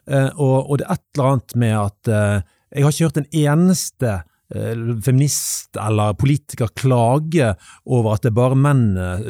Eh, 0.07 0.29
Og, 0.37 0.77
det 0.77 0.85
er 0.87 0.93
et 0.93 1.01
eller 1.17 1.31
annet 1.31 1.55
med 1.55 1.75
at 1.77 2.07
eh, 2.07 2.41
jeg 2.75 2.83
har 2.83 2.91
ikke 2.91 3.05
hørt 3.07 3.17
en 3.17 3.31
eneste 3.31 4.07
eh, 4.09 4.21
feminist 4.53 5.77
eller 5.79 6.13
politiker 6.19 6.69
klage 6.77 7.53
over 7.85 8.13
at 8.13 8.25
det 8.25 8.29
er 8.29 8.37
bare 8.37 8.57
menn, 8.59 8.83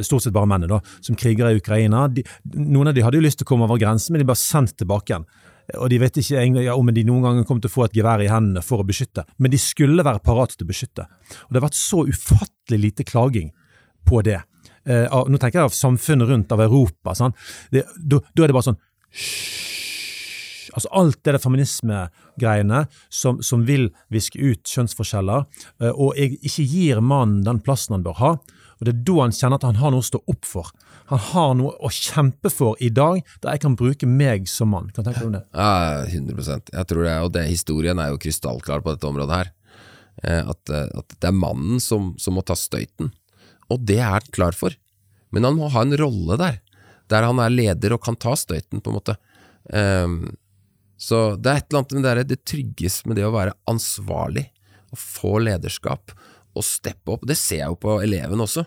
stort 0.04 0.26
sett 0.26 0.36
bare 0.36 0.50
mennene, 0.50 0.80
da, 0.80 0.98
som 1.06 1.16
kriger 1.20 1.52
i 1.52 1.62
Ukraina. 1.62 2.08
De, 2.12 2.26
noen 2.58 2.92
av 2.92 2.98
de 2.98 3.06
hadde 3.06 3.22
jo 3.22 3.26
lyst 3.26 3.40
til 3.40 3.48
å 3.48 3.52
komme 3.54 3.68
over 3.70 3.80
grensen, 3.80 4.14
men 4.14 4.24
de 4.24 4.28
ble 4.28 4.36
sendt 4.40 4.76
tilbake 4.82 5.14
igjen. 5.14 5.28
Og 5.80 5.88
de 5.94 6.00
vet 6.02 6.18
ikke 6.20 6.40
egentlig 6.42 6.66
om 6.74 6.90
de 6.92 7.06
noen 7.08 7.24
gang 7.24 7.44
kom 7.48 7.62
til 7.64 7.72
å 7.72 7.74
få 7.74 7.86
et 7.88 7.96
gevær 7.96 8.24
i 8.24 8.32
hendene 8.32 8.64
for 8.66 8.84
å 8.84 8.88
beskytte, 8.88 9.24
men 9.40 9.54
de 9.54 9.60
skulle 9.62 10.04
være 10.06 10.24
parat 10.26 10.58
til 10.58 10.68
å 10.68 10.72
beskytte. 10.72 11.08
Og 11.46 11.54
det 11.54 11.62
har 11.62 11.68
vært 11.70 11.80
så 11.80 12.04
ufattelig 12.10 12.82
lite 12.90 13.08
klaging 13.08 13.54
på 14.08 14.20
det. 14.28 14.42
Eh, 14.84 15.08
nå 15.08 15.40
tenker 15.40 15.62
jeg 15.62 15.70
av 15.70 15.78
samfunnet 15.78 16.28
rundt, 16.28 16.52
av 16.52 16.66
Europa. 16.66 17.16
Sånn. 17.16 17.36
Da 17.72 17.86
da 18.04 18.20
er 18.20 18.52
det 18.52 18.58
bare 18.58 18.74
sånn 18.74 18.82
Altså 20.74 20.90
alt 20.92 21.20
det 21.22 21.36
der 21.36 21.42
feminismegreiene 21.44 22.84
som, 23.14 23.42
som 23.46 23.66
vil 23.68 23.92
viske 24.14 24.40
ut 24.42 24.66
kjønnsforskjeller, 24.70 25.46
eh, 25.84 25.94
og 25.94 26.18
ikke 26.18 26.66
gir 26.66 27.02
mannen 27.02 27.44
den 27.46 27.62
plassen 27.64 27.98
han 27.98 28.06
bør 28.06 28.20
ha. 28.22 28.32
Og 28.80 28.88
Det 28.88 28.94
er 28.96 29.04
da 29.08 29.18
han 29.22 29.36
kjenner 29.38 29.60
at 29.62 29.68
han 29.68 29.78
har 29.80 29.94
noe 29.94 30.04
å 30.04 30.08
stå 30.08 30.20
opp 30.28 30.48
for. 30.50 30.72
Han 31.12 31.22
har 31.30 31.52
noe 31.60 31.76
å 31.78 31.92
kjempe 31.94 32.50
for 32.52 32.80
i 32.84 32.90
dag, 32.90 33.22
der 33.44 33.56
jeg 33.56 33.64
kan 33.64 33.78
bruke 33.80 34.10
meg 34.10 34.48
som 34.50 34.74
mann. 34.74 34.90
Kan 34.92 35.06
du 35.06 35.12
tenke 35.12 35.22
deg 35.22 35.30
om 35.30 35.36
det? 35.38 35.44
Ja, 35.54 36.04
100% 36.10 36.74
Jeg 36.74 36.90
tror 36.90 37.04
det, 37.06 37.18
og 37.22 37.34
det, 37.36 37.46
historien 37.52 38.02
er 38.02 38.12
jo 38.12 38.22
krystallklar 38.24 38.84
på 38.84 38.96
dette 38.96 39.08
området 39.08 39.40
her. 39.44 39.52
Eh, 40.24 40.42
At, 40.50 40.70
eh, 40.70 40.90
at 41.00 41.16
det 41.20 41.30
er 41.30 41.38
mannen 41.38 41.80
som, 41.84 42.14
som 42.18 42.36
må 42.36 42.44
ta 42.46 42.58
støyten. 42.58 43.14
Og 43.72 43.86
det 43.86 44.00
er 44.02 44.10
han 44.18 44.34
klar 44.36 44.58
for. 44.58 44.76
Men 45.34 45.48
han 45.48 45.58
må 45.58 45.70
ha 45.74 45.82
en 45.86 45.96
rolle 45.98 46.38
der, 46.38 46.60
der 47.10 47.26
han 47.30 47.40
er 47.42 47.54
leder 47.54 47.96
og 47.96 48.04
kan 48.06 48.18
ta 48.20 48.36
støyten, 48.38 48.82
på 48.84 48.92
en 48.92 48.98
måte. 48.98 49.16
Ehm, 49.74 50.36
så 51.04 51.24
det 51.36 51.52
er 51.52 51.60
et 51.60 51.68
eller 51.68 51.82
annet 51.82 51.96
med 51.98 52.06
det, 52.06 52.12
der, 52.12 52.28
det 52.30 52.46
trygges 52.48 53.02
med 53.10 53.20
det 53.20 53.26
å 53.28 53.34
være 53.34 53.56
ansvarlig, 53.70 54.46
og 54.94 55.02
få 55.02 55.40
lederskap, 55.44 56.14
og 56.54 56.66
steppe 56.66 57.16
opp. 57.16 57.26
Det 57.28 57.36
ser 57.40 57.64
jeg 57.64 57.74
jo 57.74 57.80
på 57.82 57.98
elevene 58.04 58.46
også. 58.46 58.64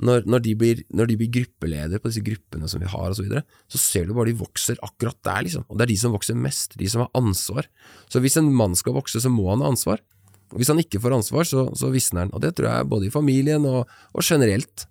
Når, 0.00 0.24
når, 0.28 0.42
de 0.44 0.52
blir, 0.56 0.78
når 0.96 1.10
de 1.10 1.16
blir 1.20 1.30
gruppeledere 1.34 2.00
på 2.00 2.10
disse 2.10 2.24
gruppene 2.24 2.68
som 2.72 2.80
vi 2.82 2.88
har, 2.88 3.06
og 3.12 3.16
så, 3.16 3.24
videre, 3.24 3.44
så 3.70 3.80
ser 3.80 4.08
du 4.08 4.14
bare 4.16 4.32
de 4.32 4.40
vokser 4.40 4.80
akkurat 4.84 5.18
der, 5.28 5.44
liksom. 5.46 5.66
Og 5.68 5.78
det 5.78 5.86
er 5.86 5.92
de 5.92 5.98
som 6.00 6.14
vokser 6.16 6.38
mest, 6.40 6.76
de 6.80 6.88
som 6.90 7.04
har 7.04 7.10
ansvar. 7.20 7.68
Så 8.12 8.22
hvis 8.24 8.38
en 8.40 8.48
mann 8.56 8.76
skal 8.78 8.96
vokse, 8.96 9.20
så 9.22 9.32
må 9.32 9.46
han 9.52 9.64
ha 9.64 9.70
ansvar. 9.72 10.02
Og 10.50 10.60
hvis 10.60 10.72
han 10.72 10.80
ikke 10.82 11.00
får 11.04 11.16
ansvar, 11.20 11.46
så, 11.48 11.68
så 11.78 11.92
visner 11.94 12.24
han. 12.26 12.32
Og 12.34 12.42
det 12.42 12.54
tror 12.58 12.70
jeg 12.72 12.90
både 12.90 13.08
i 13.08 13.14
familien 13.14 13.68
og, 13.68 13.92
og 14.16 14.26
generelt. 14.26 14.88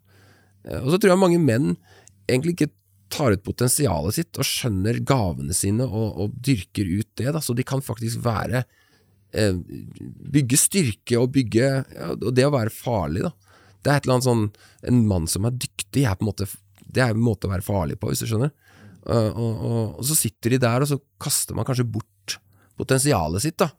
Eh, 0.63 0.79
Og 0.79 0.93
så 0.93 1.01
tror 1.01 1.13
jeg 1.13 1.23
mange 1.25 1.41
menn 1.43 1.73
egentlig 2.29 2.55
ikke 2.55 2.71
tar 3.11 3.35
ut 3.35 3.43
potensialet 3.45 4.15
sitt 4.15 4.39
og 4.39 4.47
skjønner 4.47 5.01
gavene 5.07 5.55
sine 5.55 5.85
og, 5.87 6.21
og 6.21 6.37
dyrker 6.45 6.87
ut 6.89 7.09
det, 7.19 7.31
da, 7.35 7.41
så 7.43 7.55
de 7.57 7.65
kan 7.67 7.83
faktisk 7.83 8.21
være 8.25 8.63
eh, 9.33 9.57
Bygge 10.35 10.59
styrke 10.59 11.19
og 11.19 11.31
bygge 11.35 11.67
ja, 11.67 12.09
Og 12.13 12.31
det 12.37 12.47
å 12.47 12.53
være 12.53 12.73
farlig, 12.73 13.25
da. 13.27 13.33
Det 13.79 13.91
er 13.91 13.99
et 13.99 14.07
eller 14.07 14.17
annet 14.17 14.29
sånn 14.29 14.45
En 14.91 15.03
mann 15.09 15.27
som 15.31 15.47
er 15.47 15.57
dyktig, 15.57 16.05
er 16.05 16.23
måte 16.25 16.49
Det 16.83 17.03
er 17.03 17.15
en 17.15 17.23
måte 17.23 17.49
å 17.49 17.53
være 17.53 17.65
farlig 17.65 17.99
på, 18.01 18.11
hvis 18.11 18.23
du 18.23 18.29
skjønner. 18.29 18.53
Eh, 19.05 19.29
og, 19.33 19.65
og, 19.65 19.83
og 19.99 20.07
så 20.09 20.17
sitter 20.17 20.55
de 20.55 20.61
der, 20.61 20.83
og 20.83 20.89
så 20.89 20.99
kaster 21.21 21.57
man 21.57 21.67
kanskje 21.67 21.87
bort 21.87 22.39
potensialet 22.79 23.43
sitt, 23.43 23.59
da. 23.61 23.69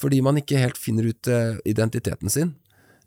Fordi 0.00 0.20
man 0.24 0.38
ikke 0.40 0.60
helt 0.60 0.78
finner 0.80 1.08
ut 1.10 1.28
eh, 1.30 1.58
identiteten 1.68 2.32
sin. 2.32 2.54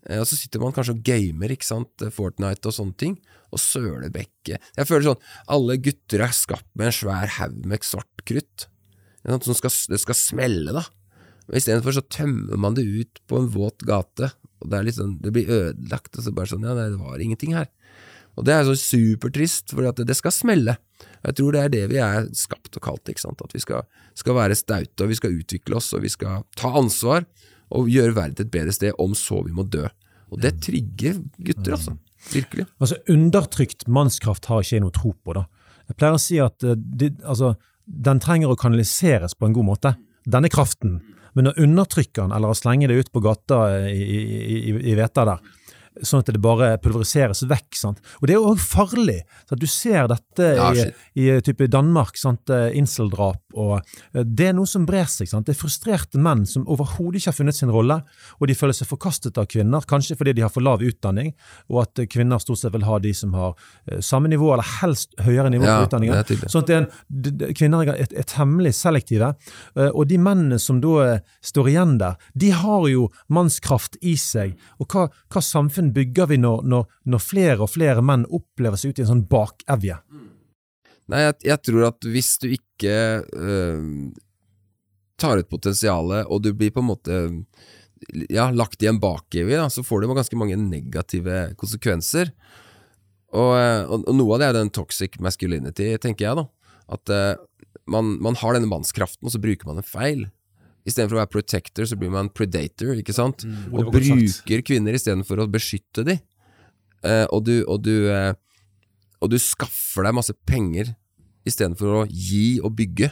Eh, 0.08 0.20
Og 0.20 0.26
så 0.28 0.36
sitter 0.38 0.60
man 0.62 0.74
kanskje 0.76 0.96
og 0.96 1.02
gamer, 1.06 1.54
ikke 1.54 1.68
sant, 1.68 2.04
Fortnite 2.12 2.68
og 2.70 2.76
sånne 2.76 2.96
ting, 3.00 3.16
og 3.54 3.62
søler 3.62 4.10
bekke. 4.12 4.58
Jeg 4.58 4.88
føler 4.88 5.10
sånn, 5.10 5.24
alle 5.48 5.78
gutter 5.78 6.24
er 6.26 6.34
skapt 6.34 6.68
med 6.74 6.90
en 6.90 6.98
svær 6.98 7.30
haug 7.38 7.64
med 7.70 7.86
svart 7.86 8.24
krutt, 8.26 8.68
som 9.24 9.56
skal, 9.56 9.72
det 9.88 10.00
skal 10.02 10.18
smelle, 10.18 10.74
da. 10.76 10.84
Men 11.46 11.60
Istedenfor 11.60 11.96
så 11.96 12.02
tømmer 12.08 12.60
man 12.60 12.76
det 12.76 12.84
ut 12.84 13.20
på 13.28 13.38
en 13.38 13.50
våt 13.52 13.84
gate, 13.88 14.32
og 14.64 14.70
det 14.72 14.94
sånn, 14.96 15.18
det 15.20 15.32
blir 15.32 15.50
ødelagt, 15.52 16.16
og 16.16 16.24
så 16.24 16.32
bare 16.32 16.50
sånn, 16.52 16.64
ja, 16.64 16.74
det 16.76 17.00
var 17.00 17.20
ingenting 17.20 17.54
her. 17.56 17.68
Og 18.34 18.46
det 18.48 18.54
er 18.56 18.64
så 18.66 18.74
supertrist, 18.74 19.70
for 19.70 19.86
at 19.86 20.00
det 20.02 20.16
skal 20.18 20.34
smelle. 20.34 20.76
Jeg 21.22 21.36
tror 21.38 21.54
det 21.54 21.60
er 21.62 21.72
det 21.72 21.82
vi 21.92 22.00
er 22.02 22.26
skapt 22.36 22.74
og 22.76 22.82
kalt, 22.82 23.08
ikke 23.12 23.22
sant, 23.22 23.44
at 23.44 23.54
vi 23.54 23.62
skal, 23.62 23.84
skal 24.18 24.36
være 24.40 24.56
staute, 24.58 25.04
og 25.04 25.12
vi 25.12 25.18
skal 25.20 25.36
utvikle 25.36 25.78
oss, 25.78 25.92
og 25.94 26.02
vi 26.04 26.10
skal 26.12 26.42
ta 26.58 26.72
ansvar, 26.80 27.28
og 27.74 27.90
gjøre 27.90 28.16
verden 28.16 28.38
til 28.38 28.46
et 28.48 28.54
bedre 28.54 28.74
sted, 28.74 28.96
om 29.00 29.14
så 29.18 29.40
vi 29.46 29.54
må 29.54 29.64
dø. 29.68 29.86
Og 30.32 30.40
det 30.42 30.56
trigger 30.64 31.20
gutter, 31.38 31.76
altså. 31.76 31.96
Virkelig. 32.32 32.66
Altså, 32.80 32.96
Undertrykt 33.12 33.86
mannskraft 33.88 34.48
har 34.48 34.64
ikke 34.64 34.78
jeg 34.78 34.84
noe 34.84 34.94
tro 34.94 35.12
på. 35.12 35.34
da. 35.36 35.44
Jeg 35.90 35.98
pleier 36.00 36.16
å 36.16 36.22
si 36.22 36.38
at 36.40 36.64
eh, 36.64 36.78
det, 36.78 37.10
altså, 37.22 37.54
den 37.84 38.22
trenger 38.22 38.52
å 38.52 38.58
kanaliseres 38.58 39.36
på 39.36 39.48
en 39.48 39.56
god 39.56 39.68
måte. 39.74 39.96
Denne 40.24 40.48
kraften 40.52 41.02
Men 41.34 41.50
å 41.50 41.52
undertrykke 41.58 42.22
den, 42.22 42.30
eller 42.30 42.52
å 42.52 42.54
slenge 42.54 42.86
det 42.86 42.94
ut 42.94 43.08
på 43.10 43.18
gata 43.18 43.56
i, 43.90 43.98
i, 43.98 44.18
i, 44.70 44.74
i 44.92 44.92
Veta 44.94 45.24
der, 45.26 45.40
sånn 46.02 46.22
at 46.24 46.30
det 46.34 46.40
bare 46.42 46.72
pulveriseres 46.82 47.44
vekk. 47.46 47.76
Sant? 47.78 48.00
Og 48.20 48.26
det 48.26 48.34
er 48.34 48.40
jo 48.40 48.50
òg 48.54 48.58
farlig. 48.62 49.20
Sant? 49.48 49.60
du 49.60 49.66
ser 49.70 50.08
dette 50.10 50.48
Ja, 50.56 50.72
i, 50.74 50.86
i 51.22 51.40
type 51.46 51.68
Danmark, 51.70 52.16
sant? 52.18 52.50
eh, 52.50 52.72
inseldrap, 52.78 53.40
og 53.54 53.76
eh, 53.78 54.24
det 54.26 54.48
er 54.50 54.56
noe 54.58 54.66
som 54.66 54.86
brer 54.88 55.06
seg. 55.10 55.28
Sant? 55.30 55.46
Det 55.46 55.54
er 55.54 55.60
frustrerte 55.60 56.18
menn 56.18 56.42
som 56.50 56.66
overhodet 56.66 57.20
ikke 57.20 57.30
har 57.30 57.38
funnet 57.38 57.54
sin 57.58 57.70
rolle, 57.70 58.00
og 58.40 58.48
de 58.50 58.56
føler 58.58 58.74
seg 58.74 58.88
forkastet 58.90 59.38
av 59.38 59.46
kvinner, 59.50 59.86
kanskje 59.86 60.16
fordi 60.18 60.34
de 60.34 60.42
har 60.42 60.50
for 60.52 60.64
lav 60.66 60.82
utdanning, 60.82 61.30
og 61.70 61.82
at 61.84 62.02
eh, 62.02 62.08
kvinner 62.10 62.42
stort 62.42 62.58
sett 62.62 62.74
vil 62.74 62.84
ha 62.88 62.98
de 62.98 63.14
som 63.14 63.32
har 63.38 63.54
eh, 63.86 64.00
samme 64.02 64.28
nivå, 64.32 64.50
eller 64.56 64.66
helst 64.80 65.14
høyere 65.22 65.50
nivå 65.54 65.64
Ja, 65.68 65.78
på 65.78 65.88
utdanningen. 65.88 66.24
det. 66.26 66.50
Sånn 66.50 66.66
at 66.66 66.74
en, 66.74 66.90
kvinner 67.54 67.86
er, 67.94 68.02
er 68.10 68.26
temmelig 68.28 68.74
selektive, 68.78 69.32
eh, 69.78 69.90
og 69.94 70.08
de 70.10 70.18
mennene 70.18 70.58
som 70.62 70.80
da 70.82 70.94
eh, 71.06 71.20
står 71.44 71.70
igjen 71.72 71.96
der, 72.02 72.18
de 72.34 72.50
har 72.54 72.88
jo 72.90 73.06
mannskraft 73.32 73.96
i 74.02 74.16
seg. 74.20 74.56
Og 74.82 74.88
hva, 74.90 75.06
hva 75.32 75.42
samfunn 75.84 75.92
bygger 75.92 76.26
vi 76.26 76.38
når, 76.38 76.62
når, 76.64 76.86
når 77.04 77.20
flere 77.20 77.62
og 77.62 77.70
flere 77.70 78.02
menn 78.02 78.26
opplever 78.26 78.76
seg 78.76 78.92
ut 78.92 78.98
i 78.98 79.04
en 79.04 79.10
sånn 79.12 79.26
bakevje? 79.28 79.98
Nei, 81.06 81.20
jeg, 81.20 81.34
jeg 81.44 81.60
tror 81.62 81.88
at 81.90 82.04
hvis 82.04 82.38
du 82.40 82.48
ikke 82.48 83.24
øh, 83.36 84.12
tar 85.20 85.38
ut 85.38 85.50
potensialet, 85.50 86.26
og 86.26 86.42
du 86.42 86.54
blir 86.54 86.72
på 86.72 86.80
en 86.80 86.88
måte 86.88 87.18
ja, 88.30 88.50
lagt 88.50 88.82
i 88.82 88.88
en 88.88 89.00
bakevje, 89.00 89.58
da, 89.58 89.68
så 89.68 89.84
får 89.84 90.00
du 90.00 90.14
ganske 90.14 90.36
mange 90.36 90.56
negative 90.56 91.54
konsekvenser. 91.56 92.32
Og, 93.34 93.52
øh, 93.58 93.90
og, 93.90 94.06
og 94.08 94.14
noe 94.16 94.34
av 94.36 94.40
det 94.40 94.48
er 94.48 94.58
den 94.60 94.72
toxic 94.72 95.18
masculinity, 95.20 95.96
tenker 95.98 96.30
jeg, 96.30 96.40
da. 96.40 96.48
At 96.94 97.10
øh, 97.12 97.34
man, 97.90 98.16
man 98.22 98.36
har 98.40 98.56
denne 98.56 98.70
mannskraften, 98.70 99.26
og 99.26 99.34
så 99.34 99.42
bruker 99.42 99.68
man 99.68 99.80
den 99.80 99.88
feil. 99.88 100.28
Istedenfor 100.84 101.16
å 101.16 101.22
være 101.22 101.32
protector, 101.32 101.88
så 101.88 101.96
blir 101.96 102.12
man 102.12 102.28
predator, 102.28 102.92
ikke 103.00 103.14
sant? 103.16 103.46
Mm, 103.48 103.72
og 103.72 103.90
bruker 103.94 104.28
sagt. 104.28 104.66
kvinner 104.68 104.96
istedenfor 104.96 105.40
å 105.40 105.48
beskytte 105.48 106.04
dem. 106.04 106.20
Eh, 107.04 107.24
og, 107.30 107.44
du, 107.46 107.54
og, 107.64 107.80
du, 107.84 108.08
eh, 108.12 108.32
og 109.24 109.32
du 109.32 109.38
skaffer 109.40 110.04
deg 110.04 110.16
masse 110.16 110.36
penger 110.48 110.92
istedenfor 111.48 112.00
å 112.02 112.06
gi 112.08 112.58
og 112.64 112.74
bygge. 112.76 113.10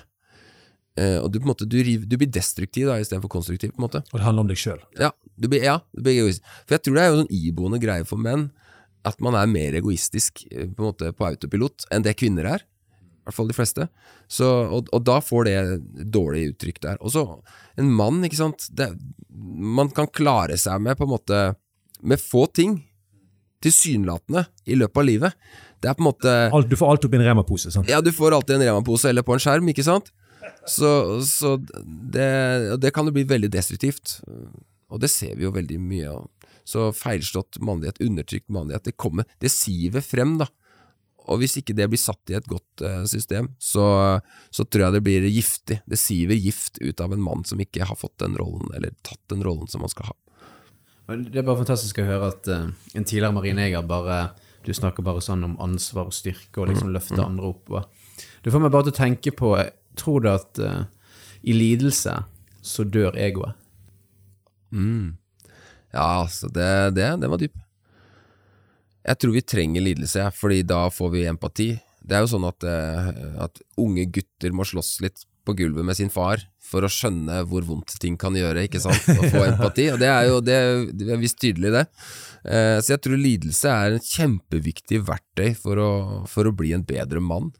Eh, 1.01 1.19
og 1.23 1.31
du, 1.33 1.39
på 1.41 1.47
en 1.47 1.53
måte, 1.55 1.69
du, 1.69 1.79
du 1.81 2.17
blir 2.21 2.29
destruktiv 2.29 2.91
da, 2.91 2.99
istedenfor 3.01 3.33
konstruktiv. 3.33 3.73
på 3.73 3.81
en 3.81 3.87
måte 3.87 4.03
Og 4.11 4.19
det 4.19 4.27
handler 4.27 4.45
om 4.45 4.51
deg 4.53 4.61
sjøl. 4.61 4.83
Ja, 5.01 5.13
du 5.41 5.49
blir, 5.49 5.65
ja, 5.65 5.79
du 5.97 6.05
blir 6.05 6.21
egoist. 6.21 6.45
For 6.67 6.77
jeg 6.77 6.85
tror 6.85 6.99
det 6.99 7.05
er 7.05 7.11
jo 7.11 7.23
sånn 7.23 7.37
iboende 7.41 7.81
greie 7.81 8.09
for 8.09 8.21
menn 8.21 8.51
at 9.09 9.19
man 9.25 9.35
er 9.35 9.49
mer 9.51 9.77
egoistisk 9.81 10.45
eh, 10.51 10.69
på, 10.69 10.83
en 10.83 10.91
måte, 10.91 11.13
på 11.17 11.27
autopilot 11.27 11.89
enn 11.95 12.05
det 12.05 12.17
kvinner 12.21 12.51
er. 12.59 12.67
I 13.23 13.29
hvert 13.29 13.37
fall 13.37 13.51
de 13.53 13.55
fleste. 13.57 13.85
Så, 14.27 14.47
og, 14.75 14.89
og 14.91 15.03
da 15.07 15.21
får 15.23 15.47
det 15.47 15.59
dårlig 16.11 16.49
uttrykk 16.53 16.81
der. 16.83 16.97
Og 17.01 17.15
så 17.15 17.23
en 17.79 17.91
mann, 17.95 18.19
ikke 18.27 18.41
sant 18.41 18.67
det, 18.77 18.91
Man 19.33 19.93
kan 19.95 20.11
klare 20.11 20.59
seg 20.61 20.83
med 20.83 20.99
på 20.99 21.07
en 21.07 21.13
måte 21.15 21.39
Med 22.03 22.21
få 22.21 22.49
ting, 22.53 22.81
tilsynelatende, 23.63 24.43
i 24.67 24.75
løpet 24.75 24.99
av 24.99 25.07
livet. 25.07 25.37
Det 25.81 25.91
er 25.91 25.95
på 25.95 26.03
en 26.03 26.09
måte 26.09 26.33
Alt, 26.51 26.67
du 26.71 26.75
får 26.79 26.91
alt 26.91 27.07
oppi 27.07 27.21
en 27.21 27.25
Rema-pose. 27.29 27.71
sant? 27.71 27.89
ja, 27.91 28.01
du 28.03 28.11
får 28.15 28.35
alltid 28.35 28.57
en 28.57 28.67
Rema-pose 28.67 29.09
eller 29.13 29.23
på 29.23 29.37
en 29.37 29.43
skjerm, 29.43 29.71
ikke 29.71 29.87
sant? 29.87 30.11
Så, 30.67 30.91
så 31.27 31.57
det, 31.63 32.27
det 32.83 32.91
kan 32.95 33.07
jo 33.07 33.15
bli 33.15 33.23
veldig 33.31 33.51
destruktivt. 33.55 34.19
Og 34.93 35.01
det 35.03 35.11
ser 35.11 35.37
vi 35.39 35.47
jo 35.47 35.55
veldig 35.55 35.79
mye 35.83 36.11
av. 36.11 36.27
Så 36.67 36.91
feilslått 36.95 37.59
mannlighet, 37.63 38.03
undertrykt 38.03 38.51
mannlighet, 38.53 38.85
det 38.91 38.97
kommer, 38.99 39.27
det 39.43 39.51
siver 39.51 40.05
frem, 40.05 40.37
da. 40.43 40.51
Og 41.31 41.39
hvis 41.43 41.55
ikke 41.61 41.75
det 41.79 41.87
blir 41.93 42.01
satt 42.01 42.33
i 42.33 42.37
et 42.39 42.49
godt 42.51 42.83
eh, 42.87 43.03
system, 43.11 43.53
så, 43.63 43.85
så 44.51 44.67
tror 44.67 44.87
jeg 44.87 44.97
det 44.97 45.05
blir 45.07 45.29
giftig. 45.31 45.79
Det 45.87 45.99
siver 46.01 46.39
gift 46.39 46.81
ut 46.83 47.03
av 47.05 47.15
en 47.15 47.23
mann 47.23 47.45
som 47.47 47.61
ikke 47.63 47.87
har 47.87 47.99
fått 47.99 48.19
den 48.23 48.35
rollen, 48.41 48.73
eller 48.75 48.95
tatt 49.07 49.23
den 49.31 49.45
rollen 49.47 49.71
som 49.71 49.85
han 49.85 49.93
skal 49.93 50.11
ha. 50.11 50.17
Det 51.13 51.41
er 51.41 51.47
bare 51.47 51.61
fantastisk 51.61 52.01
å 52.01 52.09
høre 52.09 52.33
at 52.33 52.51
eh, 52.51 52.71
en 52.95 53.05
tidligere 53.05 53.35
marinejeger 53.37 53.87
bare 53.87 54.23
Du 54.63 54.71
snakker 54.71 55.03
bare 55.03 55.21
sånn 55.21 55.43
om 55.43 55.57
ansvar 55.61 56.07
og 56.07 56.15
styrke 56.15 56.63
og 56.63 56.69
liksom 56.71 56.93
løfte 56.95 57.19
andre 57.19 57.49
opp. 57.51 57.73
Det 58.43 58.53
får 58.55 58.63
meg 58.63 58.71
bare 58.71 58.87
til 58.87 58.95
å 58.95 59.01
tenke 59.01 59.33
på 59.35 59.57
Tror 59.99 60.23
du 60.23 60.29
at 60.31 60.59
eh, 60.63 60.85
i 61.43 61.53
lidelse 61.57 62.15
så 62.63 62.85
dør 62.87 63.19
egoet? 63.19 63.59
Mm. 64.73 65.19
Ja, 65.93 66.23
altså, 66.23 66.49
det, 66.49 66.95
det, 66.97 67.09
det 67.21 67.29
var 67.29 67.43
dyp. 67.43 67.59
Jeg 69.03 69.19
tror 69.19 69.35
vi 69.35 69.43
trenger 69.43 69.83
lidelse, 69.85 70.29
fordi 70.37 70.63
da 70.67 70.85
får 70.93 71.11
vi 71.17 71.27
empati. 71.31 71.69
Det 72.03 72.17
er 72.17 72.25
jo 72.25 72.33
sånn 72.35 72.47
at, 72.49 72.67
eh, 72.67 73.11
at 73.43 73.63
unge 73.79 74.07
gutter 74.15 74.55
må 74.55 74.67
slåss 74.67 75.01
litt 75.05 75.25
på 75.47 75.55
gulvet 75.59 75.87
med 75.87 75.99
sin 75.99 76.11
far 76.13 76.43
for 76.63 76.87
å 76.87 76.91
skjønne 76.91 77.41
hvor 77.51 77.65
vondt 77.67 77.97
ting 78.03 78.15
kan 78.21 78.37
gjøre, 78.39 78.65
ikke 78.69 78.81
sant, 78.83 79.03
og 79.11 79.27
få 79.33 79.43
empati. 79.51 79.89
Og 79.93 79.99
det 80.03 80.11
er 80.11 80.29
jo 80.31 80.39
det, 80.45 80.59
det 80.99 81.11
er 81.11 81.21
visst 81.21 81.41
tydelig, 81.43 81.73
det. 81.75 81.85
Eh, 82.47 82.79
så 82.83 82.95
jeg 82.95 83.03
tror 83.05 83.21
lidelse 83.21 83.75
er 83.75 83.97
en 83.97 84.07
kjempeviktig 84.07 85.03
verktøy 85.09 85.53
for 85.59 85.83
å, 85.83 85.91
for 86.31 86.49
å 86.49 86.55
bli 86.55 86.73
en 86.77 86.87
bedre 86.87 87.23
mann. 87.23 87.51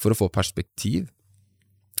For 0.00 0.12
å 0.12 0.18
få 0.18 0.28
perspektiv. 0.32 1.08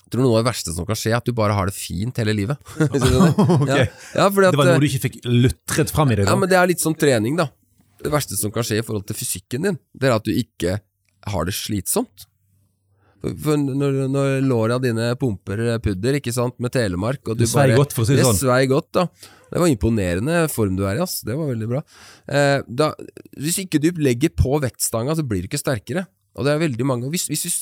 Jeg 0.04 0.12
tror 0.12 0.26
noe 0.26 0.36
av 0.36 0.44
det 0.44 0.50
verste 0.52 0.74
som 0.76 0.86
kan 0.86 0.98
skje, 0.98 1.14
er 1.14 1.18
at 1.22 1.26
du 1.26 1.32
bare 1.36 1.56
har 1.56 1.70
det 1.70 1.76
fint 1.76 2.16
hele 2.20 2.36
livet. 2.36 2.60
Hvis 2.78 3.00
du 3.00 3.08
skjønner? 3.08 3.34
Ok. 3.64 3.68
ja. 3.72 3.82
Ja, 4.14 4.28
at, 4.28 4.36
Det 4.36 4.60
var 4.60 4.68
eh, 4.68 4.72
noe 4.76 4.84
du 4.84 4.88
ikke 4.90 5.04
fikk 5.08 5.20
lutret 5.26 5.92
fram 5.94 6.12
i 6.12 6.20
deg? 6.20 6.28
ja, 6.28 6.36
men 6.38 6.52
det 6.52 6.60
er 6.60 6.70
litt 6.70 6.84
som 6.84 6.96
trening, 6.96 7.40
da. 7.40 7.48
Det 8.04 8.12
verste 8.12 8.36
som 8.36 8.52
kan 8.52 8.66
skje 8.66 8.82
i 8.82 8.84
forhold 8.84 9.06
til 9.08 9.16
fysikken 9.16 9.68
din, 9.68 9.80
det 9.96 10.10
er 10.10 10.18
at 10.18 10.26
du 10.26 10.32
ikke 10.34 10.78
har 11.32 11.48
det 11.48 11.56
slitsomt. 11.56 12.26
For, 13.24 13.56
når, 13.56 14.02
når 14.12 14.34
låra 14.44 14.76
dine 14.82 15.06
pumper 15.16 15.62
pudder, 15.84 16.18
ikke 16.18 16.34
sant, 16.34 16.58
med 16.60 16.74
Telemark 16.74 17.22
og 17.24 17.38
du 17.38 17.46
Det 17.46 17.48
svei 17.48 17.70
godt, 17.72 17.94
for 17.96 18.04
å 18.04 18.08
si 18.08 18.18
det 18.18 18.26
sånn. 18.26 18.36
Det 18.36 18.44
svei 18.44 18.66
godt, 18.68 18.90
da. 18.96 19.06
Det 19.48 19.62
var 19.62 19.70
imponerende 19.70 20.42
form 20.52 20.76
du 20.76 20.82
er 20.84 20.98
i, 20.98 21.04
ass. 21.04 21.22
Det 21.24 21.36
var 21.38 21.48
veldig 21.48 21.68
bra. 21.70 21.80
Eh, 22.28 22.58
da, 22.68 22.90
hvis 23.40 23.62
ikke 23.62 23.80
du 23.80 23.88
legger 24.02 24.34
på 24.36 24.58
vektstanga, 24.60 25.16
så 25.16 25.24
blir 25.24 25.44
du 25.44 25.48
ikke 25.48 25.62
sterkere. 25.62 26.04
Og 26.34 26.44
det 26.44 26.52
er 26.52 26.64
veldig 26.64 26.88
mange 26.88 27.08
og 27.08 27.14
hvis, 27.14 27.28
hvis, 27.30 27.46
hvis, 27.46 27.58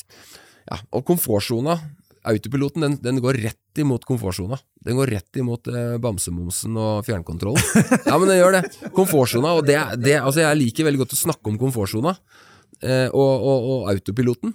ja, 0.66 0.78
Og 0.96 1.04
komfortsona, 1.06 1.76
autopiloten, 2.28 2.84
den, 2.84 2.96
den 3.02 3.20
går 3.22 3.38
rett 3.42 3.78
imot 3.82 4.04
komfortsona. 4.06 4.58
Den 4.84 4.98
går 4.98 5.12
rett 5.16 5.38
imot 5.40 5.68
eh, 5.72 5.96
bamsemomsen 6.02 6.76
og 6.78 7.06
fjernkontrollen. 7.06 7.62
Ja, 8.08 8.18
men 8.18 8.28
den 8.28 8.38
gjør 8.38 8.58
det. 8.58 8.90
Komfortsona, 8.94 9.54
og 9.58 9.66
det, 9.66 9.78
det 10.02 10.18
Altså, 10.20 10.42
jeg 10.44 10.60
liker 10.60 10.86
veldig 10.88 11.02
godt 11.04 11.16
å 11.16 11.22
snakke 11.22 11.50
om 11.50 11.58
komfortsona 11.60 12.14
eh, 12.82 13.08
og, 13.08 13.32
og, 13.32 13.68
og 13.74 13.90
autopiloten. 13.94 14.54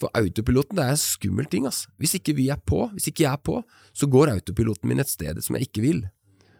For 0.00 0.12
autopiloten 0.16 0.78
det 0.78 0.86
er 0.86 0.96
en 0.96 1.00
skummel 1.00 1.48
ting. 1.50 1.68
Altså. 1.70 1.92
Hvis 2.00 2.16
ikke 2.18 2.36
vi 2.38 2.48
er 2.52 2.60
på, 2.60 2.86
hvis 2.96 3.10
ikke 3.10 3.26
jeg 3.26 3.32
er 3.32 3.42
på, 3.50 3.60
så 3.94 4.08
går 4.10 4.34
autopiloten 4.34 4.90
min 4.90 5.02
et 5.04 5.10
sted 5.10 5.40
som 5.44 5.58
jeg 5.58 5.68
ikke 5.68 5.84
vil. 5.84 6.04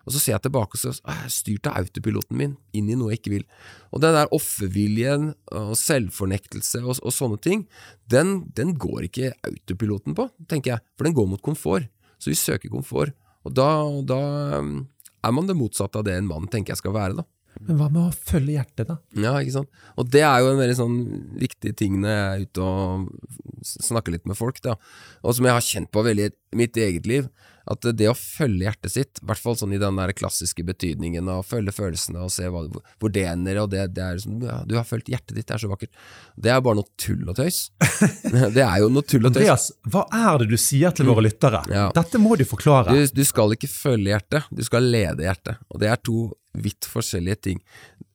Og 0.05 0.15
så 0.15 0.21
ser 0.21 0.35
jeg 0.35 0.45
tilbake 0.47 0.77
og 0.77 0.83
så 0.83 0.93
er 1.09 1.25
jeg 1.25 1.35
styrt 1.35 1.69
av 1.71 1.81
autopiloten 1.81 2.39
min 2.39 2.55
inn 2.77 2.91
i 2.93 2.97
noe 2.99 3.15
jeg 3.15 3.23
ikke 3.23 3.35
vil. 3.39 3.45
Og 3.91 4.05
den 4.05 4.17
der 4.17 4.33
offerviljen 4.37 5.31
og 5.57 5.75
selvfornektelse 5.81 6.83
og, 6.85 6.99
og 7.01 7.15
sånne 7.15 7.41
ting, 7.45 7.67
den, 8.13 8.37
den 8.57 8.75
går 8.81 9.09
ikke 9.09 9.35
autopiloten 9.49 10.17
på, 10.19 10.29
tenker 10.51 10.75
jeg. 10.75 10.85
For 10.99 11.09
den 11.09 11.17
går 11.17 11.31
mot 11.33 11.45
komfort. 11.45 11.89
Så 12.21 12.33
vi 12.33 12.39
søker 12.39 12.73
komfort. 12.73 13.17
Og 13.45 13.53
da, 13.57 13.69
da 14.09 14.21
um, 14.61 14.77
er 15.25 15.33
man 15.37 15.49
det 15.49 15.57
motsatte 15.59 16.01
av 16.01 16.07
det 16.07 16.17
en 16.19 16.29
mann 16.29 16.49
tenker 16.53 16.75
jeg 16.75 16.85
skal 16.85 16.97
være, 16.97 17.21
da. 17.21 17.29
Men 17.63 17.79
hva 17.79 17.87
med 17.93 18.09
å 18.09 18.15
følge 18.15 18.57
hjertet, 18.57 18.89
da? 18.89 18.97
Ja, 19.15 19.35
ikke 19.39 19.61
sant. 19.61 19.83
Og 20.01 20.09
det 20.11 20.25
er 20.27 20.43
jo 20.43 20.51
en 20.51 20.59
veldig 20.59 20.77
sånn 20.79 20.97
viktig 21.39 21.75
ting 21.79 22.01
når 22.03 22.11
jeg 22.11 22.25
er 22.25 22.47
ute 22.49 22.65
og 22.65 23.69
snakker 23.71 24.17
litt 24.17 24.27
med 24.29 24.39
folk, 24.39 24.59
da. 24.65 24.75
Og 25.23 25.37
som 25.37 25.47
jeg 25.47 25.55
har 25.55 25.65
kjent 25.65 25.93
på 25.95 26.03
veldig 26.05 26.31
i 26.33 26.59
mitt 26.59 26.81
eget 26.81 27.07
liv. 27.09 27.29
At 27.71 27.87
det 27.97 28.09
å 28.11 28.15
følge 28.19 28.67
hjertet 28.67 28.93
sitt, 28.93 29.21
i 29.23 29.27
hvert 29.29 29.41
fall 29.41 29.57
sånn 29.57 29.73
i 29.73 29.81
den 29.81 29.97
der 29.97 30.13
klassiske 30.17 30.65
betydningen 30.69 31.29
av 31.33 31.41
å 31.41 31.47
følge 31.47 31.73
følelsene 31.73 32.21
og 32.27 32.33
se 32.35 32.51
hva, 32.53 32.65
hvor 33.01 33.13
det 33.15 33.25
ender, 33.31 33.63
og 33.63 33.71
det, 33.73 33.87
det 33.97 34.05
er 34.05 34.21
sånn 34.21 34.43
ja, 34.45 34.59
Du 34.69 34.75
har 34.77 34.85
følt 34.89 35.09
hjertet 35.09 35.33
ditt, 35.39 35.47
det 35.49 35.57
er 35.57 35.63
så 35.65 35.71
vakkert. 35.73 35.95
Det 36.37 36.53
er 36.53 36.61
bare 36.65 36.81
noe 36.83 36.91
tull 37.01 37.25
og 37.33 37.39
tøys. 37.39 37.63
det 38.57 38.65
er 38.67 38.79
jo 38.85 38.91
noe 38.93 39.07
tull 39.09 39.25
og 39.25 39.33
tøys. 39.33 39.43
Andreas, 39.45 39.69
hva 39.95 40.05
er 40.13 40.45
det 40.45 40.51
du 40.53 40.57
sier 40.61 40.93
til 40.97 41.09
våre 41.09 41.25
lyttere? 41.25 41.65
Ja. 41.73 41.89
Dette 41.97 42.21
må 42.21 42.37
du 42.37 42.45
forklare. 42.49 42.93
Du, 42.93 43.17
du 43.17 43.25
skal 43.25 43.57
ikke 43.57 43.71
følge 43.73 44.13
hjertet, 44.13 44.51
du 44.53 44.65
skal 44.67 44.85
lede 44.93 45.25
hjertet. 45.25 45.63
Og 45.73 45.81
det 45.81 45.93
er 45.93 46.03
to 46.05 46.27
vidt 46.55 46.87
forskjellige 46.87 47.41
ting. 47.49 47.63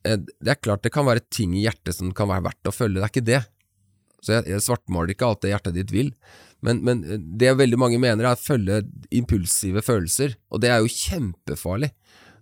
Eh, 0.08 0.20
Det 0.40 0.54
er 0.54 0.62
klart 0.62 0.86
det 0.86 0.94
kan 0.96 1.08
være 1.10 1.26
ting 1.34 1.58
i 1.58 1.66
hjertet 1.66 1.98
som 1.98 2.14
kan 2.16 2.30
være 2.30 2.46
verdt 2.52 2.70
å 2.70 2.76
følge, 2.76 3.02
det 3.02 3.08
er 3.10 3.14
ikke 3.16 3.30
det. 3.34 3.42
Så 4.20 4.36
jeg, 4.38 4.46
jeg 4.52 4.64
svartmaler 4.66 5.14
ikke 5.14 5.28
alt 5.32 5.42
det 5.46 5.54
hjertet 5.54 5.78
ditt 5.80 5.92
vil. 5.96 6.14
Men, 6.66 6.82
men 6.86 7.04
eh, 7.06 7.20
det 7.20 7.56
veldig 7.60 7.80
mange 7.80 8.00
mener 8.02 8.26
er 8.26 8.36
å 8.36 8.42
følge 8.42 8.84
impulsive 9.16 9.84
følelser, 9.86 10.36
og 10.52 10.64
det 10.64 10.74
er 10.74 10.84
jo 10.84 10.94
kjempefarlig. 10.94 11.92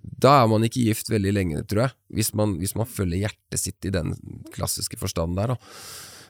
Da 0.02 0.38
er 0.42 0.52
man 0.52 0.64
ikke 0.64 0.86
gift 0.88 1.10
veldig 1.12 1.34
lenge, 1.36 1.64
tror 1.68 1.88
jeg, 1.88 1.96
hvis 2.20 2.32
man, 2.38 2.56
hvis 2.62 2.76
man 2.80 2.90
følger 2.90 3.26
hjertet 3.26 3.62
sitt 3.62 3.88
i 3.88 3.94
den 3.94 4.16
klassiske 4.54 5.00
forstanden 5.00 5.40
der. 5.40 5.58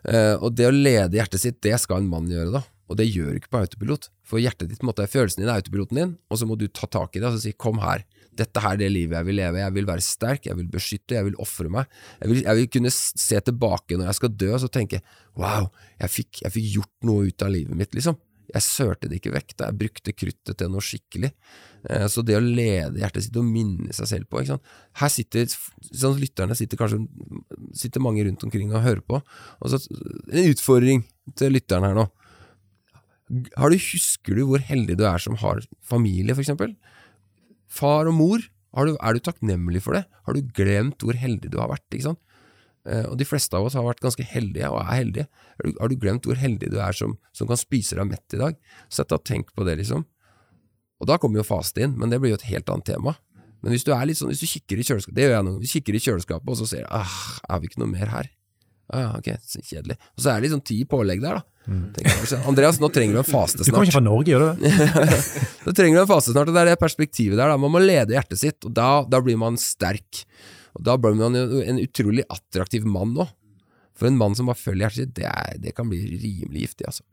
Eh, 0.07 0.33
og 0.35 0.55
det 0.57 0.69
å 0.69 0.73
lede 0.73 1.19
hjertet 1.19 1.43
sitt, 1.43 1.61
det 1.65 1.77
skal 1.83 2.01
en 2.01 2.11
mann 2.11 2.31
gjøre, 2.31 2.59
da. 2.59 2.63
Og 2.87 2.99
det 2.99 3.09
gjør 3.09 3.33
du 3.33 3.41
ikke 3.41 3.51
på 3.51 3.61
autopilot. 3.65 4.07
For 4.27 4.41
hjertet 4.41 4.71
ditt, 4.71 4.83
måte, 4.85 5.07
følelsen 5.11 5.43
din 5.43 5.51
er 5.51 5.59
autopiloten 5.59 5.99
din, 5.99 6.13
og 6.31 6.39
så 6.39 6.47
må 6.47 6.55
du 6.59 6.69
ta 6.71 6.87
tak 6.89 7.15
i 7.15 7.21
det 7.21 7.27
og 7.29 7.35
så 7.35 7.43
si 7.43 7.53
'kom 7.53 7.83
her'. 7.83 8.05
Dette 8.37 8.61
her 8.63 8.75
er 8.75 8.81
det 8.81 8.91
livet 8.93 9.17
jeg 9.17 9.27
vil 9.29 9.39
leve. 9.39 9.63
Jeg 9.63 9.75
vil 9.75 9.89
være 9.89 10.05
sterk, 10.05 10.47
jeg 10.49 10.59
vil 10.59 10.69
beskytte, 10.71 11.17
jeg 11.17 11.27
vil 11.29 11.39
ofre 11.43 11.71
meg. 11.73 11.89
Jeg 12.21 12.31
vil, 12.31 12.43
jeg 12.45 12.59
vil 12.61 12.69
kunne 12.77 12.93
se 12.93 13.41
tilbake 13.49 13.97
når 13.97 14.11
jeg 14.11 14.19
skal 14.21 14.37
dø 14.43 14.53
og 14.53 14.61
så 14.63 14.71
tenke 14.71 15.01
'wow, 15.37 15.69
jeg 16.01 16.09
fikk, 16.09 16.41
jeg 16.43 16.53
fikk 16.55 16.71
gjort 16.77 16.95
noe 17.09 17.27
ut 17.27 17.45
av 17.45 17.53
livet 17.53 17.77
mitt', 17.77 17.93
liksom. 17.93 18.17
Jeg 18.47 18.63
sørte 18.63 19.09
det 19.11 19.19
ikke 19.19 19.33
vekk 19.35 19.55
da 19.59 19.67
jeg 19.67 19.79
brukte 19.81 20.13
kruttet 20.15 20.57
til 20.59 20.69
noe 20.71 20.83
skikkelig. 20.83 21.33
Eh, 21.89 22.05
så 22.07 22.23
det 22.23 22.37
å 22.37 22.43
lede 22.43 23.01
hjertet 23.01 23.25
sitt 23.25 23.39
og 23.39 23.47
minne 23.47 23.91
seg 23.95 24.07
selv 24.07 24.29
på? 24.31 24.39
Her 24.39 25.11
sitter 25.11 25.49
sånn 25.51 26.19
lytterne 26.21 26.55
sitter 26.55 26.79
kanskje 26.79 27.01
sitter 27.75 28.03
mange 28.03 28.23
rundt 28.23 28.45
omkring 28.47 28.71
og 28.71 28.85
hører 28.85 29.03
på. 29.03 29.19
Og 29.59 29.73
så 29.73 29.81
En 30.31 30.47
utfordring 30.53 31.03
til 31.35 31.51
lytteren 31.51 31.83
her 31.83 31.97
nå. 31.97 32.07
Har 33.59 33.69
du, 33.69 33.75
husker 33.75 34.37
du 34.37 34.45
hvor 34.47 34.63
heldig 34.63 34.95
du 34.95 35.03
er 35.03 35.19
som 35.19 35.35
har 35.35 35.59
familie, 35.83 36.31
for 36.31 36.45
eksempel? 36.45 36.77
Far 37.67 38.09
og 38.09 38.15
mor, 38.17 38.43
du, 38.87 38.95
er 38.95 39.15
du 39.15 39.23
takknemlig 39.23 39.81
for 39.85 39.97
det? 39.97 40.05
Har 40.27 40.35
du 40.35 40.53
glemt 40.55 41.03
hvor 41.03 41.17
heldig 41.17 41.51
du 41.53 41.59
har 41.61 41.71
vært? 41.71 41.85
ikke 41.91 42.09
sant? 42.11 42.21
Eh, 42.87 43.03
og 43.09 43.17
de 43.19 43.27
fleste 43.27 43.57
av 43.57 43.67
oss 43.67 43.75
har 43.75 43.85
vært 43.85 44.03
ganske 44.03 44.23
heldige, 44.23 44.69
og 44.71 44.79
er 44.83 44.99
heldige. 45.01 45.27
Har 45.57 45.67
du, 45.67 45.79
har 45.81 45.91
du 45.91 45.97
glemt 45.99 46.27
hvor 46.27 46.39
heldig 46.39 46.71
du 46.71 46.77
er 46.83 46.95
som, 46.95 47.17
som 47.35 47.49
kan 47.49 47.59
spise 47.59 47.97
deg 47.99 48.07
mett 48.09 48.37
i 48.37 48.41
dag? 48.41 48.59
Sett 48.87 49.09
deg 49.11 49.19
og 49.19 49.27
tenk 49.27 49.51
på 49.55 49.67
det, 49.67 49.79
liksom. 49.81 50.05
Og 50.97 51.09
da 51.09 51.17
kommer 51.21 51.41
jo 51.41 51.47
faste 51.47 51.83
inn, 51.83 51.97
men 51.99 52.13
det 52.13 52.21
blir 52.23 52.33
jo 52.33 52.39
et 52.39 52.47
helt 52.49 52.69
annet 52.73 52.87
tema. 52.87 53.17
Men 53.61 53.73
hvis 53.73 53.85
du 53.85 53.91
er 53.93 54.05
litt 54.07 54.19
sånn, 54.19 54.31
hvis 54.31 54.43
du 54.45 54.49
kikker 54.49 54.79
i 54.79 54.85
kjøleskapet, 54.85 55.17
det 55.17 55.25
gjør 55.25 55.35
jeg 55.35 55.45
nå, 55.47 55.53
hvis 55.59 55.73
du 55.73 55.77
kikker 55.79 55.97
i 55.97 56.01
kjøleskapet 56.05 56.53
og 56.53 56.59
så 56.59 56.69
ser 56.69 56.89
ah, 56.93 57.19
er 57.49 57.61
vi 57.61 57.69
ikke 57.69 57.81
noe 57.81 57.91
mer 57.91 58.13
her? 58.13 58.29
Ah, 58.93 59.17
ok, 59.17 59.33
så 59.43 59.61
kjedelig. 59.61 59.97
Og 60.15 60.23
så 60.23 60.31
er 60.31 60.37
det 60.37 60.47
liksom 60.47 60.63
ti 60.67 60.77
pålegg 60.87 61.23
der, 61.23 61.39
da. 61.39 61.57
Mm. 61.67 61.89
Andreas, 62.47 62.77
nå 62.79 62.87
trenger 62.95 63.17
du 63.17 63.19
en 63.19 63.27
faste 63.27 63.59
snart. 63.59 63.67
Du 63.67 63.75
kommer 63.75 63.89
ikke 63.89 63.97
fra 63.97 64.03
Norge, 64.05 64.31
gjør 64.31 64.45
du 64.45 64.61
det? 64.61 65.17
da 65.65 65.73
trenger 65.75 65.99
du 65.99 66.03
en 66.05 66.11
faste 66.13 66.31
snart, 66.31 66.47
og 66.47 66.55
det 66.55 66.61
er 66.61 66.71
det 66.71 66.77
perspektivet 66.79 67.35
der. 67.35 67.51
Da. 67.51 67.57
Man 67.59 67.73
må 67.73 67.81
lede 67.83 68.15
hjertet 68.15 68.39
sitt, 68.39 68.59
og 68.63 68.71
da, 68.77 68.87
da 69.03 69.19
blir 69.23 69.39
man 69.41 69.59
sterk. 69.59 70.23
Og 70.77 70.85
da 70.87 70.95
blir 71.01 71.17
man 71.19 71.35
jo 71.35 71.59
en 71.59 71.81
utrolig 71.83 72.23
attraktiv 72.31 72.87
mann 72.87 73.17
òg. 73.19 73.33
For 73.97 74.07
en 74.07 74.19
mann 74.19 74.37
som 74.37 74.47
bare 74.47 74.61
følger 74.61 74.85
hjertet 74.85 75.01
sitt, 75.01 75.15
det, 75.17 75.27
er, 75.27 75.59
det 75.59 75.75
kan 75.75 75.89
bli 75.91 75.99
rimelig 76.13 76.67
giftig, 76.67 76.87
altså. 76.87 77.03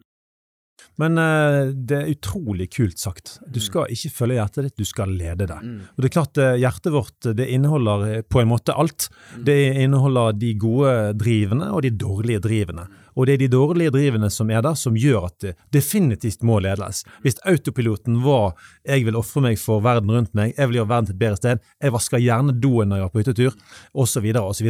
Men 1.01 1.19
uh, 1.19 1.71
det 1.75 1.97
er 1.97 2.11
utrolig 2.13 2.69
kult 2.75 3.01
sagt. 3.03 3.39
Du 3.47 3.59
mm. 3.59 3.65
skal 3.67 3.95
ikke 3.95 4.13
følge 4.15 4.39
hjertet 4.39 4.69
ditt, 4.69 4.77
du 4.79 4.89
skal 4.89 5.15
lede 5.15 5.49
det. 5.51 5.59
Mm. 5.59 5.79
Og 5.91 6.03
det 6.03 6.11
er 6.11 6.17
klart, 6.17 6.41
uh, 6.41 6.55
Hjertet 6.61 6.95
vårt 6.95 7.31
det 7.37 7.49
inneholder 7.51 8.05
eh, 8.11 8.23
på 8.23 8.41
en 8.43 8.51
måte 8.53 8.77
alt. 8.79 9.09
Mm. 9.35 9.41
Det 9.49 9.59
inneholder 9.85 10.39
de 10.39 10.53
gode 10.61 10.95
drivene 11.19 11.73
og 11.75 11.83
de 11.85 11.93
dårlige 11.99 12.43
drivene. 12.45 12.87
Og 13.15 13.27
det 13.27 13.37
er 13.37 13.43
de 13.45 13.51
dårlige 13.53 13.93
drivene 13.95 14.31
som 14.33 14.51
er 14.51 14.63
der, 14.65 14.77
som 14.79 14.97
gjør 14.99 15.29
at 15.29 15.39
det 15.45 15.55
definitivt 15.75 16.43
må 16.47 16.61
ledes. 16.65 17.05
Hvis 17.23 17.39
autopiloten 17.47 18.23
var 18.25 18.55
'jeg 18.85 19.05
vil 19.05 19.17
ofre 19.17 19.41
meg 19.41 19.59
for 19.59 19.81
verden 19.81 20.11
rundt 20.11 20.35
meg', 20.35 20.55
'jeg 20.57 20.69
vil 20.69 20.77
gjøre 20.77 20.89
verden 20.89 21.07
til 21.07 21.15
et 21.15 21.19
bedre 21.19 21.37
sted', 21.37 21.61
'jeg 21.83 21.93
vasker 21.93 22.19
gjerne 22.19 22.61
doen 22.61 22.89
når 22.89 22.97
jeg 22.97 23.05
er 23.05 23.09
på 23.09 23.23
hyttetur', 23.23 23.57
osv., 23.95 24.27
osv. 24.37 24.69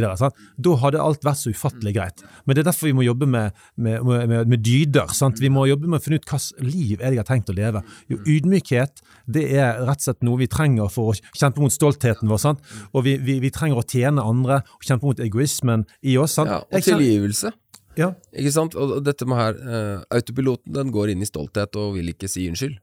Da 0.61 0.75
hadde 0.75 1.01
alt 1.01 1.23
vært 1.23 1.37
så 1.37 1.49
ufattelig 1.49 1.93
greit. 1.93 2.23
Men 2.45 2.55
det 2.55 2.61
er 2.65 2.71
derfor 2.71 2.87
vi 2.87 2.93
må 2.93 3.01
jobbe 3.01 3.25
med, 3.25 3.51
med, 3.77 4.03
med, 4.03 4.47
med 4.47 4.57
dyder. 4.63 5.07
Sant? 5.13 5.39
Vi 5.39 5.49
må 5.49 5.65
jobbe 5.65 5.87
med 5.87 5.99
å 5.99 6.03
finne 6.03 6.19
ut 6.19 6.25
hvilket 6.25 6.61
liv 6.61 7.01
er 7.01 7.11
det 7.11 7.17
jeg 7.17 7.25
har 7.25 7.31
tenkt 7.35 7.49
å 7.49 7.55
leve. 7.55 7.83
Jo, 8.09 8.17
ydmykhet 8.25 9.01
det 9.25 9.45
er 9.57 9.81
rett 9.85 10.01
og 10.01 10.07
slett 10.07 10.23
noe 10.25 10.37
vi 10.37 10.47
trenger 10.51 10.89
for 10.91 11.13
å 11.13 11.17
kjempe 11.33 11.63
mot 11.63 11.73
stoltheten 11.73 12.29
vår. 12.29 12.41
Sant? 12.41 12.63
Og 12.93 13.05
vi, 13.07 13.17
vi, 13.17 13.39
vi 13.43 13.51
trenger 13.53 13.81
å 13.81 13.85
tjene 13.87 14.23
andre 14.23 14.61
og 14.61 14.85
kjempe 14.85 15.09
mot 15.09 15.21
egoismen 15.23 15.85
i 16.05 16.17
oss. 16.21 16.37
Sant? 16.39 16.51
Ja, 16.51 16.61
og 16.63 16.85
tilgivelse. 16.85 17.53
Ja. 17.99 18.11
Ikke 18.35 18.53
sant? 18.53 18.75
Og 18.79 18.97
dette 19.05 19.27
med 19.29 19.39
her, 19.39 19.59
uh, 19.61 20.03
autopiloten 20.13 20.75
den 20.75 20.91
går 20.95 21.13
inn 21.13 21.23
i 21.23 21.29
stolthet 21.29 21.77
og 21.79 21.95
vil 21.97 22.11
ikke 22.11 22.29
si 22.31 22.47
unnskyld. 22.51 22.77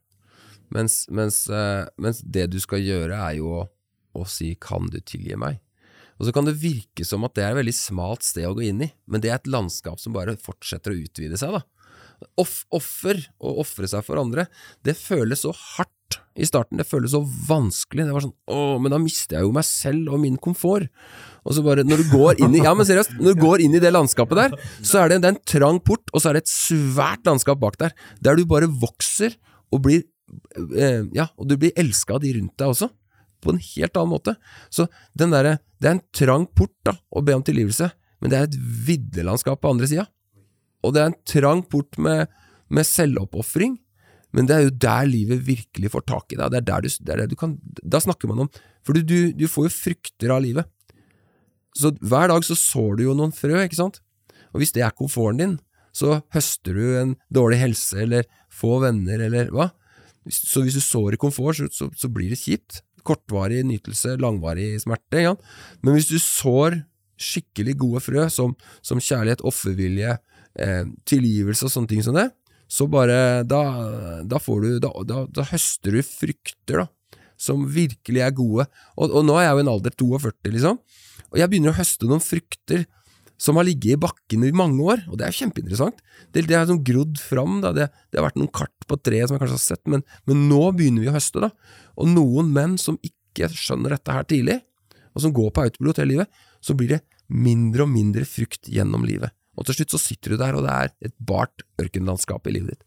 Mens, 0.73 1.03
mens, 1.13 1.45
uh, 1.53 1.85
mens 2.01 2.23
det 2.25 2.49
du 2.53 2.59
skal 2.63 2.81
gjøre, 2.81 3.19
er 3.19 3.37
jo 3.41 3.53
å, 3.61 3.67
å, 4.17 4.25
si 4.29 4.55
'kan 4.57 4.89
du 4.93 5.01
tilgi 5.01 5.37
meg'? 5.37 5.61
Og 6.21 6.29
så 6.29 6.33
kan 6.33 6.47
det 6.47 6.61
virke 6.61 7.05
som 7.05 7.25
at 7.25 7.35
det 7.35 7.45
er 7.45 7.53
et 7.53 7.61
veldig 7.61 7.75
smalt 7.75 8.23
sted 8.23 8.47
å 8.47 8.55
gå 8.55 8.69
inn 8.69 8.85
i, 8.85 8.93
men 9.07 9.21
det 9.21 9.33
er 9.33 9.41
et 9.41 9.51
landskap 9.51 9.99
som 9.99 10.15
bare 10.15 10.37
fortsetter 10.39 10.93
å 10.93 11.01
utvide 11.01 11.37
seg. 11.41 11.57
da. 11.57 11.63
Off, 12.39 12.63
offer, 12.71 13.19
å 13.43 13.59
ofre 13.65 13.89
seg 13.91 14.05
for 14.07 14.21
andre, 14.21 14.47
det 14.87 14.95
føles 14.95 15.43
så 15.43 15.51
hardt 15.51 15.91
i 16.39 16.47
starten. 16.49 16.81
Det 16.81 16.89
føles 16.89 17.13
så 17.13 17.21
vanskelig. 17.49 18.07
Det 18.07 18.15
var 18.15 18.25
sånn 18.25 18.37
åh, 18.53 18.77
men 18.81 18.95
da 18.95 19.01
mister 19.03 19.39
jeg 19.39 19.47
jo 19.47 19.55
meg 19.57 19.67
selv 19.69 20.13
og 20.15 20.23
min 20.23 20.39
komfort. 20.41 20.89
Og 21.43 21.57
så 21.57 21.65
bare, 21.65 21.85
når 21.87 22.03
du 22.03 22.13
går 22.13 22.41
inn 22.45 22.55
i 22.57 22.63
Ja, 22.63 22.73
men 22.79 22.87
seriøst, 22.87 23.17
når 23.19 23.35
du 23.35 23.43
går 23.43 23.65
inn 23.65 23.75
i 23.77 23.83
det 23.83 23.93
landskapet 23.93 24.39
der, 24.39 24.57
så 24.81 25.03
er 25.03 25.13
det, 25.13 25.21
det 25.25 25.31
er 25.31 25.37
en 25.37 25.45
trang 25.55 25.81
port, 25.83 26.05
og 26.13 26.23
så 26.23 26.31
er 26.31 26.39
det 26.39 26.45
et 26.45 26.55
svært 26.55 27.27
landskap 27.27 27.61
bak 27.63 27.79
der, 27.83 27.95
der 28.23 28.39
du 28.39 28.47
bare 28.49 28.71
vokser 28.71 29.35
og 29.73 29.85
blir 29.87 30.05
eh, 30.79 31.03
Ja, 31.17 31.29
og 31.37 31.51
du 31.51 31.57
blir 31.61 31.75
elska 31.77 32.17
av 32.17 32.23
de 32.25 32.33
rundt 32.39 32.55
deg 32.61 32.75
også. 32.75 32.89
På 33.43 33.51
en 33.51 33.59
helt 33.59 33.99
annen 33.99 34.13
måte. 34.13 34.37
Så 34.71 34.87
den 35.19 35.35
derre 35.35 35.59
Det 35.83 35.89
er 35.91 35.97
en 35.97 36.05
trang 36.15 36.47
port 36.47 36.75
da, 36.87 36.95
å 37.11 37.25
be 37.27 37.35
om 37.35 37.43
tilgivelse, 37.43 37.89
men 38.23 38.31
det 38.31 38.39
er 38.39 38.45
et 38.47 38.59
viddelandskap 38.87 39.59
på 39.59 39.73
andre 39.75 39.89
sida. 39.91 40.05
Og 40.87 40.95
det 40.95 41.01
er 41.03 41.11
en 41.11 41.17
trang 41.27 41.65
port 41.67 41.99
med, 41.99 42.31
med 42.71 42.87
selvoppofring, 42.87 43.81
men 44.33 44.49
det 44.49 44.55
er 44.57 44.63
jo 44.67 44.77
der 44.85 45.09
livet 45.09 45.43
virkelig 45.45 45.91
får 45.93 46.05
tak 46.09 46.33
i 46.33 46.39
deg. 46.41 46.53
Det 46.53 46.61
er 46.63 46.69
der 46.69 46.85
du, 46.85 46.89
det 46.89 47.13
er 47.13 47.21
der 47.23 47.31
du 47.31 47.37
kan 47.39 47.59
Da 47.85 48.01
snakker 48.01 48.31
man 48.31 48.47
om 48.47 48.53
For 48.85 48.97
du, 48.97 49.03
du, 49.05 49.33
du, 49.37 49.45
får 49.51 49.69
jo 49.69 49.75
frukter 49.75 50.33
av 50.33 50.41
livet. 50.45 50.69
Så 51.77 51.93
hver 52.01 52.33
dag 52.33 52.45
så 52.45 52.57
sår 52.59 52.97
du 52.99 53.05
jo 53.07 53.17
noen 53.17 53.35
frø, 53.37 53.61
ikke 53.61 53.79
sant? 53.79 54.01
Og 54.53 54.61
hvis 54.61 54.73
det 54.77 54.85
er 54.85 54.97
komforten 54.97 55.41
din, 55.41 55.55
så 55.93 56.21
høster 56.33 56.77
du 56.77 56.97
en 57.01 57.15
dårlig 57.33 57.61
helse 57.61 58.01
eller 58.05 58.27
få 58.53 58.79
venner 58.83 59.21
eller 59.29 59.53
hva? 59.53 59.71
Så 60.33 60.63
hvis 60.65 60.77
du 60.79 60.85
sår 60.85 61.17
i 61.17 61.21
komfort, 61.21 61.59
så, 61.59 61.69
så, 61.73 61.89
så 61.97 62.11
blir 62.13 62.33
det 62.33 62.41
kjipt. 62.41 62.83
Kortvarig 63.03 63.65
nytelse, 63.67 64.15
langvarig 64.23 64.77
smerte. 64.85 65.25
Ja? 65.25 65.33
Men 65.83 65.97
hvis 65.97 66.11
du 66.13 66.19
sår 66.23 66.83
skikkelig 67.23 67.77
gode 67.81 68.03
frø, 68.05 68.29
som, 68.33 68.55
som 68.85 69.01
kjærlighet, 69.03 69.43
offervilje, 69.47 70.17
eh, 70.61 70.85
tilgivelse 71.09 71.67
og 71.67 71.75
sånne 71.75 71.91
ting 71.91 72.05
som 72.05 72.17
det, 72.17 72.29
så 72.73 72.89
bare 72.89 73.45
Da, 73.49 73.63
da 74.25 74.41
får 74.41 74.65
du 74.65 74.81
da, 74.81 74.91
da, 75.09 75.27
da, 75.29 75.45
høster 75.51 75.99
du 75.99 76.01
frukter, 76.07 76.85
da, 76.85 77.21
som 77.37 77.67
virkelig 77.69 78.23
er 78.25 78.35
gode. 78.37 78.67
Og, 78.97 79.11
og, 79.11 79.21
nå 79.27 79.37
er 79.37 79.49
jeg 79.49 79.55
jo 79.55 79.61
i 79.61 79.65
en 79.67 79.73
alder 79.75 79.97
42, 79.99 80.55
liksom, 80.57 80.81
og 81.33 81.41
jeg 81.41 81.53
begynner 81.53 81.73
å 81.73 81.79
høste 81.79 82.09
noen 82.09 82.23
frukter 82.23 82.85
som 83.43 83.59
har 83.59 83.67
ligget 83.67 83.97
i 83.97 84.01
bakken 84.01 84.45
i 84.47 84.53
mange 84.55 84.85
år, 84.87 85.01
og 85.11 85.19
det 85.19 85.27
er 85.27 85.35
kjempeinteressant. 85.35 85.99
Det, 86.31 86.45
det 86.47 86.55
er 86.55 86.69
sånn 86.69 86.85
grodd 86.87 87.19
fram. 87.19 87.59
Det, 87.65 87.89
det, 87.91 88.21
har 88.21 88.29
vært 88.29 88.39
noen 88.39 88.53
kart 88.55 88.87
på 88.87 88.99
treet 89.03 89.27
som 89.27 89.35
jeg 89.35 89.43
kanskje 89.43 89.59
har 89.59 89.65
sett, 89.65 89.83
men, 89.91 90.05
men, 90.31 90.45
nå 90.51 90.61
begynner 90.77 91.03
vi 91.03 91.11
å 91.11 91.17
høste, 91.17 91.43
da. 91.43 91.51
Og 91.99 92.13
noen 92.13 92.53
menn 92.55 92.77
som 92.79 93.01
ikke 93.03 93.51
skjønner 93.51 93.97
dette 93.97 94.15
her 94.15 94.29
tidlig, 94.31 94.61
og 95.13 95.25
som 95.25 95.35
går 95.35 95.51
på 95.51 95.65
autopilot 95.67 95.99
hele 96.01 96.13
livet, 96.13 96.45
så 96.63 96.77
blir 96.79 96.95
det 96.95 97.01
mindre 97.33 97.87
og 97.87 97.91
mindre 97.91 98.29
frukt 98.29 98.71
gjennom 98.71 99.03
livet. 99.09 99.35
Og 99.59 99.69
til 99.69 99.81
slutt 99.81 99.95
så 99.95 100.01
sitter 100.01 100.35
du 100.35 100.41
der, 100.41 100.57
og 100.57 100.65
det 100.67 100.73
er 100.73 100.97
et 101.11 101.15
bart 101.21 101.65
ørkenlandskap 101.83 102.49
i 102.49 102.57
livet 102.57 102.75
ditt. 102.75 102.85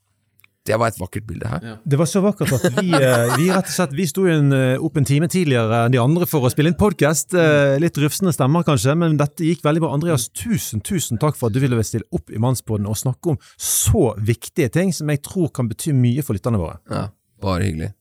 Det 0.66 0.78
var 0.82 0.90
et 0.90 0.98
vakkert 0.98 1.28
bilde 1.30 1.46
her. 1.46 1.60
Ja. 1.62 1.74
Det 1.86 1.98
var 2.00 2.08
så 2.10 2.24
vakkert 2.26 2.56
at 2.58 2.64
vi, 2.80 2.88
eh, 2.98 3.36
vi 3.38 3.52
rett 3.52 3.68
og 3.70 3.74
slett, 3.76 3.92
vi 3.94 4.08
sto 4.10 4.24
en, 4.26 4.50
opp 4.82 4.96
en 4.98 5.06
time 5.06 5.28
tidligere 5.30 5.84
enn 5.86 5.94
de 5.94 6.00
andre 6.02 6.26
for 6.26 6.42
å 6.42 6.50
spille 6.50 6.72
inn 6.72 6.80
podkast. 6.80 7.36
Eh, 7.38 7.76
litt 7.84 8.00
rufsende 8.02 8.34
stemmer 8.34 8.66
kanskje, 8.66 8.96
men 8.98 9.20
dette 9.20 9.46
gikk 9.46 9.62
veldig 9.68 9.84
bra. 9.84 9.92
Andreas, 9.94 10.26
tusen 10.34 10.82
tusen 10.82 11.22
takk 11.22 11.38
for 11.38 11.52
at 11.52 11.58
du 11.58 11.62
ville 11.62 11.86
stille 11.86 12.10
opp 12.18 12.34
i 12.34 12.42
Mannsboden 12.42 12.90
og 12.90 12.98
snakke 12.98 13.36
om 13.36 13.38
så 13.62 14.08
viktige 14.18 14.74
ting 14.74 14.90
som 14.90 15.14
jeg 15.14 15.22
tror 15.28 15.54
kan 15.54 15.70
bety 15.70 15.94
mye 15.94 16.26
for 16.26 16.34
lytterne 16.34 16.58
våre. 16.58 16.80
Ja, 16.90 17.12
bare 17.46 17.70
hyggelig. 17.70 17.92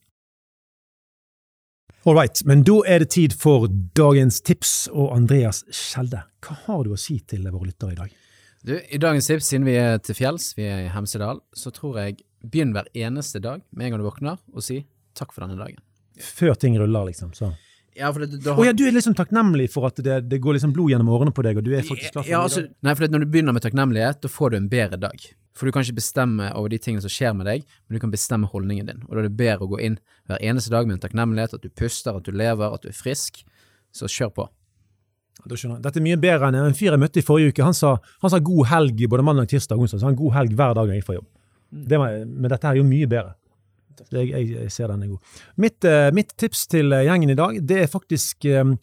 All 2.05 2.17
right, 2.17 2.41
men 2.45 2.61
da 2.65 2.83
er 2.85 3.01
det 3.01 3.15
tid 3.15 3.33
for 3.33 3.69
dagens 3.97 4.43
tips. 4.45 4.75
Og 4.93 5.13
Andreas 5.13 5.63
Skjelde, 5.73 6.25
hva 6.45 6.57
har 6.67 6.85
du 6.85 6.93
å 6.93 7.01
si 7.01 7.21
til 7.29 7.45
våre 7.49 7.71
lyttere 7.71 7.93
i 7.93 8.01
dag? 8.07 8.24
Du, 8.65 8.81
I 8.89 8.99
dagens 8.99 9.27
tips, 9.27 9.51
siden 9.51 9.67
vi 9.69 9.75
er 9.77 9.99
til 10.01 10.17
fjells, 10.17 10.55
vi 10.57 10.65
er 10.65 10.87
i 10.87 10.89
Hemsedal, 10.89 11.43
så 11.53 11.69
tror 11.75 11.99
jeg 12.01 12.23
begynn 12.41 12.71
hver 12.73 12.87
eneste 12.97 13.37
dag 13.45 13.61
med 13.77 13.85
en 13.85 13.93
gang 13.93 14.01
du 14.01 14.07
våkner, 14.07 14.39
og 14.57 14.65
si 14.65 14.79
takk 15.13 15.35
for 15.37 15.45
denne 15.45 15.59
dagen. 15.61 15.83
Før 16.17 16.57
ting 16.57 16.79
ruller, 16.81 17.11
liksom? 17.11 17.35
så... 17.37 17.51
Ja, 17.95 18.09
for 18.09 18.25
det, 18.25 18.41
har... 18.41 18.57
oh, 18.57 18.65
ja, 18.65 18.73
du 18.73 18.87
er 18.89 18.97
liksom 18.97 19.13
takknemlig 19.15 19.69
for 19.71 19.91
at 19.91 20.01
det, 20.03 20.17
det, 20.31 20.41
går 20.43 20.57
liksom 20.57 20.73
blod 20.75 20.91
gjennom 20.91 21.13
årene 21.13 21.35
på 21.37 21.45
deg, 21.45 21.61
og 21.61 21.69
du 21.69 21.75
er 21.77 21.85
faktisk 21.85 22.17
klar 22.17 22.25
for 22.25 22.33
ja, 22.33 22.41
altså, 22.41 22.65
Nei, 22.83 22.97
for 22.97 23.13
når 23.13 23.23
du 23.23 23.29
begynner 23.37 23.55
med 23.55 23.67
takknemlighet, 23.69 24.23
da 24.25 24.33
får 24.33 24.55
du 24.55 24.59
en 24.63 24.73
bedre 24.73 25.03
dag. 25.05 25.29
For 25.55 25.69
du 25.69 25.77
kan 25.77 25.85
ikke 25.85 26.01
bestemme 26.01 26.49
over 26.57 26.73
de 26.73 26.81
tingene 26.81 27.05
som 27.05 27.13
skjer 27.13 27.37
med 27.37 27.47
deg, 27.53 27.69
men 27.85 27.99
du 27.99 28.03
kan 28.03 28.17
bestemme 28.17 28.49
holdningen 28.51 28.89
din. 28.89 29.05
Og 29.05 29.13
da 29.13 29.23
er 29.27 29.29
det 29.29 29.37
bedre 29.45 29.69
å 29.69 29.73
gå 29.77 29.85
inn 29.85 30.01
hver 30.25 30.41
eneste 30.41 30.73
dag 30.73 30.89
med 30.89 30.97
en 30.97 31.05
takknemlighet, 31.05 31.61
at 31.61 31.69
du 31.69 31.69
puster, 31.69 32.17
at 32.17 32.25
du 32.25 32.33
lever, 32.33 32.73
at 32.73 32.83
du 32.83 32.89
er 32.91 32.97
frisk. 32.97 33.45
Så 33.95 34.09
kjør 34.11 34.33
på. 34.41 34.49
Dette 35.45 35.99
er 35.99 36.05
mye 36.05 36.19
bedre 36.21 36.49
enn 36.49 36.57
en 36.61 36.77
fyr 36.77 36.95
jeg 36.95 37.01
møtte 37.03 37.21
i 37.21 37.25
forrige 37.27 37.53
uke. 37.53 37.65
Han 37.67 37.77
sa, 37.77 37.97
han 38.23 38.33
sa 38.33 38.41
god 38.45 38.69
helg 38.71 39.01
både 39.11 39.25
mandag, 39.27 39.49
tirsdag 39.51 39.77
og 39.77 39.87
onsdag. 39.87 40.01
Så 40.01 40.09
han 40.09 40.19
god 40.19 40.37
helg 40.39 40.55
hver 40.57 40.77
dag 40.79 40.93
jeg 40.93 41.01
gikk 41.01 41.09
fra 41.09 41.17
jobb. 41.19 41.27
Mm. 41.75 41.81
Det 41.91 42.01
var, 42.01 42.21
men 42.29 42.53
dette 42.53 42.71
er 42.71 42.79
jo 42.79 42.87
mye 42.89 43.09
bedre. 43.11 43.35
Jeg, 44.11 44.29
jeg, 44.31 44.47
jeg, 44.55 44.71
ser 44.75 44.91
den 44.91 45.05
er 45.05 45.11
god. 45.13 45.35
Mitt, 45.61 45.79
uh, 45.87 46.09
mitt, 46.15 46.33
tips 46.41 46.65
til 46.71 46.95
eh, 46.95 47.05
gjengen 47.07 47.31
i 47.31 47.37
dag, 47.39 47.61
det 47.63 47.77
er 47.85 47.91
faktisk 47.91 48.47
um, 48.51 48.75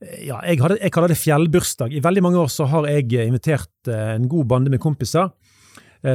ja, 0.00 0.38
jeg, 0.46 0.60
hadde, 0.62 0.78
jeg, 0.78 0.92
kaller 0.94 1.12
det 1.12 1.18
fjellbursdag. 1.20 1.92
I 1.96 2.04
veldig 2.04 2.24
mange 2.24 2.40
år 2.40 2.52
så 2.52 2.68
har 2.70 2.88
jeg 2.88 3.26
invitert 3.26 3.90
en 3.92 4.28
god 4.30 4.48
bande 4.52 4.72
med 4.72 4.80
kompiser 4.82 5.32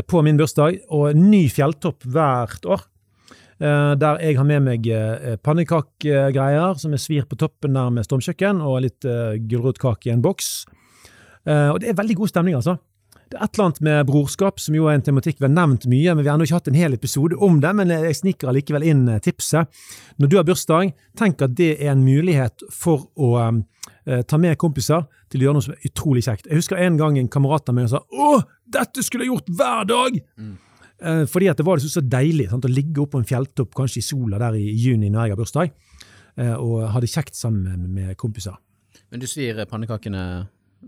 på 0.08 0.22
min 0.24 0.38
bursdag, 0.40 0.78
og 0.96 1.18
ny 1.20 1.42
fjelltopp 1.52 2.06
hvert 2.08 2.64
år. 2.72 2.86
Eh, 3.64 3.92
der 3.96 4.20
jeg 4.20 4.38
har 4.40 4.48
med 4.48 4.66
meg 4.66 4.88
eh, 4.92 5.36
pannekakegreier 5.40 6.80
som 6.82 6.96
er 6.96 7.02
svir 7.02 7.28
på 7.30 7.40
toppen 7.40 7.78
der 7.78 7.94
med 7.94 8.08
stormkjøkken, 8.08 8.60
og 8.62 8.82
litt 8.84 9.08
gulrotkake 9.50 10.10
i 10.10 10.16
en 10.16 10.24
boks. 10.24 10.56
Og 11.44 11.78
det 11.84 11.90
er 11.92 11.96
veldig 11.98 12.16
god 12.16 12.30
stemning, 12.32 12.56
altså. 12.56 12.78
Det 13.34 13.40
er 13.40 13.48
et 13.48 13.56
eller 13.58 13.66
annet 13.66 13.80
med 13.82 14.06
brorskap, 14.06 14.60
som 14.62 14.76
jo 14.78 14.86
er 14.86 15.00
en 15.00 15.04
tematikk 15.04 15.40
vi 15.40 15.48
har 15.48 15.54
nevnt 15.56 15.88
mye, 15.90 16.14
men 16.14 16.22
vi 16.22 16.30
har 16.30 16.38
ennå 16.38 16.46
ikke 16.46 16.60
hatt 16.60 16.70
en 16.70 16.78
hel 16.78 16.94
episode 16.94 17.40
om 17.42 17.56
det. 17.64 17.72
Men 17.80 17.90
jeg 17.90 18.20
sniker 18.20 18.52
allikevel 18.52 18.86
inn 18.86 19.08
eh, 19.10 19.22
tipset. 19.26 19.72
Når 20.22 20.30
du 20.30 20.36
har 20.38 20.46
bursdag, 20.46 20.92
tenk 21.18 21.42
at 21.42 21.56
det 21.58 21.72
er 21.80 21.96
en 21.96 22.04
mulighet 22.06 22.62
for 22.70 23.08
å 23.18 23.32
eh, 23.42 24.22
ta 24.30 24.38
med 24.38 24.60
kompiser 24.62 25.08
til 25.34 25.42
å 25.42 25.48
gjøre 25.48 25.58
noe 25.58 25.66
som 25.66 25.74
er 25.74 25.90
utrolig 25.90 26.22
kjekt. 26.28 26.46
Jeg 26.46 26.62
husker 26.62 26.78
en 26.78 27.00
gang 27.02 27.18
en 27.18 27.32
kamerat 27.32 27.74
av 27.74 27.80
meg 27.80 27.90
sa 27.90 28.04
'Å, 28.06 28.44
dette 28.70 29.02
skulle 29.02 29.26
jeg 29.26 29.34
gjort 29.34 29.50
hver 29.50 29.90
dag!' 29.90 30.22
Eh, 30.22 30.54
fordi 31.28 31.50
at 31.52 31.58
det 31.60 31.66
var 31.68 31.82
så, 31.84 31.90
så 31.92 32.04
deilig 32.06 32.50
sant, 32.52 32.66
å 32.66 32.72
ligge 32.72 33.02
oppe 33.04 33.18
på 33.18 33.22
en 33.24 33.28
fjelltopp, 33.28 33.74
kanskje 33.76 34.00
i 34.00 34.06
sola 34.06 34.40
der 34.40 34.56
i 34.60 34.70
juni 34.72 35.10
når 35.12 35.26
jeg 35.28 35.34
har 35.36 35.40
bursdag, 35.42 35.74
eh, 36.40 36.54
og 36.56 36.86
ha 36.94 37.02
det 37.04 37.12
kjekt 37.12 37.36
sammen 37.36 37.90
med 37.96 38.16
kompiser. 38.20 38.56
Men 39.12 39.22
du 39.22 39.28
svir 39.30 39.60
pannekakene 39.70 40.24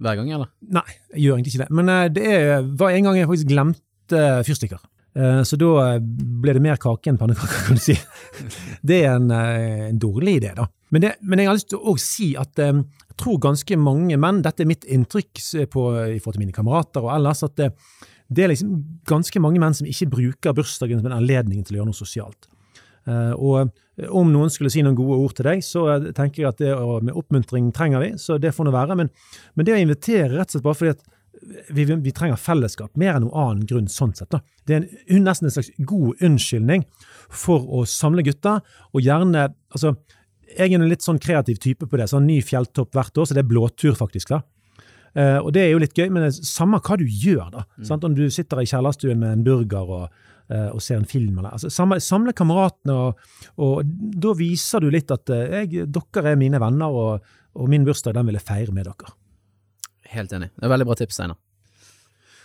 hver 0.02 0.20
gang, 0.20 0.32
eller? 0.38 0.52
Nei, 0.76 0.88
jeg 1.14 1.26
gjør 1.26 1.38
egentlig 1.38 1.56
ikke 1.56 1.64
det. 1.66 1.72
Men 1.80 1.92
eh, 1.94 2.08
det 2.16 2.26
er, 2.32 2.68
var 2.80 2.96
en 2.96 3.10
gang 3.10 3.20
jeg 3.20 3.30
faktisk 3.32 3.52
glemte 3.52 4.22
fyrstikker. 4.48 4.82
Eh, 5.16 5.42
Så 5.48 5.60
da 5.60 5.70
eh, 5.86 6.00
ble 6.44 6.56
det 6.58 6.64
mer 6.64 6.80
kake 6.82 7.12
enn 7.12 7.20
pannekaker, 7.22 7.68
kan 7.70 7.80
du 7.80 7.84
si. 7.84 7.96
Det 8.90 9.02
er 9.04 9.14
en, 9.16 9.30
eh, 9.32 9.90
en 9.92 10.00
dårlig 10.02 10.40
idé, 10.42 10.56
da. 10.58 10.68
Men, 10.94 11.02
det, 11.06 11.14
men 11.26 11.42
jeg 11.42 11.50
har 11.50 11.58
lyst 11.58 11.72
til 11.72 11.82
å 11.82 11.96
si 12.00 12.34
at 12.40 12.60
eh, 12.64 12.82
jeg 13.16 13.20
tror 13.22 13.40
ganske 13.46 13.78
mange 13.80 14.18
menn, 14.20 14.42
dette 14.44 14.66
er 14.66 14.68
mitt 14.68 14.84
inntrykk 14.92 15.40
på, 15.72 15.86
i 16.16 16.20
forhold 16.20 16.36
til 16.36 16.44
mine 16.44 16.56
kamerater 16.56 17.06
og 17.06 17.14
ellers, 17.16 17.46
at 17.48 17.64
det, 18.28 18.44
er 18.44 18.52
liksom 18.54 18.76
ganske 19.10 19.42
mange 19.44 19.62
menn 19.62 19.76
som 19.78 19.88
ikke 19.90 20.10
bruker 20.14 20.56
bursdagen 20.58 21.02
som 21.02 21.10
en 21.12 21.18
anledning 21.20 21.66
til 21.66 21.76
å 21.76 21.82
gjøre 21.82 21.92
noe 21.92 21.98
sosialt. 21.98 22.48
Eh, 23.06 23.34
og 23.38 24.08
om 24.10 24.32
noen 24.34 24.52
skulle 24.54 24.72
si 24.74 24.82
noen 24.86 24.98
gode 24.98 25.20
ord 25.22 25.36
til 25.38 25.48
deg, 25.50 25.62
så 25.66 25.86
eh, 25.94 26.08
tenker 26.18 26.44
jeg 26.44 26.50
at 26.50 26.64
det 26.64 26.72
med 27.06 27.16
oppmuntring 27.16 27.70
trenger 27.76 28.02
vi, 28.02 28.14
så 28.22 28.40
det 28.42 28.56
får 28.56 28.68
nå 28.68 28.74
være. 28.76 28.98
Men, 29.02 29.12
men 29.54 29.68
det 29.68 29.76
å 29.76 29.84
invitere 29.84 30.34
rett 30.34 30.50
og 30.50 30.58
slett 30.58 30.66
bare 30.66 30.80
fordi 30.80 30.96
at 30.96 31.06
vi, 31.76 31.86
vi 31.86 32.14
trenger 32.16 32.40
fellesskap, 32.42 32.96
mer 32.98 33.16
enn 33.16 33.26
noen 33.28 33.38
annen 33.38 33.70
grunn 33.70 33.90
sånn 33.92 34.16
sett. 34.18 34.32
da. 34.34 34.42
Det 34.66 34.78
er 34.78 34.86
en, 34.86 35.26
nesten 35.28 35.50
en 35.50 35.54
slags 35.54 35.72
god 35.78 36.24
unnskyldning 36.26 36.86
for 37.30 37.68
å 37.70 37.84
samle 37.90 38.26
gutter, 38.26 38.64
og 38.94 39.04
gjerne 39.04 39.50
altså, 39.74 39.96
Jeg 40.56 40.72
er 40.72 40.78
en 40.78 40.88
litt 40.88 41.04
sånn 41.04 41.20
kreativ 41.20 41.58
type 41.60 41.88
på 41.90 41.98
det. 42.00 42.06
sånn 42.08 42.28
Ny 42.30 42.38
fjelltopp 42.46 42.94
hvert 42.96 43.18
år, 43.18 43.26
så 43.28 43.36
det 43.36 43.42
er 43.44 43.50
blåtur, 43.50 43.96
faktisk. 43.98 44.30
da. 44.30 44.40
Eh, 45.16 45.38
og 45.40 45.54
det 45.56 45.64
er 45.64 45.70
jo 45.72 45.82
litt 45.82 45.96
gøy, 45.96 46.10
men 46.12 46.26
det 46.26 46.34
er 46.34 46.48
samme 46.48 46.82
hva 46.84 46.98
du 47.00 47.06
gjør, 47.08 47.48
da. 47.54 47.66
Sant? 47.88 48.04
Om 48.04 48.16
du 48.18 48.26
sitter 48.34 48.60
i 48.62 48.68
kjellerstuen 48.68 49.22
med 49.22 49.38
en 49.38 49.46
burger 49.46 49.94
og, 49.98 50.26
eh, 50.52 50.68
og 50.68 50.84
ser 50.84 51.00
en 51.00 51.08
film, 51.08 51.38
eller 51.40 51.56
altså, 51.56 51.72
samle, 51.72 52.02
samle 52.04 52.36
kameratene, 52.36 52.96
og, 52.96 53.30
og 53.56 53.96
da 54.26 54.36
viser 54.36 54.84
du 54.84 54.90
litt 54.94 55.14
at 55.16 55.32
eh, 55.32 55.62
jeg, 55.62 55.88
dere 55.96 56.34
er 56.34 56.42
mine 56.42 56.60
venner, 56.62 56.92
og, 56.92 57.38
og 57.56 57.72
min 57.72 57.88
bursdag 57.88 58.18
den 58.18 58.28
vil 58.28 58.40
jeg 58.42 58.48
feire 58.50 58.76
med 58.76 58.92
dere. 58.92 59.16
Helt 60.16 60.36
enig. 60.36 60.52
Det 60.56 60.68
er 60.68 60.76
veldig 60.76 60.90
bra 60.92 61.00
tips, 61.00 61.18
Steinar. 61.18 61.40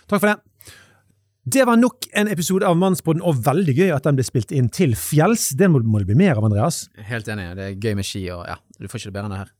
Takk 0.07 0.23
for 0.23 0.31
det. 0.31 0.39
Det 1.51 1.63
var 1.65 1.77
nok 1.79 2.05
en 2.13 2.29
episode 2.29 2.67
av 2.69 2.75
Mannsbåten, 2.77 3.23
og 3.25 3.39
veldig 3.43 3.73
gøy 3.73 3.91
at 3.95 4.05
den 4.05 4.17
ble 4.17 4.23
spilt 4.25 4.51
inn 4.53 4.67
til 4.71 4.93
fjells. 4.95 5.49
Det 5.57 5.67
må, 5.71 5.81
må 5.83 5.99
det 5.99 6.11
bli 6.11 6.19
mer 6.19 6.37
av, 6.37 6.45
Andreas. 6.47 6.85
Helt 7.09 7.27
enig. 7.33 7.47
Det 7.57 7.65
er 7.65 7.79
gøy 7.81 7.97
med 7.97 8.07
ski, 8.07 8.27
og 8.31 8.45
ja, 8.45 8.59
du 8.77 8.87
får 8.87 9.01
ikke 9.01 9.09
det 9.09 9.15
bedre 9.17 9.27
enn 9.27 9.35
det 9.35 9.41
her. 9.41 9.55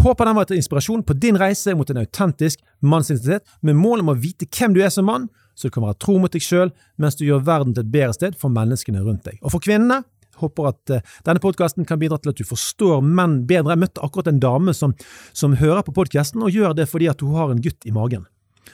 Håper 0.00 0.24
den 0.24 0.38
var 0.38 0.48
til 0.48 0.56
inspirasjon 0.56 1.04
på 1.04 1.14
din 1.20 1.36
reise 1.38 1.74
mot 1.76 1.90
en 1.92 2.00
autentisk 2.00 2.62
mannsidentitet, 2.80 3.44
med 3.60 3.76
mål 3.76 4.02
om 4.02 4.14
å 4.14 4.18
vite 4.18 4.48
hvem 4.48 4.72
du 4.74 4.80
er 4.82 4.90
som 4.90 5.06
mann, 5.06 5.28
så 5.54 5.68
du 5.68 5.74
kan 5.74 5.84
være 5.84 6.00
tro 6.00 6.16
mot 6.18 6.32
deg 6.32 6.42
sjøl 6.42 6.72
mens 6.96 7.18
du 7.18 7.26
gjør 7.26 7.44
verden 7.46 7.74
til 7.76 7.84
et 7.84 7.92
bedre 7.92 8.16
sted 8.16 8.38
for 8.40 8.52
menneskene 8.54 9.04
rundt 9.04 9.26
deg. 9.28 9.36
Og 9.44 9.52
for 9.52 9.62
kvinnene 9.62 10.00
håper 10.40 10.70
at 10.72 10.92
eh, 10.94 11.04
denne 11.26 11.42
podkasten 11.44 11.86
kan 11.88 12.00
bidra 12.00 12.18
til 12.18 12.32
at 12.32 12.40
du 12.40 12.48
forstår 12.48 13.02
menn 13.04 13.42
bedre. 13.48 13.74
Jeg 13.74 13.82
møtte 13.84 14.04
akkurat 14.04 14.30
en 14.32 14.40
dame 14.42 14.74
som, 14.76 14.94
som 15.36 15.58
hører 15.60 15.84
på 15.86 15.94
podkasten, 15.96 16.42
og 16.42 16.56
gjør 16.56 16.76
det 16.78 16.88
fordi 16.90 17.10
at 17.12 17.22
hun 17.22 17.36
har 17.36 17.52
en 17.52 17.62
gutt 17.62 17.86
i 17.86 17.94
magen. 17.94 18.24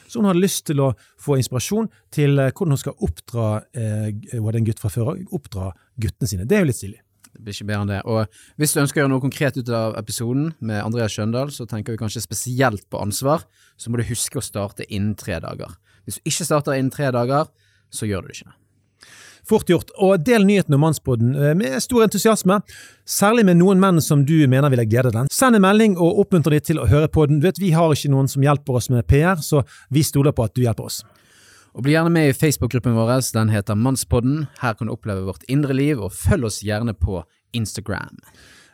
Så 0.08 0.20
hun 0.20 0.28
hadde 0.28 0.40
lyst 0.44 0.66
til 0.68 0.80
å 0.84 0.92
få 1.20 1.36
inspirasjon 1.40 1.90
til 2.14 2.38
eh, 2.38 2.52
hvordan 2.52 2.76
hun 2.76 2.82
skal 2.84 2.96
oppdra 3.04 3.50
eh, 3.74 4.08
hun 4.36 4.48
hadde 4.48 4.62
en 4.62 4.70
gutt 4.70 4.82
fra 4.82 4.92
før, 4.92 5.18
oppdra 5.34 5.72
guttene 6.00 6.30
sine. 6.30 6.48
Det 6.48 6.56
er 6.56 6.64
jo 6.64 6.70
litt 6.70 6.80
stilig. 6.80 7.02
Det 7.38 7.46
blir 7.46 7.54
ikke 7.54 7.68
bedre 7.68 7.84
enn 7.84 7.90
det. 7.92 7.98
Og 8.10 8.58
hvis 8.58 8.72
du 8.74 8.80
ønsker 8.82 8.98
å 8.98 9.04
gjøre 9.04 9.12
noe 9.12 9.22
konkret 9.22 9.58
ut 9.60 9.68
av 9.70 9.94
episoden 10.00 10.48
med 10.58 10.82
Andreas 10.82 11.14
Skjøndal, 11.14 11.52
så 11.54 11.68
tenker 11.70 11.94
vi 11.94 12.00
kanskje 12.00 12.24
spesielt 12.24 12.82
på 12.90 12.98
ansvar, 12.98 13.44
så 13.78 13.90
må 13.90 14.00
du 14.00 14.08
huske 14.08 14.40
å 14.40 14.44
starte 14.44 14.86
innen 14.88 15.14
tre 15.18 15.38
dager. 15.44 15.76
Hvis 16.02 16.18
du 16.18 16.32
ikke 16.32 16.48
starter 16.48 16.74
innen 16.74 16.90
tre 16.90 17.12
dager, 17.14 17.46
så 17.94 18.08
gjør 18.10 18.26
du 18.26 18.32
det 18.32 18.40
ikke. 18.40 18.56
Fort 19.48 19.70
gjort. 19.70 19.94
Og 20.02 20.18
del 20.26 20.42
nyheten 20.44 20.74
om 20.74 20.82
Mannspodden 20.82 21.36
eh, 21.38 21.54
med 21.56 21.78
stor 21.80 22.04
entusiasme, 22.08 22.58
særlig 23.08 23.46
med 23.48 23.60
noen 23.62 23.78
menn 23.80 24.02
som 24.04 24.26
du 24.26 24.34
mener 24.50 24.74
ville 24.74 24.84
glede 24.90 25.14
den. 25.14 25.30
Send 25.32 25.56
en 25.56 25.64
melding 25.64 25.94
og 25.96 26.24
oppmuntre 26.24 26.58
dem 26.58 26.66
til 26.66 26.82
å 26.82 26.88
høre 26.90 27.08
på 27.08 27.28
den. 27.30 27.38
Du 27.38 27.46
vet, 27.46 27.62
Vi 27.62 27.70
har 27.72 27.94
ikke 27.94 28.10
noen 28.12 28.28
som 28.28 28.44
hjelper 28.44 28.82
oss 28.82 28.90
med 28.90 29.06
PR, 29.08 29.38
så 29.40 29.62
vi 29.94 30.02
stoler 30.04 30.34
på 30.34 30.44
at 30.44 30.58
du 30.58 30.66
hjelper 30.66 30.90
oss. 30.90 31.00
Og 31.76 31.84
bli 31.84 31.94
gjerne 31.94 32.12
med 32.12 32.30
i 32.30 32.36
Facebook-gruppen 32.36 32.96
vår, 32.96 33.16
den 33.34 33.50
heter 33.52 33.76
Mannspodden. 33.78 34.46
Her 34.62 34.74
kan 34.74 34.88
du 34.88 34.94
oppleve 34.94 35.26
vårt 35.26 35.44
indre 35.48 35.76
liv, 35.76 36.00
og 36.00 36.12
følg 36.12 36.48
oss 36.48 36.62
gjerne 36.64 36.94
på 36.94 37.22
Instagram. 37.56 38.16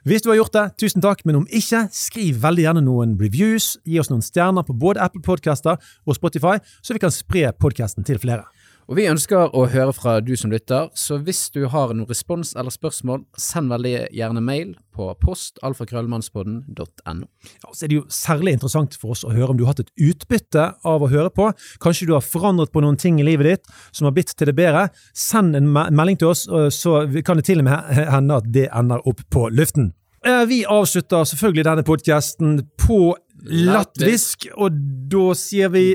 Hvis 0.05 0.23
du 0.23 0.29
har 0.29 0.37
gjort 0.37 0.53
det, 0.53 0.65
tusen 0.83 1.01
takk, 1.01 1.23
men 1.25 1.39
om 1.39 1.47
ikke, 1.49 1.87
skriv 1.97 2.43
veldig 2.43 2.67
gjerne 2.67 2.85
noen 2.85 3.15
reviews, 3.21 3.79
gi 3.89 3.97
oss 4.03 4.11
noen 4.13 4.25
stjerner 4.25 4.67
på 4.67 4.77
både 4.77 5.01
Apple 5.01 5.25
Podcaster 5.25 5.81
og 6.05 6.19
Spotify, 6.19 6.59
så 6.85 6.93
vi 6.93 7.01
kan 7.01 7.15
spre 7.15 7.49
podkasten 7.57 8.05
til 8.05 8.21
flere. 8.21 8.45
Og 8.85 8.99
vi 8.99 9.07
ønsker 9.09 9.55
å 9.57 9.63
høre 9.73 9.95
fra 9.97 10.19
du 10.21 10.35
som 10.37 10.53
lytter, 10.53 10.91
så 10.93 11.17
hvis 11.25 11.47
du 11.55 11.63
har 11.73 11.95
noen 11.95 12.09
respons 12.11 12.51
eller 12.53 12.75
spørsmål, 12.75 13.23
send 13.41 13.73
veldig 13.73 13.95
gjerne 14.13 14.43
mail 14.45 14.75
på 14.95 15.07
post 15.23 15.59
alfakrøllmannspodden.no. 15.65 17.25
Ja, 17.65 17.73
så 17.73 17.87
er 17.87 17.93
det 17.93 17.97
jo 17.97 18.05
særlig 18.13 18.55
interessant 18.59 18.99
for 19.01 19.15
oss 19.17 19.25
å 19.25 19.33
høre 19.33 19.55
om 19.55 19.59
du 19.59 19.65
har 19.65 19.73
hatt 19.73 19.87
et 19.87 19.95
utbytte 20.11 20.67
av 20.85 21.05
å 21.07 21.09
høre 21.09 21.33
på. 21.33 21.49
Kanskje 21.83 22.11
du 22.11 22.15
har 22.17 22.25
forandret 22.25 22.75
på 22.75 22.85
noen 22.85 23.01
ting 23.01 23.19
i 23.23 23.27
livet 23.27 23.55
ditt 23.55 23.75
som 23.91 24.09
har 24.09 24.15
blitt 24.17 24.37
til 24.37 24.53
det 24.53 24.57
bedre. 24.59 24.91
Send 25.17 25.57
en 25.57 25.73
melding 25.73 26.21
til 26.21 26.35
oss, 26.35 26.45
så 26.77 27.01
kan 27.25 27.41
det 27.41 27.49
til 27.49 27.65
og 27.65 27.71
med 27.71 27.93
hende 28.13 28.41
at 28.43 28.53
det 28.53 28.69
ender 28.69 29.05
opp 29.09 29.25
på 29.33 29.49
luften. 29.55 29.95
Eh, 30.25 30.45
Vi 30.49 30.65
avslutter 30.65 31.25
selvfølgelig 31.25 31.65
denne 31.67 31.85
podkasten 31.85 32.59
på 32.81 33.15
latvisk, 33.45 34.49
og 34.57 34.77
da 35.13 35.33
sier 35.37 35.73
vi 35.73 35.95